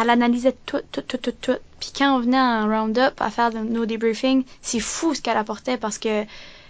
[0.00, 1.56] Elle, analysait tout, tout, tout, tout, tout.
[1.80, 5.36] Puis quand on venait en round-up à faire de- nos débriefings, c'est fou ce qu'elle
[5.36, 6.24] apportait parce que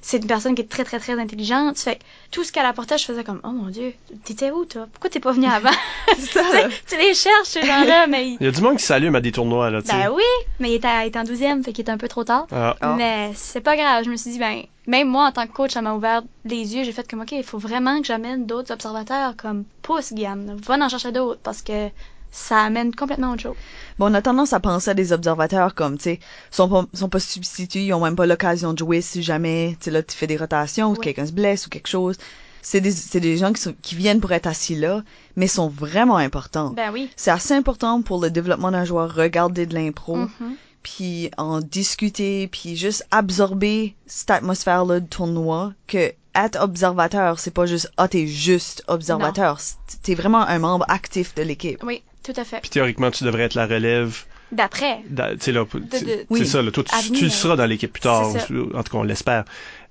[0.07, 1.81] c'est une personne qui est très, très, très intelligente.
[1.81, 1.99] Fait
[2.31, 3.93] tout ce qu'elle apportait, je faisais comme, oh mon Dieu,
[4.23, 4.87] t'étais où, toi?
[4.93, 5.69] Pourquoi t'es pas venu avant?
[6.21, 6.43] Ça.
[6.89, 8.37] tu, les cherches, ces gens-là, mais.
[8.39, 9.95] Il y a du monde qui s'allume à des tournois, là, tu sais.
[9.95, 10.23] Ben oui,
[10.61, 12.47] mais il était, il était en douzième, fait qu'il était un peu trop tard.
[12.53, 12.77] Ah.
[12.81, 12.95] Ah.
[12.97, 14.05] Mais c'est pas grave.
[14.05, 16.77] Je me suis dit, ben, même moi, en tant que coach, ça m'a ouvert les
[16.77, 16.85] yeux.
[16.85, 20.57] J'ai fait comme, OK, il faut vraiment que j'amène d'autres observateurs comme pousse, Guyane.
[20.65, 21.89] Va en chercher d'autres parce que
[22.31, 23.57] ça amène complètement autre chose.
[23.99, 26.21] Bon, on a tendance à penser à des observateurs comme, tu sais,
[26.51, 29.87] sont pas, sont pas substituts, ils ont même pas l'occasion de jouer si jamais, tu
[29.87, 32.17] sais, là, tu fais des rotations quelqu'un se blesse ou quelque chose.
[32.63, 35.03] C'est des, c'est des gens qui, sont, qui viennent pour être assis là,
[35.37, 36.71] mais sont vraiment importants.
[36.71, 37.09] Ben oui.
[37.17, 40.57] C'est assez important pour le développement d'un joueur, regarder de l'impro, Mhm.
[40.83, 47.67] puis en discuter, puis juste absorber cette atmosphère-là de tournoi, que être observateur, c'est pas
[47.67, 49.59] juste, ah, t'es juste observateur,
[50.03, 51.83] t'es vraiment un membre actif de l'équipe.
[51.83, 52.61] Oui, tout à fait.
[52.61, 54.25] Puis théoriquement, tu devrais être la relève.
[54.53, 55.01] D'après.
[55.41, 55.55] c'est
[56.31, 56.47] Oui.
[56.47, 56.71] ça, là.
[56.71, 56.85] Toi,
[57.15, 58.29] tu, seras dans l'équipe plus tard.
[58.29, 59.45] En tout cas, on l'espère.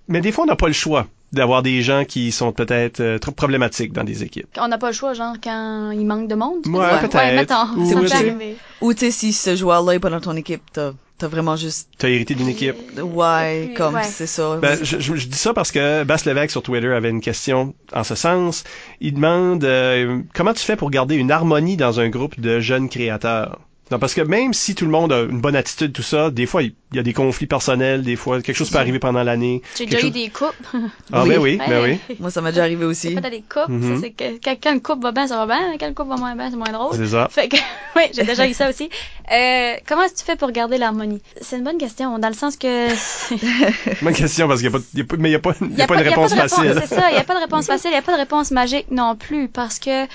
[0.07, 3.17] Mais des fois, on n'a pas le choix d'avoir des gens qui sont peut-être euh,
[3.17, 4.47] trop problématiques dans des équipes.
[4.57, 6.65] On n'a pas le choix, genre, quand il manque de monde.
[6.67, 7.15] Ouais, peut-être.
[7.15, 7.67] Ouais, mettons.
[7.75, 8.57] Ou, ça peut tu sais, arriver.
[8.81, 11.89] Ou, tu sais, si ce joueur-là est pas dans ton équipe, t'as, t'as vraiment juste,
[11.97, 12.75] T'as hérité d'une équipe.
[13.01, 14.03] ouais, comme, ouais.
[14.03, 14.57] c'est ça.
[14.57, 17.73] Ben, je, je- je dis ça parce que Bass Lévesque sur Twitter avait une question
[17.93, 18.63] en ce sens.
[19.01, 22.89] Il demande euh, comment tu fais pour garder une harmonie dans un groupe de jeunes
[22.89, 23.59] créateurs?
[23.91, 26.47] Non, parce que même si tout le monde a une bonne attitude, tout ça, des
[26.47, 29.61] fois, il y a des conflits personnels, des fois, quelque chose peut arriver pendant l'année.
[29.77, 30.49] J'ai déjà eu des coupes.
[31.13, 31.29] Ah, Oui.
[31.29, 32.15] ben oui, ben oui.
[32.19, 33.13] Moi, ça m'est déjà arrivé aussi.
[33.13, 33.69] Pas des coupes.
[33.69, 33.95] Mhm.
[33.95, 35.77] Ça, c'est que, quand, une coupe va bien, ça va bien.
[35.79, 36.95] Quand une coupe va moins bien, c'est moins drôle.
[36.95, 37.27] C'est ça.
[37.29, 37.57] Fait que,
[37.95, 38.89] oui, j'ai déjà eu ça aussi.
[39.31, 41.21] Euh, comment est-ce que tu fais pour garder l'harmonie?
[41.41, 42.87] C'est une bonne question, dans le sens que...
[44.03, 45.39] Bonne question parce qu'il n'y a, pas- il y a pas- mais il y a
[45.39, 46.75] pas, il y Y a pas une réponse facile.
[46.87, 48.51] C'est ça, il n'y a pas de réponse facile, il n'y a pas de réponse
[48.51, 50.05] magique non plus, parce que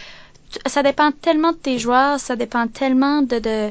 [0.67, 3.71] ça dépend tellement de tes joueurs, ça dépend tellement de, de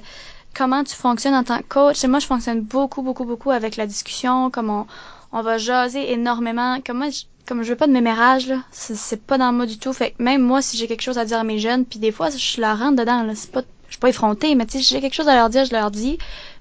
[0.54, 2.04] comment tu fonctionnes en tant que coach.
[2.06, 4.88] Moi, je fonctionne beaucoup, beaucoup, beaucoup avec la discussion, comme on,
[5.32, 6.80] on va jaser énormément.
[6.86, 9.78] Comme moi, je, comme je veux pas de mémérage, là, c'est pas dans moi du
[9.78, 9.94] tout.
[9.94, 12.12] Fait que même moi, si j'ai quelque chose à dire à mes jeunes, puis des
[12.12, 15.02] fois, je leur rentre dedans, là, c'est pas, je suis pas effrontée, mais si j'ai
[15.02, 16.18] quelque chose à leur dire, je leur dis.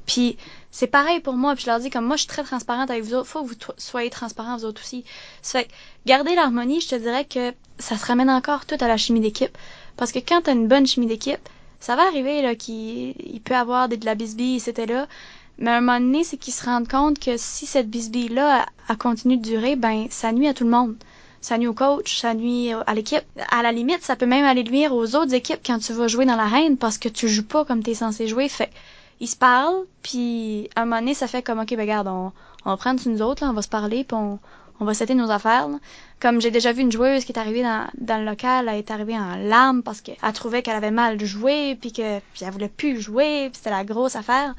[0.06, 0.38] Puis
[0.70, 3.04] c'est pareil pour moi, puis je leur dis comme moi, je suis très transparente avec
[3.04, 5.04] vous autres, faut que vous soyez transparents vous autres aussi.
[5.42, 5.72] Ça fait que
[6.06, 9.56] garder l'harmonie, je te dirais que ça se ramène encore tout à la chimie d'équipe.
[9.98, 11.46] Parce que quand t'as une bonne chimie d'équipe,
[11.80, 15.06] ça va arriver là qu'il il peut avoir des, de la bisbille, là.
[15.58, 18.92] Mais à un moment donné, c'est qu'ils se rendent compte que si cette bisbille-là a,
[18.92, 20.94] a continué de durer, ben ça nuit à tout le monde.
[21.40, 23.24] Ça nuit au coach, ça nuit à l'équipe.
[23.50, 26.26] À la limite, ça peut même aller nuire aux autres équipes quand tu vas jouer
[26.26, 28.48] dans l'arène parce que tu joues pas comme t'es censé jouer.
[28.48, 28.70] Fait
[29.20, 32.32] ils se parlent, puis à un moment donné, ça fait comme, OK, ben regarde, on,
[32.64, 34.38] on va prendre sur nous autres, là, on va se parler, puis on,
[34.80, 35.68] on va setter nos affaires.
[35.68, 35.78] là.
[36.20, 38.90] Comme j'ai déjà vu une joueuse qui est arrivée dans, dans le local, elle est
[38.90, 42.68] arrivée en larmes parce qu'elle trouvait qu'elle avait mal joué, puis que puis elle voulait
[42.68, 44.54] plus jouer, puis c'était la grosse affaire.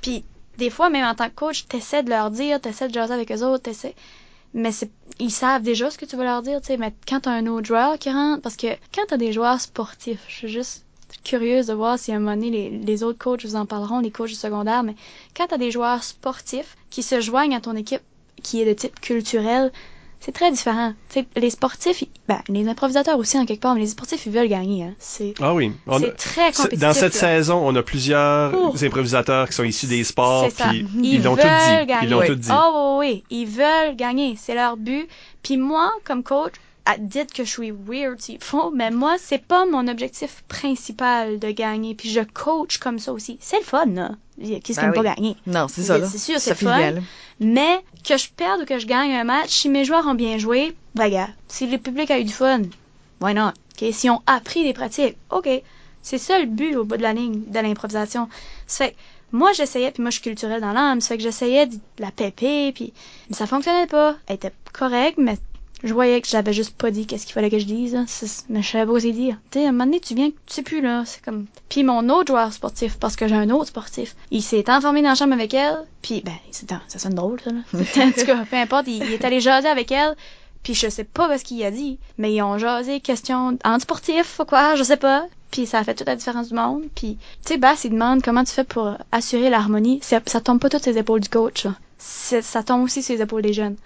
[0.00, 0.24] Puis
[0.58, 3.32] des fois, même en tant que coach, t'essaies de leur dire, t'essaies de jaser avec
[3.32, 3.94] eux autres, t'essaies...
[4.54, 4.70] Mais
[5.18, 6.76] ils savent déjà ce que tu veux leur dire, tu sais.
[6.76, 10.22] Mais quand t'as un autre joueur qui rentre, parce que quand t'as des joueurs sportifs,
[10.28, 10.84] je suis juste
[11.24, 14.00] curieuse de voir si à un moment donné les, les autres coachs vous en parleront,
[14.00, 14.94] les coachs du secondaire, mais
[15.34, 18.02] quand t'as des joueurs sportifs qui se joignent à ton équipe
[18.42, 19.72] qui est de type culturel,
[20.20, 20.94] c'est très différent.
[21.34, 24.84] Les sportifs, ben, les improvisateurs aussi en quelque part, mais les sportifs, ils veulent gagner.
[24.84, 24.94] Hein.
[25.00, 25.72] C'est, Ah oui.
[25.88, 26.78] On a- c'est très compétitif.
[26.78, 27.20] dans cette là.
[27.20, 28.72] saison, on a plusieurs Oh.
[28.80, 31.86] improvisateurs qui sont issus des sports, puis Ils, ils l'ont tout veulent dit.
[31.86, 32.04] gagner.
[32.06, 32.26] Ils l'ont Oui.
[32.28, 32.48] tout dit.
[32.52, 35.08] Oh oui, oui, ils veulent gagner, c'est leur but.
[35.42, 36.52] Puis moi, comme coach,
[36.84, 41.38] à- dites que je suis weird s'il faut, mais moi, c'est pas mon objectif principal
[41.40, 41.94] de gagner.
[41.96, 43.38] Puis je coach comme ça aussi.
[43.40, 44.12] C'est le fun, là.
[44.42, 45.06] Qu'est-ce qui Ben pas oui.
[45.14, 45.36] gagner?
[45.46, 46.04] Non, c'est ça.
[46.06, 46.76] C'est sûr, c'est fun.
[46.76, 47.02] bien.
[47.40, 50.38] Mais que je perde ou que je gagne un match, si mes joueurs ont bien
[50.38, 52.62] joué, gars, si le public a eu du fun,
[53.20, 53.50] why not?
[53.80, 53.92] OK?
[53.92, 55.48] S'ils ont appris des pratiques, OK.
[56.02, 58.28] C'est ça le but au bout de la ligne de l'improvisation.
[58.78, 58.84] Que
[59.30, 62.10] moi, j'essayais, puis moi, je suis culturelle dans l'âme, ça fait que j'essayais de la
[62.10, 62.92] péper, puis
[63.30, 64.16] mais ça fonctionnait pas.
[64.26, 65.38] Elle était correcte, mais
[65.82, 67.94] je voyais que j'avais juste pas dit qu'est-ce qu'il fallait que je dise.
[67.94, 68.04] là.
[68.48, 69.36] Mais je savais pas osé dire.
[69.50, 71.04] Tu sais, à un moment donné, tu viens, tu sais plus, là.
[71.04, 71.46] C'est comme...
[71.68, 75.10] Puis mon autre joueur sportif, parce que j'ai un autre sportif, il s'est enfermé dans
[75.10, 77.60] la chambre avec elle, puis ben, c'est ça sonne drôle, ça, là.
[77.72, 80.16] en tout cas, peu importe, il, il est allé jaser avec elle,
[80.62, 84.44] puis je sais pas ce qu'il a dit, mais ils ont jasé question anti-sportif ou
[84.44, 85.26] quoi, je sais pas.
[85.50, 86.84] Puis ça a fait toute la différence du monde.
[86.94, 90.00] Puis, tu sais, Bass, il demande comment tu fais pour assurer l'harmonie.
[90.02, 91.74] Ça tombe pas toutes ses épaules du coach, là.
[92.04, 93.76] Ça tombe aussi sur les épaules des jeunes.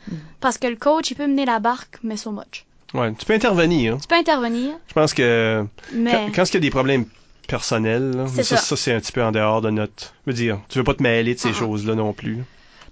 [0.41, 2.65] Parce que le coach, il peut mener la barque, mais so much.
[2.95, 3.95] Ouais, tu peux intervenir.
[3.95, 3.99] hein.
[4.01, 6.13] Tu peux intervenir, Je pense que mais...
[6.13, 7.05] quand, quand il y a des problèmes
[7.49, 8.57] personnels, là, ça, ça.
[8.57, 10.15] ça, c'est un petit peu en dehors de notre.
[10.27, 11.53] Je veux dire, tu veux pas te mêler de ces Ah.
[11.59, 12.43] choses-là non plus.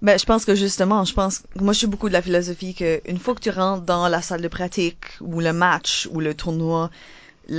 [0.03, 3.01] Ben, je pense que justement, je pense, moi, je suis beaucoup de la philosophie que
[3.07, 6.35] une fois que tu rentres dans la salle de pratique ou le match ou le
[6.35, 6.91] tournoi,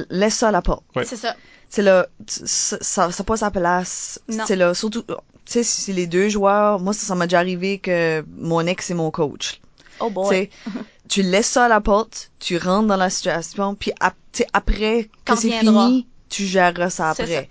[0.09, 0.83] laisse ça à la porte.
[0.95, 1.05] Ouais.
[1.05, 1.35] C'est ça.
[1.69, 4.19] C'est là, ça, ça, ça pas sa place.
[4.47, 5.13] C'est là, surtout, tu
[5.45, 8.93] sais, si les deux joueurs, moi, ça, ça m'a déjà arrivé que mon ex est
[8.93, 9.59] mon coach.
[9.99, 10.49] Oh Tu boy.
[11.09, 14.15] tu laisses ça à la porte, tu rentres dans la situation, puis ap-
[14.53, 17.27] après Quand que c'est fini, tu géreras ça après.
[17.27, 17.41] ça.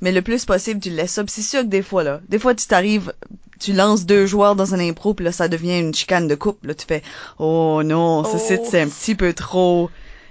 [0.00, 1.22] Mais le plus possible, tu laisses ça.
[1.26, 3.12] C'est sûr que des fois, là, des fois, tu t'arrives,
[3.58, 6.68] tu lances deux joueurs dans un impro, puis là, ça devient une chicane de couple.
[6.68, 7.02] Là, tu fais,
[7.38, 8.38] oh non, Oh.
[8.38, 9.90] c'est un petit peu trop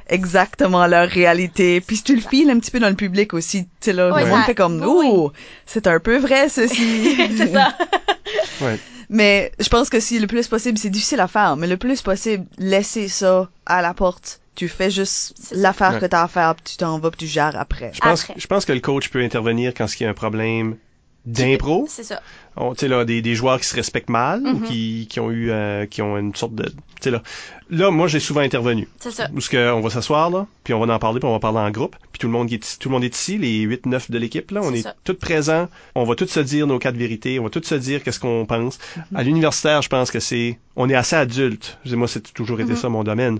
[0.09, 1.81] exactement leur réalité.
[1.81, 3.63] Puis tu le files un petit peu dans le public aussi.
[3.65, 5.31] Tu sais, là, Ouais, le monde ça- fait comme, oui, oh,
[5.65, 7.15] c'est un peu vrai, ceci.
[7.37, 7.73] c'est ça.
[8.61, 8.77] Ouais.
[9.09, 12.01] Mais je pense que si le plus possible, c'est difficile à faire, mais le plus
[12.03, 14.39] possible, laisser ça à la porte.
[14.53, 15.99] Tu fais juste l'affaire Ouais.
[15.99, 17.91] que t'as à faire, puis tu t'en vas, puis tu gères après.
[17.93, 18.33] Je pense, Après.
[18.37, 20.75] je pense que le coach peut intervenir quand il y a un problème
[21.25, 21.85] d'impro.
[21.89, 22.21] C'est ça.
[22.55, 24.63] On- Tu sais, là, des, des joueurs qui se respectent mal ou Mhm.
[24.63, 26.71] qui, qui ont eu, euh, qui ont une sorte de, tu
[27.01, 27.21] sais, là.
[27.69, 28.87] Là, moi, j'ai souvent intervenu.
[28.99, 29.27] C'est ça.
[29.35, 31.39] Où ce que on va s'asseoir, là, puis on va en parler, puis on va
[31.39, 31.95] parler en groupe.
[32.11, 34.17] Puis tout le monde est, ici- tout le monde est ici, les 8, 9 de
[34.17, 34.61] l'équipe, là.
[34.63, 34.95] On est ça.
[35.03, 35.67] tous présents.
[35.93, 37.39] On va tous se dire nos quatre vérités.
[37.39, 38.79] On va tous se dire qu'est-ce qu'on pense.
[38.97, 39.03] Mhm.
[39.17, 41.77] À l'universitaire, je pense que c'est, on est assez adulte.
[41.85, 42.77] Moi, c'est toujours été Mhm.
[42.77, 43.39] ça, mon domaine.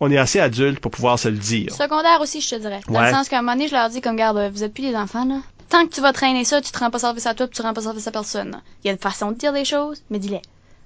[0.00, 1.72] On est assez adulte pour pouvoir se le dire.
[1.72, 2.80] Secondaire aussi, je te dirais.
[2.88, 3.06] Dans Ouais.
[3.10, 4.94] le sens qu'à un moment donné, je leur dis comme, garde, vous êtes plus des
[4.96, 5.40] enfants, là.
[5.68, 7.62] Tant que tu vas traîner ça, tu te rends pas service à toi, puis tu
[7.62, 8.62] rends pas service à personne.
[8.82, 10.42] Il y a une façon de dire des choses, mais dis-les.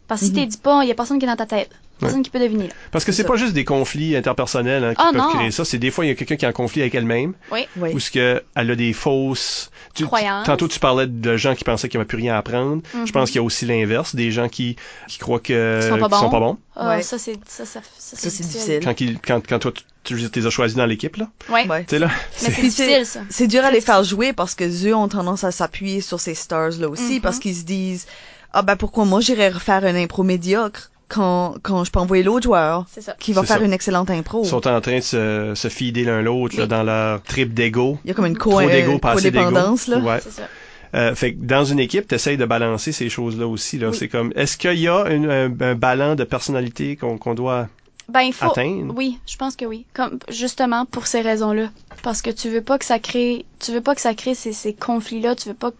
[0.08, 0.36] Parce que si Mhm.
[0.36, 1.70] t'es dis pas, il y a personne qui est dans ta tête.
[2.00, 2.74] Personne qui peut deviner, là.
[2.90, 5.28] Parce que C'est pas juste des conflits interpersonnels hein, qui Ah, peuvent non.
[5.34, 5.64] créer ça.
[5.64, 7.34] C'est des fois, il y a quelqu'un qui est en conflit avec elle-même.
[7.52, 7.66] Oui.
[7.76, 7.90] Oui.
[7.94, 10.46] Ou ce que elle a des fausses tu- Croyances.
[10.46, 12.82] Tantôt tu parlais de gens qui pensaient qu'il n'y avait plus rien à apprendre.
[12.92, 13.10] Je Mhm.
[13.10, 14.76] pense qu'il y a aussi l'inverse, des gens qui
[15.08, 16.38] qui croient que Qui sont pas qu'ils bons.
[16.40, 16.58] bons.
[16.76, 17.02] Ah, Ouais.
[17.02, 17.80] ça, c'est, ça, ça,
[18.16, 18.80] difficile.
[18.82, 18.94] Quand
[19.26, 19.72] quand quand toi
[20.04, 21.66] tu, tu les as choisis dans l'équipe là, Ouais.
[21.66, 21.84] Là.
[21.90, 23.20] Mais c'est- difficile, ça.
[23.28, 26.34] C'est dur à les faire jouer parce que eux ont tendance à s'appuyer sur ces
[26.34, 27.20] stars-là aussi Mhm.
[27.20, 28.06] parce qu'ils se disent
[28.52, 30.90] ah ben pourquoi moi j'irais refaire un impro médiocre?
[31.10, 33.14] Quand quand je peux envoyer l'autre joueur C'est ça.
[33.18, 33.64] qui va faire ça.
[33.64, 34.42] une excellente impro.
[34.44, 36.68] Ils sont en train de se, se feeder l'un l'autre là, Oui.
[36.68, 37.98] dans leur trip d'ego.
[38.04, 39.44] Il y a comme une co euh, pas assez d'ego.
[39.44, 39.98] codépendance là.
[39.98, 40.20] Ouais.
[40.22, 40.42] C'est ça.
[40.94, 43.78] Euh, fait que dans une équipe, tu essayes de balancer ces choses-là aussi.
[43.78, 43.90] Là.
[43.90, 43.96] Oui.
[43.96, 47.68] C'est comme, est-ce qu'il y a une- un, un ballon de personnalité qu'on qu'on doit
[48.08, 48.46] Ben, il faut.
[48.50, 48.92] atteindre?
[48.96, 49.86] Oui, je pense que oui.
[49.94, 51.68] Comme, justement, pour ces raisons-là.
[52.02, 54.52] Parce que tu veux pas que ça crée, tu veux pas que ça crée ces,
[54.52, 55.76] ces conflits-là, tu veux pas que,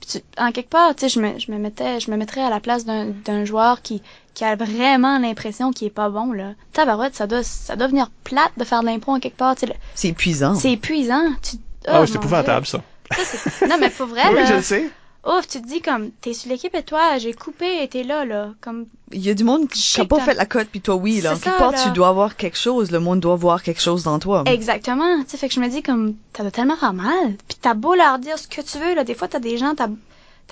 [0.00, 2.42] puis tu- en quelque part, tu sais, je me, je me mettais, je me mettrais
[2.42, 4.00] à la place d'un, d'un joueur qui,
[4.34, 6.52] qui a vraiment l'impression qu'il est pas bon, là.
[6.72, 9.54] Tabarouette, ça doit, ça doit venir plate de faire de l'impro en quelque part,
[9.94, 10.54] C'est épuisant.
[10.54, 11.24] C'est épuisant.
[11.42, 11.56] Tu...
[11.86, 12.80] Ah, Oh, oui, c'est épouvantable ça.
[13.10, 14.44] Ça, c'est- non, mais faut vrai, Oui, là.
[14.46, 14.90] je le sais.
[15.24, 18.24] Ouf, tu te dis comme, t'es sur l'équipe et toi, j'ai coupé et t'es là,
[18.24, 18.48] là.
[18.60, 21.20] Comme, Il y a du monde qui n'a pas fait la cote puis toi oui
[21.20, 21.32] là.
[21.32, 23.80] En C'est quelque ça, part tu dois avoir quelque chose, le monde doit voir quelque
[23.80, 24.42] chose dans toi.
[24.46, 25.22] Exactement.
[25.22, 27.34] Tu sais, fait que je me dis comme, ça doit tellement faire mal.
[27.46, 29.04] Puis t'as beau leur dire ce que tu veux, là.
[29.04, 29.86] Des fois, t'as des gens, t'as,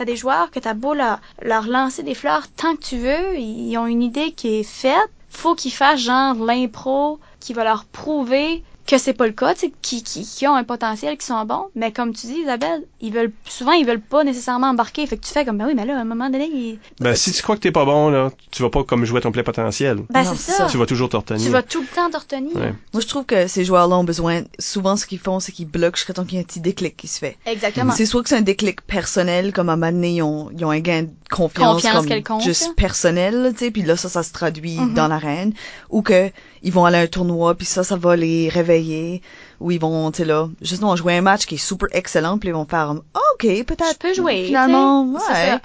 [0.01, 3.36] t'as des joueurs que t'as beau leur, leur lancer des fleurs tant que tu veux.
[3.39, 5.10] Ils ont une idée qui est faite.
[5.28, 9.60] Faut qu'ils fassent genre l'impro qui va leur prouver que c'est pas le cas, tu
[9.60, 11.66] sais, qui, qui, qui ont un potentiel, qui sont bons.
[11.74, 15.06] Mais comme tu dis, Isabelle, ils veulent, souvent, ils veulent pas nécessairement embarquer.
[15.06, 17.14] Fait que tu fais comme, ben oui, mais là, à un moment donné, ils- Ben,
[17.14, 19.32] si tu crois que t'es pas bon, là, tu vas pas comme jouer à ton
[19.32, 19.98] plein potentiel.
[20.10, 20.66] ben c'est ça.
[20.66, 21.44] Tu vas toujours te retenir.
[21.46, 22.56] Tu vas tout le temps te retenir.
[22.56, 22.74] Ouais.
[22.92, 25.96] Moi je trouve que ces joueurs-là ont besoin souvent ce qu'ils font c'est qu'ils bloquent
[25.96, 27.36] jusqu'à temps qu'il y ait un petit déclic qui se fait.
[27.46, 27.92] Exactement.
[27.96, 30.64] C'est soit que c'est un déclic personnel, comme à un moment donné, ils ont, ils
[30.64, 32.73] ont un gain de confiance, Confiance comme juste là.
[32.77, 34.94] personnel, tu sais, puis là, ça, ça se traduit Mhm.
[34.94, 35.52] dans l'arène.
[35.89, 36.31] Ou que
[36.62, 39.23] ils vont aller à un tournoi, puis ça, ça va les réveiller.
[39.61, 42.48] Ou ils vont, tu sais, là, justement, jouer un match qui est super excellent, puis
[42.48, 43.93] ils vont faire, ah, OK, peut-être.
[43.93, 45.19] Je peux jouer, Finalement.
[45.20, 45.47] C'est ouais.
[45.51, 45.61] ça.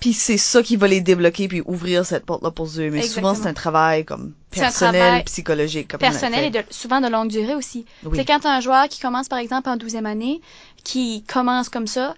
[0.00, 2.90] Puis c'est ça qui va les débloquer, puis ouvrir cette porte-là pour eux.
[2.90, 5.88] Mais souvent, c'est un travail comme C'est personnel, psychologique.
[5.92, 7.86] Comme personnel et de, souvent de longue durée aussi.
[8.04, 8.18] Oui.
[8.18, 10.42] Sais, quand t'as un joueur qui commence, par exemple, en 12e année,
[10.84, 12.14] qui commence comme ça,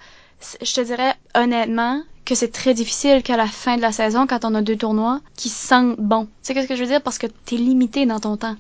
[0.62, 4.44] je te dirais honnêtement que c'est très difficile qu'à la fin de la saison, quand
[4.44, 6.24] on a deux tournois, se sentent bons.
[6.24, 7.02] Tu sais qu'est-ce que je veux dire?
[7.02, 8.56] Parce que t'es limité dans ton temps.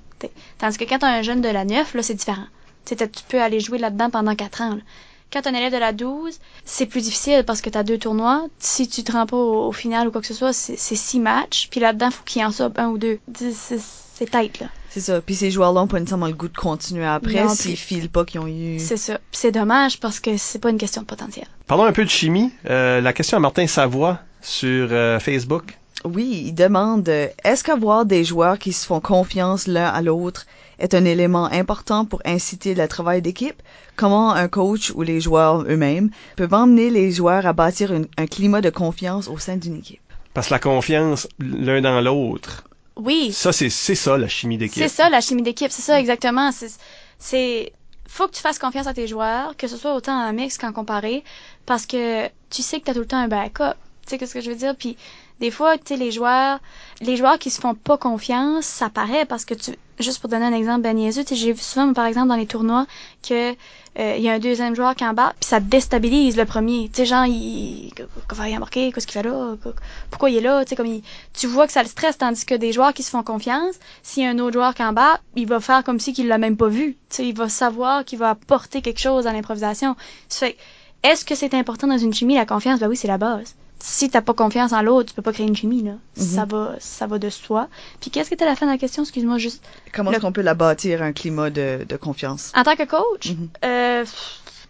[0.58, 2.46] Tandis que quand t'as un jeune de la 9, là, c'est différent.
[2.84, 2.94] Tu
[3.28, 4.74] peux aller jouer là-dedans pendant 4 ans.
[4.76, 4.80] là.
[5.32, 8.46] Quand t'as un élève de la 12, c'est plus difficile parce que t'as deux tournois.
[8.60, 11.68] Si tu te rends pas au, final ou quoi que ce soit, c'est six matchs.
[11.68, 13.18] Puis là-dedans, faut qu'il y en sorte un ou deux.
[13.34, 14.68] C'est tight, là.
[14.98, 15.20] C'est ça.
[15.20, 18.40] Puis ces joueurs-là ont pas nécessairement le goût de continuer après s'ils filent pas qu'ils
[18.40, 18.78] ont eu...
[18.78, 19.18] C'est ça.
[19.30, 21.46] Puis c'est dommage parce que c'est pas une question de potentiel.
[21.66, 22.50] Parlons un peu de chimie.
[22.70, 25.76] Euh, la question à Martin Savoie sur euh, Facebook.
[26.06, 30.46] Oui, il demande euh, est-ce qu'avoir des joueurs qui se font confiance l'un à l'autre
[30.78, 33.62] est un élément important pour inciter le travail d'équipe?
[33.96, 38.26] Comment un coach ou les joueurs eux-mêmes peuvent emmener les joueurs à bâtir une- un
[38.26, 40.00] climat de confiance au sein d'une équipe?
[40.32, 42.64] Parce que la confiance l'un dans l'autre,
[42.96, 44.82] Oui, ça c'est c'est ça la chimie d'équipe.
[44.82, 46.50] C'est ça la chimie d'équipe, c'est ça exactement.
[46.50, 46.70] C'est,
[47.18, 47.72] c'est,
[48.08, 50.72] faut que tu fasses confiance à tes joueurs, que ce soit autant en mix qu'en
[50.72, 51.22] comparé,
[51.66, 53.74] parce que tu sais que t'as tout le temps un backup.
[54.06, 54.74] Tu sais qu'est-ce que je veux dire?
[54.76, 54.96] Puis
[55.40, 56.58] des fois, tu sais les joueurs,
[57.02, 60.46] les joueurs qui se font pas confiance, ça paraît parce que tu, juste pour donner
[60.46, 62.86] un exemple ben tu sais, j'ai vu souvent par exemple dans les tournois
[63.22, 63.54] que
[63.98, 66.88] il y a un deuxième joueur qui embarque puis ça déstabilise le premier.
[66.88, 67.92] Tu sais genre il,
[68.70, 69.54] qu'est-ce qu'il fait là,
[70.10, 71.00] pourquoi il est là, tu sais comme
[71.32, 74.24] tu vois que ça le stresse tandis que des joueurs qui se font confiance, s'il
[74.24, 76.56] y a un autre joueur qui embarque, il va faire comme si qu'il l'a même
[76.56, 76.96] pas vu.
[77.08, 79.96] Tu sais, il va savoir qu'il va apporter quelque chose à l'improvisation.
[81.02, 82.80] Est-ce que c'est important dans une chimie la confiance?
[82.80, 83.54] Ben oui, c'est la base.
[83.78, 85.92] Si t'as pas confiance en l'autre, tu peux pas créer une chimie là.
[86.16, 87.68] Ça va, ça va de soi.
[88.00, 89.02] Puis qu'est-ce que t'as à la fin de la question?
[89.02, 89.62] Excuse-moi juste.
[89.92, 92.52] Comment Le- est-ce qu'on peut la bâtir un climat de, de confiance?
[92.56, 93.48] En tant que coach, Mhm.
[93.64, 94.04] euh,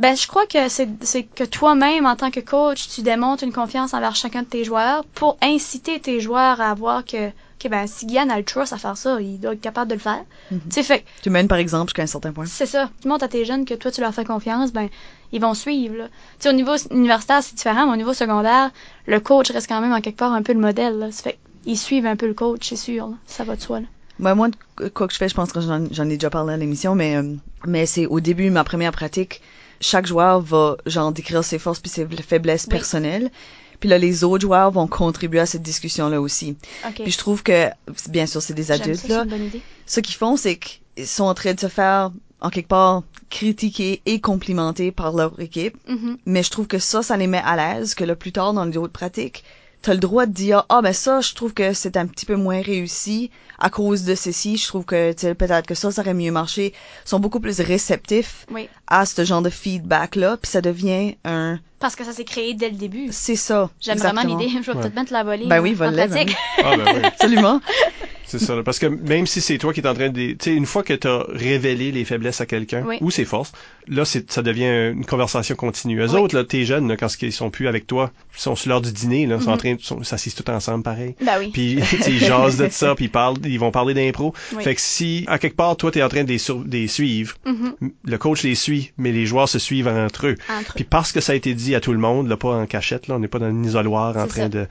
[0.00, 3.52] ben je crois que c'est c'est que toi-même en tant que coach, tu démontres une
[3.52, 7.86] confiance envers chacun de tes joueurs pour inciter tes joueurs à voir que que ben
[7.86, 10.24] si Guyane a le trust à faire ça, il doit être capable de le faire.
[10.50, 12.46] Tu sais fait Tu mènes par exemple jusqu'à un certain point.
[12.46, 12.90] c'est ça.
[13.00, 14.88] Tu montres à tes jeunes que toi, tu leur fais confiance, ben,
[15.32, 16.08] ils vont suivre, là.
[16.50, 18.70] Au niveau universitaire, c'est différent, mais au niveau secondaire,
[19.06, 21.10] le coach reste quand même en quelque part un peu le modèle, là.
[21.12, 23.14] Ça fait ils suivent un peu le coach, c'est sûr, là.
[23.26, 23.86] Ça va de soi, là.
[24.18, 24.48] Moi, moi,
[24.94, 27.16] quoi que je fais, je pense que j'en j'en ai déjà parlé à l'émission, mais,
[27.16, 27.34] euh,
[27.66, 29.42] mais c'est au début, ma première pratique,
[29.80, 32.70] chaque joueur va, genre, décrire ses forces puis ses faiblesses Oui.
[32.70, 33.30] personnelles.
[33.80, 36.56] Puis là, les autres joueurs vont contribuer à cette discussion-là aussi.
[36.94, 37.68] Puis je trouve que,
[38.08, 39.22] bien sûr, c'est des adultes, ça, là.
[39.24, 39.62] une bonne idée.
[39.86, 44.02] Ce qu'ils font, c'est qu'ils sont en train de se faire, en quelque part, critiquer
[44.06, 45.76] et complimenter par leur équipe.
[45.88, 46.18] Mhm.
[46.26, 48.64] Mais je trouve que ça, ça les met à l'aise, que là, plus tard, dans
[48.64, 49.44] les autres pratiques,
[49.82, 52.34] t'as le droit de dire, ah, ben ça, je trouve que c'est un petit peu
[52.34, 54.56] moins réussi à cause de ceci.
[54.56, 56.72] Je trouve que, peut-être que ça, ça aurait mieux marché.
[57.04, 58.68] Ils sont beaucoup plus réceptifs Oui.
[58.88, 61.60] à ce genre de feedback-là, puis ça devient un...
[61.78, 63.08] Parce que ça s'est créé dès le début.
[63.10, 63.70] C'est ça.
[63.80, 64.48] J'aime vraiment l'idée.
[64.62, 64.80] Je vais Ouais.
[64.82, 65.46] peut-être mettre la volée.
[65.46, 66.34] Ben en- oui, ben pratique.
[66.64, 67.00] Ah ben oui.
[67.04, 67.60] Absolument.
[68.28, 70.32] C'est ça, là, parce que même si c'est toi qui es en train de...
[70.32, 72.96] Tu sais, une fois que tu as révélé les faiblesses à quelqu'un, Oui.
[73.00, 73.52] ou ses forces,
[73.86, 76.00] là, ça devient une conversation continue.
[76.00, 76.18] Eux Oui.
[76.18, 78.80] autres, là, tes jeunes, là, quand ils sont plus avec toi, ils sont sur l'heure
[78.80, 79.58] du dîner, là, ils sont en Mhm.
[79.58, 81.14] train, ils sont- s'assisent tous ensemble, pareil.
[81.24, 81.50] Ben oui.
[81.52, 84.34] Puis, tu sais, ils jasent de ça, puis ils parlent, ils vont parler d'impro.
[84.56, 84.64] Oui.
[84.64, 86.88] Fait que si, à quelque part, toi, t'es en train de les, sur- de les
[86.88, 87.74] suivre, Mhm.
[88.04, 90.34] le coach les suit, mais les joueurs se suivent entre eux.
[90.50, 92.66] Entre Puis parce que ça a été dit à tout le monde, là, pas en
[92.66, 94.48] cachette, là, on n'est pas dans un isoloir en train ça.
[94.48, 94.66] de...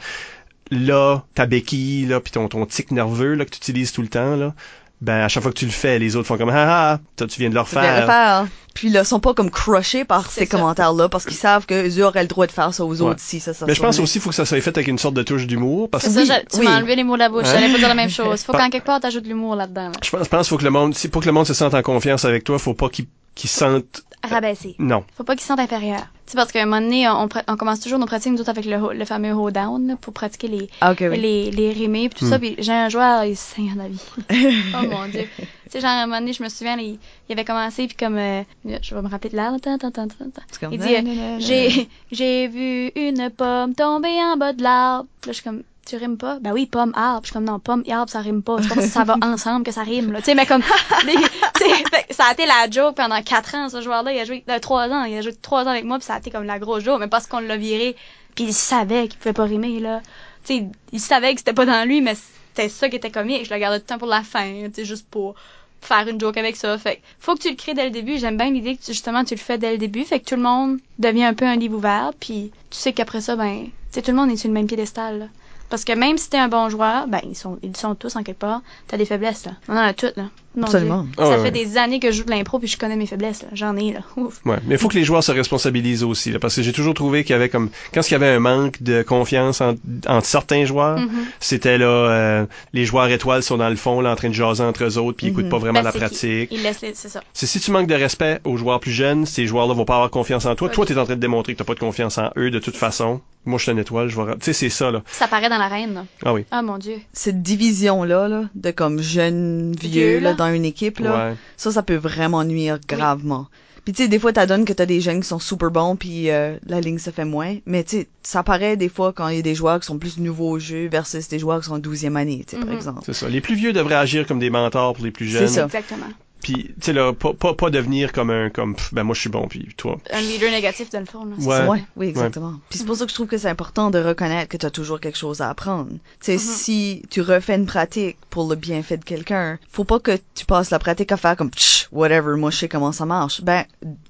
[0.72, 4.08] Là, ta béquille, là, puis ton, ton tic nerveux, là, que tu utilises tout le
[4.08, 4.54] temps, là,
[5.02, 7.28] ben, à chaque fois que tu le fais, les autres font comme, ah, ah, toi,
[7.28, 8.06] tu viens de le Bien le refaire.
[8.08, 8.48] faire.
[8.74, 12.24] Puis là, ils sont pas comme crushés par ces commentaires-là, parce qu'ils savent qu'eux auraient
[12.24, 13.10] le droit de faire ça aux Ouais.
[13.12, 14.88] autres si ça, ça Mais je pense aussi qu'il faut que ça soit fait avec
[14.88, 16.66] une sorte de touche d'humour, parce que ça, je- tu oui.
[16.66, 17.44] m'as enlevé les mots de la bouche.
[17.46, 17.52] Hein?
[17.54, 18.42] J'allais pas dire la même chose.
[18.42, 19.90] Faut qu'en quelque part, t'ajoutes de l'humour là-dedans.
[19.90, 19.92] Là.
[20.04, 21.54] je pense, je pense qu'il faut que le monde, si- pour que le monde se
[21.54, 24.76] sente en confiance avec toi, faut pas qu'il qu'il sente, Rabaisser.
[24.80, 25.04] non.
[25.16, 26.08] Faut pas qu'ils se sentent inférieurs.
[26.26, 28.94] C'est parce qu'à un moment donné, on, commence toujours nos pratiques, nous autres, avec le,
[28.94, 31.20] le fameux hold down, là, pour pratiquer les, Ah, ok, oui.
[31.22, 32.30] les, les rimés pis tout Hmm.
[32.32, 32.40] ça.
[32.40, 34.02] Puis j'ai un joueur, il saigne en avis.
[34.74, 35.28] oh mon dieu.
[35.38, 36.98] Tu sais, genre, à un moment donné, je me souviens, là, il,
[37.30, 38.42] il avait commencé, puis comme, euh,
[38.82, 40.42] je vais me rappeler de l'air, attends, attends, attends, attends.
[40.50, 45.08] C'est comme, Il dit, euh, j'ai vu une pomme tomber en bas de l'arbre.
[45.26, 46.40] Là, je suis comme, tu rimes pas?
[46.40, 47.22] Ben oui, pomme, arbre.
[47.24, 48.58] Je suis comme, non, pomme et arbre, ça rime pas.
[48.62, 50.20] C'est pas parce que ça va ensemble que ça rime, là.
[50.20, 50.62] Tu sais, mais comme,
[51.06, 51.22] les- tu
[51.60, 54.14] sais, fait ça a été la joke pendant quatre ans, ce joueur-là.
[54.14, 55.04] Il a joué, euh, trois ans.
[55.04, 57.00] Il a joué trois ans avec moi, puis ça a été comme la grosse joke,
[57.00, 57.96] mais parce qu'on l'a viré.
[58.36, 60.02] Puis il savait qu'il pouvait pas rimer, là.
[60.44, 63.46] Tu sais, il savait que c'était pas dans lui, mais c'était ça qui était comique.
[63.46, 65.36] Je le gardais tout le temps pour la fin, tu sais, juste pour
[65.82, 66.78] faire une joke avec ça.
[66.80, 68.18] Fait faut que tu le crées dès le début.
[68.18, 70.04] J'aime bien l'idée que tu- justement tu le fais dès le début.
[70.04, 72.12] Fait que tout le monde devient un peu un livre ouvert.
[72.20, 74.66] Puis tu sais qu'après ça, ben, tu sais, tout le monde est sur le même
[74.68, 75.20] piédestal.
[75.20, 75.26] Là.
[75.70, 78.24] Parce que même si t'es un bon joueur, ben ils sont ils sont tous en
[78.24, 78.62] quelque part.
[78.88, 79.54] T'as des faiblesses là.
[79.68, 80.30] On en a toutes là.
[80.56, 81.04] Mon Absolument.
[81.04, 81.12] Dieu.
[81.18, 81.52] Ah ça ouais, fait ouais.
[81.52, 83.50] des années que je joue de l'impro puis je connais mes faiblesses là.
[83.54, 84.00] J'en ai là.
[84.18, 84.40] Ouf.
[84.46, 86.94] Ouais, mais il faut que les joueurs se responsabilisent aussi, là, parce que j'ai toujours
[86.94, 89.76] trouvé qu'il y avait comme quand il y avait un manque de confiance en-
[90.08, 91.10] entre certains joueurs, Mhm.
[91.40, 94.64] c'était là euh, les joueurs étoiles sont dans le fond là en train de jaser
[94.64, 95.50] entre eux autres puis ils écoutent Mhm.
[95.52, 96.50] pas vraiment Ben, la pratique.
[96.52, 97.22] Ils laissent les- c'est ça.
[97.34, 100.10] C'est si tu manques de respect aux joueurs plus jeunes, ces joueurs-là vont pas avoir
[100.10, 100.70] confiance en toi.
[100.70, 102.60] Toi, tu es en train de démontrer que t'as pas de confiance en eux de
[102.60, 103.22] toute façon.
[103.48, 104.34] Moi, je suis une étoile, je vais.
[104.34, 105.04] Tu sais, c'est ça là.
[105.12, 105.94] Ça paraît dans l'arène.
[105.94, 106.06] là.
[106.26, 106.46] Ah oui.
[106.50, 106.96] Ah mon dieu.
[107.14, 110.36] Cette division-là, là, de comme jeunes, vieux, Vieux, là, là.
[110.36, 111.36] dans dans une équipe, là, Ouais.
[111.58, 113.48] ça, ça peut vraiment nuire gravement.
[113.84, 115.96] Puis tu sais, des fois, t'as donne que t'as des jeunes qui sont super bons,
[115.96, 117.58] puis euh, la ligne se fait moins.
[117.68, 120.00] Mais tu sais, ça paraît des fois quand il y a des joueurs qui sont
[120.00, 122.70] plus nouveaux au jeu versus des joueurs qui sont en 12e année, tu sais, par
[122.72, 122.76] Mhm.
[122.78, 123.02] exemple.
[123.06, 123.30] C'est ça.
[123.30, 125.48] Les plus vieux devraient agir comme des mentors pour les plus jeunes.
[125.48, 125.66] C'est ça.
[125.66, 126.08] Exactement.
[126.42, 129.22] Puis, tu sais, là, pas, pas, pas devenir comme un, comme, pff, ben moi je
[129.22, 129.98] suis bon, puis toi.
[130.12, 131.26] Un leader négatif dans le fond.
[131.26, 131.56] Là, c'est Ouais.
[131.58, 131.68] ça.
[131.68, 132.54] Ouais, oui, exactement.
[132.70, 134.70] Puis c'est pour ça que je trouve que c'est important de reconnaître que tu as
[134.70, 135.90] toujours quelque chose à apprendre.
[135.90, 136.40] Tu sais, Mhm.
[136.40, 140.70] si tu refais une pratique pour le bienfait de quelqu'un, faut pas que tu passes
[140.70, 143.42] la pratique à faire comme Tch, whatever, moi je sais comment ça marche.
[143.42, 143.64] Ben,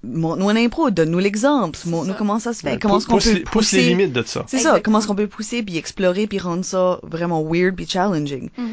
[0.04, 3.26] montre-nous un impro, donne-nous l'exemple, montre-nous comment ça se fait, Ouais, comment est-ce qu'on pousse,
[3.26, 3.90] peut les, pousse les pousser.
[3.90, 4.44] limites de ça.
[4.48, 7.88] C'est ça, comment est-ce qu'on peut pousser puis explorer puis rendre ça vraiment weird puis
[7.88, 8.50] challenging.
[8.56, 8.64] C- c-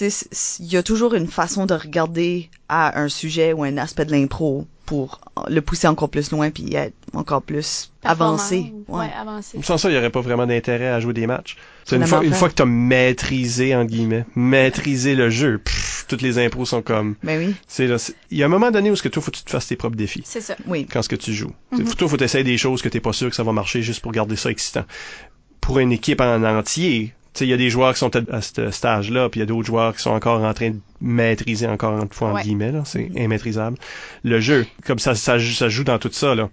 [0.00, 4.12] il y a toujours une façon de regarder à un sujet ou un aspect de
[4.12, 8.72] l'impro pour le pousser encore plus loin puis être encore plus avancé.
[8.88, 9.58] ou- Ouais, avancé.
[9.62, 11.56] Sans ça, il n'y aurait pas vraiment d'intérêt à jouer des matchs.
[11.84, 12.36] C'est une fois, une pas.
[12.36, 16.82] fois que tu as maîtrisé, entre guillemets, maîtrisé le jeu, pff, toutes les impros sont
[16.82, 17.14] comme...
[17.22, 19.22] Ben oui, c'est là, c'est- Il y a un moment donné où ce que toi,
[19.22, 20.22] faut que tu te fasses tes propres défis.
[20.26, 20.54] C'est ça.
[20.66, 20.86] oui.
[20.90, 21.52] quand ce que tu joues.
[21.72, 21.94] Mhm.
[21.94, 24.12] Toi, faut essayer des choses que t'es pas sûr que ça va marcher juste pour
[24.12, 24.84] garder ça excitant.
[25.62, 28.70] Pour une équipe en entier, il y a des joueurs qui sont peut-être à ce
[28.70, 32.00] stage-là, puis il y a d'autres joueurs qui sont encore en train de maîtriser encore
[32.00, 32.42] une fois en Ouais.
[32.42, 33.76] guillemets là, c'est immaîtrisable.
[34.22, 36.48] Le jeu, comme ça, ça, ça joue dans tout ça là.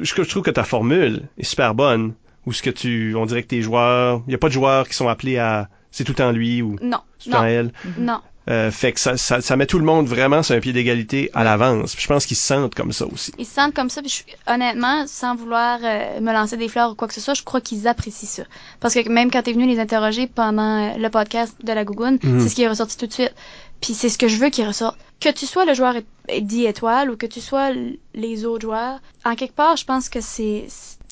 [0.00, 2.14] Je, je trouve que ta formule est super bonne.
[2.44, 4.88] Ou ce que tu, on dirait que tes joueurs, il y a pas de joueurs
[4.88, 6.98] qui sont appelés à, c'est tout en lui ou Non.
[7.20, 7.72] c'est en elle.
[7.98, 8.20] Non.
[8.50, 11.30] Euh, fait que ça, ça, ça met tout le monde vraiment sur un pied d'égalité
[11.32, 11.94] à l'avance.
[11.94, 13.30] Puis je pense qu'ils se sentent comme ça aussi.
[13.38, 16.90] Ils se sentent comme ça, puis je- honnêtement, sans vouloir euh, me lancer des fleurs
[16.90, 18.42] ou quoi que ce soit, je crois qu'ils apprécient ça.
[18.80, 22.18] Parce que même quand t'es venu les interroger pendant euh, le podcast de la Gougoune,
[22.22, 22.40] Mhm.
[22.40, 23.34] c'est ce qui est ressorti tout de suite.
[23.80, 24.98] Puis c'est ce que je veux qu'il ressorte.
[25.20, 27.70] Que tu sois le joueur é- é- dit étoile ou que tu sois
[28.14, 30.66] les autres joueurs, en quelque part, je pense que c'est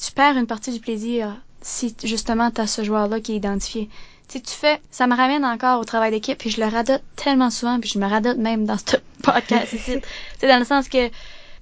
[0.05, 3.89] tu perds une partie du plaisir si justement t'as ce joueur-là qui est identifié.
[4.31, 7.03] Tu sais, tu fais, ça me ramène encore au travail d'équipe, puis je le radote
[7.17, 10.01] tellement souvent, puis je me radote même dans ce podcast ici.
[10.39, 11.11] C'est dans le sens que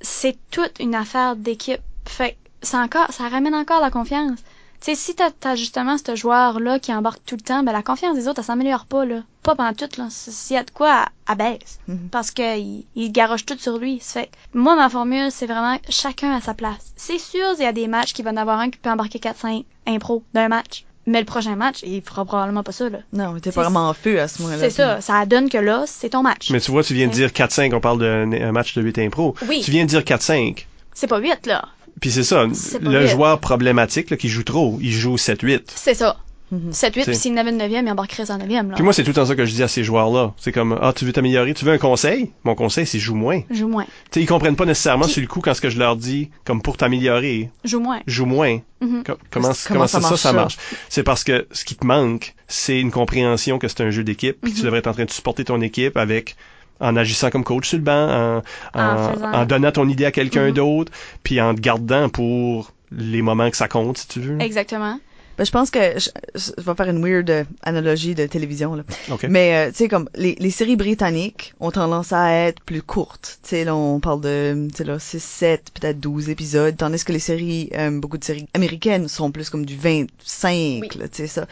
[0.03, 1.81] c'est toute une affaire d'équipe.
[2.05, 4.39] Fait que c'est encore, ça ramène encore la confiance.
[4.81, 7.83] Tu sais, si t'as, t'as justement ce joueur-là qui embarque tout le temps, ben la
[7.83, 9.23] confiance des autres, elle s'améliore pas, là.
[9.43, 10.09] Pas pendant tout, là.
[10.11, 11.81] S'il y a de quoi, elle, baisse.
[11.89, 12.11] Mhm.
[12.11, 13.99] Parce que il, il garoche tout sur lui.
[13.99, 16.93] Fait que moi, ma formule, c'est vraiment chacun à sa place.
[16.97, 19.19] C'est sûr, il y a des matchs qui vont en avoir un qui peut embarquer
[19.19, 20.85] 4-5 impro d'un match.
[21.09, 22.99] Mais le prochain match, il fera probablement pas ça, là.
[23.13, 24.61] Non, t'es C'est- pas vraiment en feu à ce moment-là.
[24.61, 25.01] C'est ça.
[25.01, 26.51] Ça donne que là, c'est ton match.
[26.51, 28.99] Mais tu vois, tu viens de dire 4-5, on parle d'un un match de 8
[28.99, 29.35] impro.
[29.49, 29.63] Oui.
[29.65, 30.67] Tu viens de dire 4-5.
[30.93, 31.65] C'est pas 8, là.
[32.01, 32.45] Puis c'est ça,
[32.81, 35.73] le joueur problématique là, qui joue trop, il joue 7-8.
[35.75, 36.17] C'est ça.
[36.51, 36.73] Mhm.
[36.73, 38.75] 7-8, C'est- puis s'il n'avait une 9e, il embarquerait en 9e, là.
[38.75, 40.33] Puis moi, c'est tout le temps ça que je dis à ces joueurs-là.
[40.39, 42.31] C'est comme, ah, tu veux t'améliorer, tu veux un conseil?
[42.45, 43.43] Mon conseil, c'est joue moins.
[43.51, 43.85] Joue moins.
[43.85, 46.31] Tu sais, ils comprennent pas nécessairement sur le coup quand ce que je leur dis,
[46.45, 48.01] comme pour t'améliorer, Joue moins.
[48.07, 48.59] joue moins.
[48.81, 49.03] Mhm.
[49.05, 50.33] Co- comment, Comment comment, ça ça, ça, marche ça ça?
[50.33, 50.57] marche?
[50.89, 54.37] C'est parce que ce qui te manque, c'est une compréhension que c'est un jeu d'équipe,
[54.41, 54.67] puis que tu Mhm.
[54.67, 56.37] devrais être en train de supporter ton équipe avec
[56.81, 58.43] en agissant comme coach sur le banc, en,
[58.75, 60.53] en, En faisant- en donnant ton idée à quelqu'un Mhm.
[60.55, 60.93] d'autre,
[61.25, 64.41] puis en te gardant pour les moments que ça compte, si tu veux.
[64.41, 64.99] Exactement.
[65.39, 68.83] Ben, je pense que je, je vais faire une weird euh, analogie de télévision là.
[69.11, 69.25] OK.
[69.31, 73.39] Mais euh, tu sais comme les, les séries britanniques ont tendance à être plus courtes.
[73.45, 77.05] Tu sais là on parle de tu sais là 6 7 peut-être 12 épisodes tandis
[77.05, 80.89] que les séries euh, beaucoup de séries américaines sont plus comme du 25 Oui.
[80.99, 81.47] là, tu sais ça.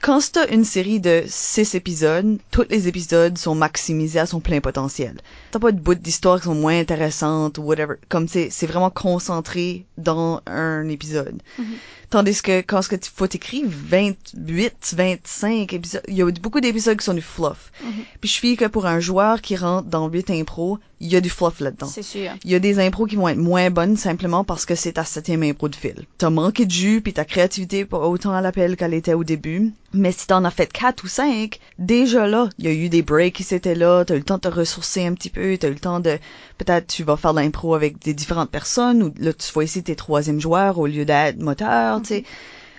[0.00, 4.60] Quand t'as une série de 6 épisodes, tous les épisodes sont maximisés à son plein
[4.60, 5.16] potentiel.
[5.54, 7.94] T'as pas de bouts d'histoire qui sont moins intéressantes ou whatever.
[8.08, 11.40] Comme c'est c'est vraiment concentré dans un épisode.
[11.60, 11.64] Mhm.
[12.10, 16.60] Tandis que quand ce que tu faut t'écrire 28, 25 épisodes, il y a beaucoup
[16.60, 17.70] d'épisodes qui sont du fluff.
[17.84, 17.92] Mhm.
[18.20, 21.20] Puis je fie que pour un joueur qui rentre dans 8 impro, il y a
[21.20, 21.86] du fluff là-dedans.
[21.86, 22.30] C'est sûr.
[22.44, 25.04] Il y a des impros qui vont être moins bonnes simplement parce que c'est ta
[25.04, 26.06] septième impro de fil.
[26.18, 29.72] T'as manqué de jus puis ta créativité pas autant à l'appel qu'elle était au début.
[29.92, 33.02] Mais si t'en as fait quatre ou cinq, déjà là, il y a eu des
[33.02, 35.68] breaks qui s'étaient là, t'as eu le temps de te ressourcer un petit peu, t'as
[35.68, 36.18] eu le temps de,
[36.58, 39.82] peut-être tu vas faire de l'impro avec des différentes personnes ou là tu vas essayer
[39.82, 42.24] tes troisième joueurs au lieu d'être moteur, tu sais.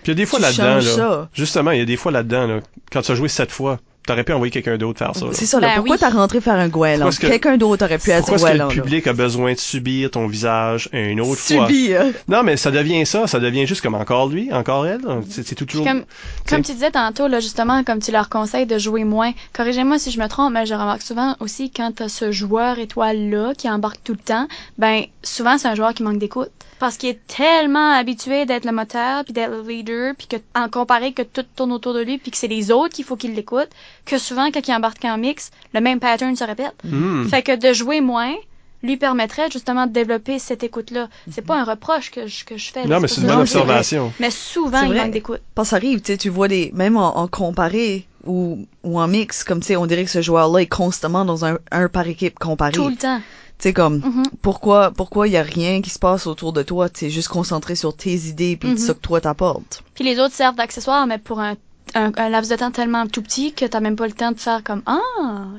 [0.02, 2.12] Puis il y a des fois Tu là-dedans, là, justement, il y a des fois
[2.12, 2.60] là-dedans, là,
[2.92, 5.26] quand tu as joué sept fois, t'aurais pu envoyer quelqu'un d'autre faire ça.
[5.26, 5.30] là.
[5.34, 5.68] C'est ça, là.
[5.68, 6.00] Ben Pourquoi oui.
[6.00, 7.10] t'as rentré faire un goéland?
[7.10, 8.82] Que- Quelqu'un d'autre aurait pu être goéland, le là.
[8.82, 11.66] public a besoin de subir ton visage une autre fois?
[11.66, 12.12] Subi, hein.
[12.28, 15.00] Non, mais ça devient ça, ça devient juste comme encore lui, encore elle.
[15.28, 15.84] C'est Puis toujours...
[15.86, 16.04] comme,
[16.48, 20.10] comme tu disais tantôt, là, justement, comme tu leur conseilles de jouer moins, corrigez-moi si
[20.10, 23.98] je me trompe, mais je remarque souvent aussi quand t'as ce joueur étoile-là qui embarque
[24.04, 24.46] tout le temps,
[24.78, 26.50] ben, souvent c'est un joueur qui manque d'écoute.
[26.78, 30.68] Parce qu'il est tellement habitué d'être le moteur, puis d'être le leader, puis que, en
[30.68, 33.34] comparé que tout tourne autour de lui, puis que c'est les autres qu'il faut qu'il
[33.34, 33.68] l'écoute,
[34.04, 36.74] que souvent, quand il embarque en mix, le même pattern se répète.
[36.84, 37.26] Hmm.
[37.28, 38.34] Fait que de jouer moins
[38.82, 41.08] lui permettrait justement de développer cette écoute-là.
[41.30, 42.84] C'est pas un reproche que je, que je fais.
[42.84, 44.12] Non, mais pas c'est une bonne observation.
[44.20, 45.40] Mais souvent, il manque d'écoute.
[45.54, 49.00] Parce que ça arrive, tu sais, tu vois des, même en, en comparé, ou, ou
[49.00, 51.88] en mix, comme tu sais, on dirait que ce joueur-là est constamment dans un, un
[51.88, 52.72] par équipe comparé.
[52.72, 53.18] Tout le temps.
[53.58, 54.24] Tu sais, comme, Mhm.
[54.42, 56.88] pourquoi pourquoi il y a rien qui se passe autour de toi?
[56.90, 59.82] Tu es juste concentré sur tes idées puis ce que toi t'apportes.
[59.94, 61.54] Puis les autres servent d'accessoires, mais pour un,
[61.94, 64.38] un, un laps de temps tellement tout petit que t'as même pas le temps de
[64.40, 65.00] faire comme ah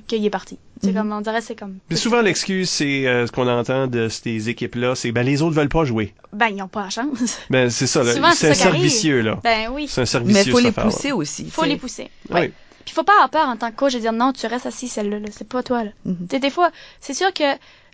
[0.07, 0.59] qu'il est parti.
[0.83, 0.95] C'est Mhm.
[0.95, 1.77] comme on dirait c'est comme.
[1.89, 5.55] Puis souvent, l'excuse, c'est euh, ce qu'on entend de ces équipes-là, c'est ben les autres
[5.55, 6.13] veulent pas jouer.
[6.33, 7.39] Ben ils ont pas la chance.
[7.49, 8.13] Ben c'est ça, là.
[8.13, 8.83] C'est un c'est ça qui cercle arrive.
[8.83, 9.39] vicieux, là.
[9.43, 9.87] ben oui.
[9.87, 11.49] C'est un cercle Mais faut les pousser aussi.
[11.49, 12.11] Faut les pousser.
[12.29, 12.51] Oui.
[12.85, 14.87] Puis faut pas avoir peur en tant que coach de dire non, tu restes assis
[14.87, 15.91] celle-là, là, c'est pas toi là.
[16.05, 16.69] Tu sais, des fois,
[17.01, 17.43] c'est sûr que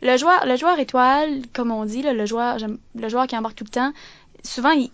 [0.04, 3.56] le joueur, le joueur étoile, comme on dit, là, le joueur, le joueur qui embarque
[3.56, 3.94] tout le temps,
[4.44, 4.92] souvent il,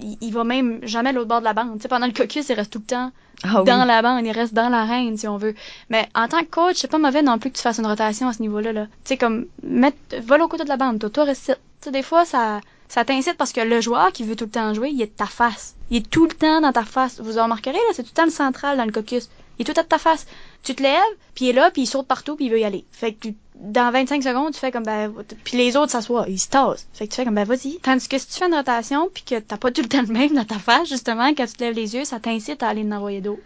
[0.00, 1.82] il, va même jamais à l'autre bord de la bande.
[1.88, 3.10] Pendant le caucus, il reste tout le temps
[3.42, 3.64] Ah oui.
[3.64, 5.54] dans la bande, il reste dans l'arène si on veut.
[5.88, 8.28] Mais en tant que coach, c'est pas mauvais non plus que tu fasses une rotation
[8.28, 8.72] à ce niveau-là.
[8.72, 8.86] Là.
[8.86, 11.46] Tu sais, comme mettre, va au côté de la bande, toi, toi reste.
[11.46, 14.50] Tu sais, des fois, ça, ça t'incite parce que le joueur qui veut tout le
[14.50, 15.74] temps jouer, il est de ta face.
[15.90, 17.20] Il est tout le temps dans ta face.
[17.20, 19.28] Vous en remarquerez, là, c'est tout le temps le central dans le caucus.
[19.58, 20.26] Il est tout de ta face.
[20.62, 20.98] Tu te lèves,
[21.34, 22.84] puis il est là, puis il saute partout, puis il veut y aller.
[22.92, 25.12] Fait que tu- dans 25 secondes, tu fais comme ben
[25.44, 26.86] puis les autres s'assoient, ils se tassent.
[26.92, 27.78] Fait que tu fais comme ben vas-y.
[27.80, 30.08] Tandis que si tu fais une rotation puis que t'as pas tout le temps le
[30.12, 32.82] même dans ta face, justement, quand tu te lèves les yeux, ça t'incite à aller
[32.82, 33.42] en envoyer d'autres.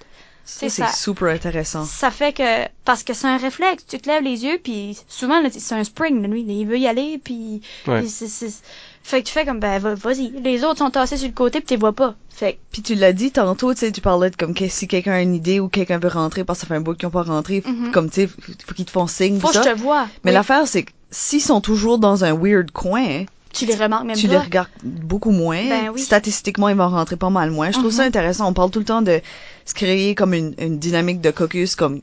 [0.48, 1.84] Ça, c'est super intéressant.
[1.84, 5.40] Ça fait que parce que c'est un réflexe, tu te lèves les yeux puis souvent
[5.40, 8.01] là, c'est un spring là, lui, il veut y aller puis Ouais.
[8.01, 8.62] puis c'est- c'est-
[9.07, 10.31] fait que tu fais comme ben va- vas-y.
[10.43, 12.15] Les autres sont tassés sur le côté puis tu les vois pas.
[12.28, 14.87] Fait que Puis tu l'as dit tantôt, tu sais, tu parlais de comme que si
[14.89, 17.07] quelqu'un a une idée ou quelqu'un veut rentrer parce que ça fait un bout qu'ils
[17.09, 17.93] ont pas rentré, Mhm.
[17.93, 19.39] comme tu sais, faut qu'ils te font signe.
[19.41, 20.07] faut que je te vois.
[20.24, 20.35] Mais Oui.
[20.35, 23.24] l'affaire, c'est que s'ils sont toujours dans un weird coin,
[23.55, 24.33] tu les remarques même tu pas.
[24.35, 25.65] les regardes beaucoup moins.
[25.66, 26.01] Ben oui.
[26.03, 27.70] Statistiquement, ils vont rentrer pas mal moins.
[27.70, 28.09] Je trouve ça Mhm.
[28.09, 28.49] intéressant.
[28.49, 29.20] On parle tout le temps de
[29.65, 32.01] se créer comme une, une dynamique de caucus comme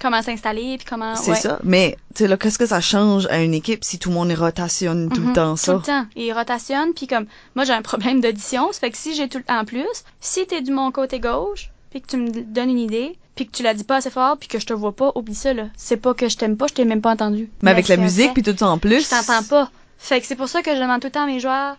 [0.00, 1.36] Comment s'installer puis comment C'est ouais.
[1.40, 1.58] ça.
[1.64, 4.32] Mais, tu sais, là, qu'est-ce que ça change à une équipe si tout le monde
[4.32, 5.72] rotationne tout Mhm, le temps Tout ça?
[5.74, 6.06] le temps.
[6.16, 9.28] Et il rotationne, puis comme moi j'ai un problème d'audition, ça fait que si j'ai
[9.28, 9.86] tout le temps en plus,
[10.20, 13.52] si t'es du mon côté gauche, puis que tu me donnes une idée, puis que
[13.52, 15.64] tu la dis pas assez fort, puis que je te vois pas, oublie ça là.
[15.76, 17.50] C'est pas que je t'aime pas, je t'ai même pas entendu.
[17.62, 19.04] Mais avec la musique puis tout ça en plus?
[19.04, 19.70] je t'entends pas.
[19.98, 21.76] Fait que c'est pour ça que je demande tout le temps à mes joueurs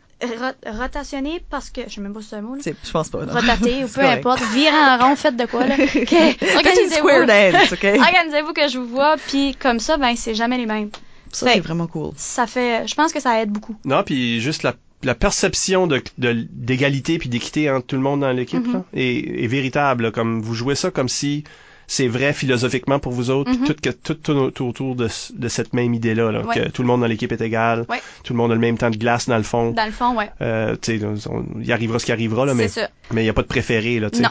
[0.65, 2.61] rotationner parce que je sais même pas un mot là.
[2.65, 3.34] Je pense pas, non.
[3.34, 4.19] Rotater ou peu correct.
[4.19, 5.76] importe, virer en rond, faites de quoi là.
[6.56, 7.07] Organisez-vous.
[8.02, 10.89] Organisez-vous que je vous vois, puis comme ça ben c'est jamais les mêmes.
[11.31, 12.11] Ça, c'est vraiment cool.
[12.15, 13.76] Ça fait je pense que ça aide beaucoup.
[13.85, 14.73] Non, puis juste la,
[15.03, 18.73] la perception de de- d'égalité puis d'équité entre tout le monde dans l'équipe Mhm.
[18.73, 20.06] là, est, est véritable.
[20.06, 20.11] là.
[20.11, 21.44] Comme vous jouez ça comme si
[21.88, 23.68] c'est vrai philosophiquement pour vous autres, puis Mhm.
[23.68, 26.56] tout, tout tourne autour de, ce- de cette même idée-là, là, Ouais.
[26.56, 28.02] que tout le monde dans l'équipe est égal, Ouais.
[28.24, 29.72] tout le monde a le même temps de glace dans le fond.
[29.72, 30.30] Dans le fond, ouais.
[30.42, 32.90] Euh, tu sais, on- il y arrivera ce qui arrivera, là, mais C'est ça.
[33.12, 34.24] mais il n'y a pas de préféré, là, tu sais.
[34.24, 34.30] Non.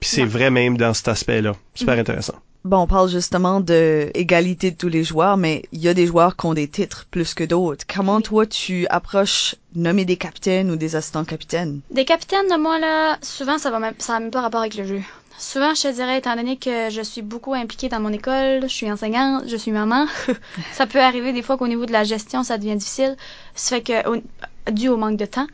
[0.00, 1.52] Puis c'est vrai même dans cet aspect-là.
[1.74, 2.00] Super Mhm.
[2.00, 2.34] intéressant.
[2.64, 6.06] Bon, on parle justement de égalité de tous les joueurs, mais il y a des
[6.06, 7.84] joueurs qui ont des titres plus que d'autres.
[7.86, 11.80] Comment toi tu approches nommer des capitaines ou des assistants capitaines?
[11.92, 14.74] Des capitaines de moi, là, souvent, ça va même, ça a même pas rapport avec
[14.76, 15.00] le jeu.
[15.38, 18.68] Souvent, je te dirais, étant donné que je suis beaucoup impliquée dans mon école, je
[18.68, 20.06] suis enseignante, je suis maman,
[20.72, 23.16] ça peut arriver des fois qu'au niveau de la gestion, ça devient difficile.
[23.54, 24.22] Ça fait que,
[24.70, 25.46] dû au manque de temps,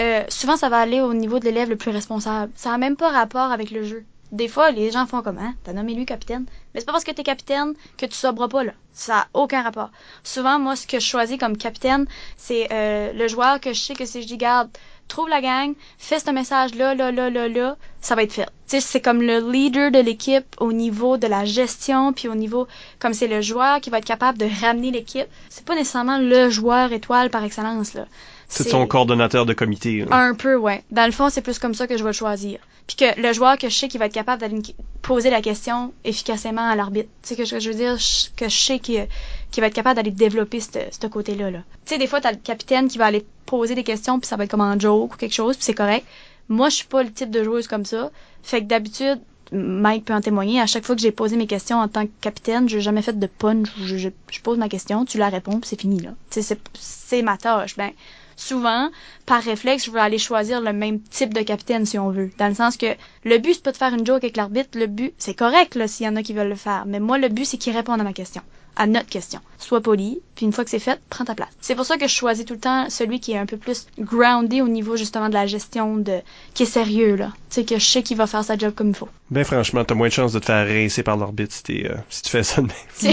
[0.00, 2.52] euh, souvent, ça va aller au niveau de l'élève le plus responsable.
[2.54, 4.04] Ça a même pas rapport avec le jeu.
[4.32, 6.44] Des fois, les gens font comme, hein, t'as nommé lui capitaine.
[6.72, 8.72] Mais c'est pas parce que t'es capitaine que tu sobres pas, là.
[8.92, 9.90] Ça a aucun rapport.
[10.24, 12.06] Souvent, moi, ce que je choisis comme capitaine,
[12.36, 14.70] c'est euh, le joueur que je sais que si je dis, garde,
[15.08, 18.46] trouve la gang, fais ce message-là, là, là, là, là, ça va être fait.
[18.68, 22.34] Tu sais, c'est comme le leader de l'équipe au niveau de la gestion, puis au
[22.34, 22.66] niveau,
[22.98, 25.26] comme c'est le joueur qui va être capable de ramener l'équipe.
[25.50, 28.06] C'est pas nécessairement le joueur étoile par excellence, là.
[28.48, 30.04] C'est son coordonnateur de comité.
[30.04, 30.14] là.
[30.16, 30.84] Un peu, ouais.
[30.90, 32.58] Dans le fond, c'est plus comme ça que je vais le choisir.
[32.86, 34.60] Puis que le joueur que je sais qui va être capable d'aller
[35.02, 37.08] poser la question efficacement à l'arbitre.
[37.22, 37.96] Tu sais, que je, je veux dire,
[38.36, 39.06] que je sais qu'il
[39.54, 41.48] qui va être capable d'aller développer ce côté-là.
[41.48, 41.58] Là.
[41.86, 44.34] Tu sais, des fois, t'as le capitaine qui va aller poser des questions, puis ça
[44.34, 46.04] va être comme un joke ou quelque chose, puis c'est correct.
[46.48, 48.10] Moi, je suis pas le type de joueuse comme ça.
[48.42, 49.20] Fait que d'habitude,
[49.52, 52.10] Mike peut en témoigner, à chaque fois que j'ai posé mes questions en tant que
[52.20, 53.68] capitaine, j'ai jamais fait de punch.
[53.80, 56.10] Je, je, je pose ma question, tu la réponds, puis c'est fini, là.
[56.30, 57.76] Tu c'est- ma tâche.
[57.76, 57.92] Ben,
[58.34, 58.90] souvent,
[59.24, 62.32] par réflexe, je veux aller choisir le même type de capitaine si on veut.
[62.38, 62.86] Dans le sens que
[63.24, 64.76] le but, c'est pas de faire une joke avec l'arbitre.
[64.76, 66.86] Le but, c'est correct là s'il y en a qui veulent le faire.
[66.86, 68.42] Mais moi, le but, c'est qu'il réponde à ma question,
[68.76, 69.40] à notre question.
[69.58, 71.48] Sois poli, puis une fois que c'est fait, prends ta place.
[71.60, 73.86] C'est pour ça que je choisis tout le temps celui qui est un peu plus
[73.98, 76.18] groundé au niveau justement de la gestion, de
[76.54, 77.32] qui est sérieux là.
[77.50, 79.08] Tu sais que je sais qu'il va faire sa job comme il faut.
[79.30, 82.22] Ben franchement, t'as moins de chances de te faire rincer par l'arbitre si, euh, si
[82.22, 82.76] tu fais ça de même.
[82.94, 83.12] C'est-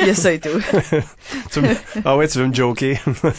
[0.00, 0.48] Il y a ça et tout.
[1.52, 2.96] Tu me- Ah ouais, tu veux me joker?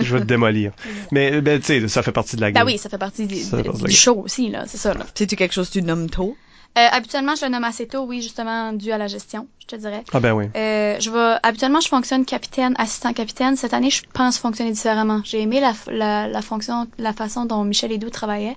[0.00, 0.72] Je vais te démolir.
[1.10, 2.66] Mais ben tu sais, ça fait partie de la Ben game.
[2.66, 4.00] oui, ça fait partie du, Ça fait partie de la du game.
[4.00, 5.06] show aussi là, c'est ça là.
[5.14, 6.36] C'est-tu quelque chose que tu nommes tôt?
[6.78, 9.76] Euh, habituellement, je le nomme assez tôt, oui, justement dû à la gestion, je te
[9.76, 10.04] dirais.
[10.12, 10.46] Ah ben oui.
[10.56, 13.56] Euh, je vais habituellement je fonctionne capitaine, assistant capitaine.
[13.56, 15.20] Cette année, je pense fonctionner différemment.
[15.24, 18.56] J'ai aimé la, la, la fonction, la façon dont Michel Edoux travaillait.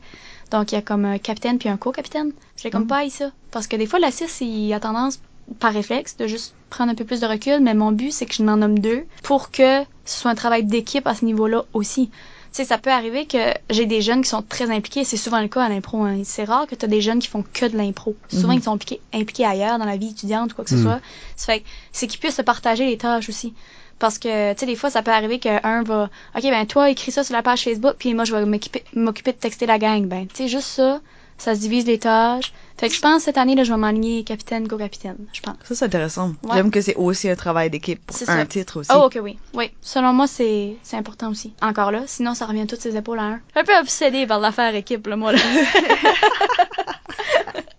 [0.51, 2.31] Donc, il y a comme un capitaine puis un co-capitaine.
[2.55, 2.87] J'ai comme Mm.
[2.87, 3.31] pas haï ça.
[3.51, 5.19] Parce que des fois, la 6, il a tendance,
[5.59, 7.59] par réflexe, de juste prendre un peu plus de recul.
[7.61, 10.63] Mais mon but, c'est que je m'en nomme deux pour que ce soit un travail
[10.63, 12.11] d'équipe à ce niveau-là aussi.
[12.56, 15.03] Tu sais, ça peut arriver que j'ai des jeunes qui sont très impliqués.
[15.03, 16.03] C'est souvent le cas à l'impro.
[16.06, 16.22] hein.
[16.23, 18.15] C'est rare que tu as des jeunes qui font que de l'impro.
[18.30, 18.60] Souvent, Mhm.
[18.60, 20.84] ils sont impliqués, impliqués ailleurs dans la vie étudiante ou quoi que ce Mhm.
[20.84, 20.99] soit.
[21.36, 23.53] Ça fait c'est qu'ils puissent se partager les tâches aussi.
[23.99, 27.11] Parce que, tu sais, des fois, ça peut arriver qu'un va, OK, ben, toi, écris
[27.11, 30.06] ça sur la page Facebook, puis moi, je vais m'occuper m'occuper de texter la gang.
[30.06, 31.02] Ben, tu sais, juste ça,
[31.38, 32.53] ça se divise les tâches.
[32.78, 35.16] Fait que je pense, cette année, là, je vais m'aligner capitaine, co-capitaine.
[35.32, 35.56] Je pense.
[35.64, 36.34] Ça, c'est intéressant.
[36.44, 36.56] Ouais.
[36.56, 38.45] J'aime que c'est aussi un travail d'équipe pour C'est un ça.
[38.45, 38.91] titre aussi.
[38.94, 39.38] Oh, ok, oui.
[39.53, 39.72] Oui.
[39.82, 41.53] Selon moi, c'est, c'est important aussi.
[41.62, 42.03] Encore là.
[42.06, 43.40] Sinon, ça revient toutes ses épaules à un.
[43.56, 45.40] Un peu obsédé par l'affaire équipe, là, moi, là.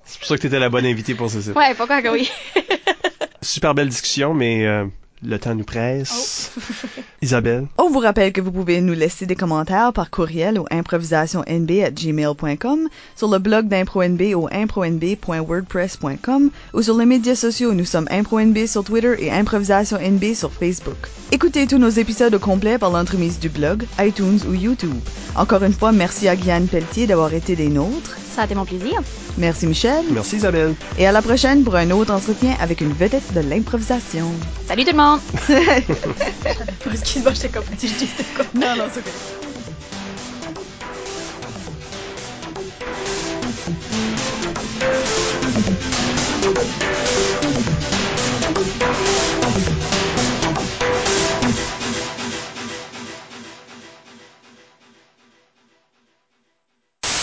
[0.05, 1.51] C'est pour ça que t'étais la bonne invitée pour ceci.
[1.51, 2.31] ouais, pourquoi que oui?
[3.43, 4.87] Super belle discussion, mais euh,
[5.22, 6.51] le temps nous presse.
[7.22, 12.88] Isabelle, On vous rappelle que vous pouvez nous laisser des commentaires par courriel au improvisationnb@gmail.com,
[13.16, 17.72] sur le blog d'ImproNB au impronb.wordpress.com ou sur les médias sociaux.
[17.72, 21.09] Nous sommes ImproNB sur Twitter et ImprovisationNB sur Facebook.
[21.32, 24.94] Écoutez tous nos épisodes au complet par l'entremise du blog, iTunes ou YouTube.
[25.34, 28.16] Encore une fois, merci à Guyane Pelletier d'avoir été des nôtres.
[28.34, 29.01] Ça a été mon plaisir.
[29.38, 30.05] Merci Michel.
[30.12, 30.74] merci Isabelle.
[30.98, 34.26] Et à la prochaine pour un autre entretien avec une vedette de l'improvisation.
[34.66, 35.06] Salut tout le monde!
[36.93, 38.45] Excuse-moi, j'étais comme petit, je dis quoi.
[38.55, 39.07] Non, non, c'est ok.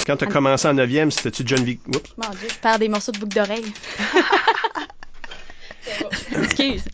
[0.05, 1.79] Quand t'as commencé en 9e, c'était-tu John Vic...
[1.87, 2.13] Oups.
[2.17, 3.73] Mon dieu, je perds des morceaux de boucle d'oreille.
[6.43, 6.83] Excuse.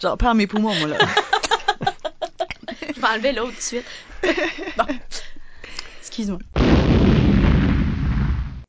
[0.00, 0.98] Genre, perds mes poumons, moi, là.
[2.94, 3.86] Je vais enlever l'autre tout de suite.
[4.76, 4.86] Bon.
[6.00, 6.38] Excuse-moi.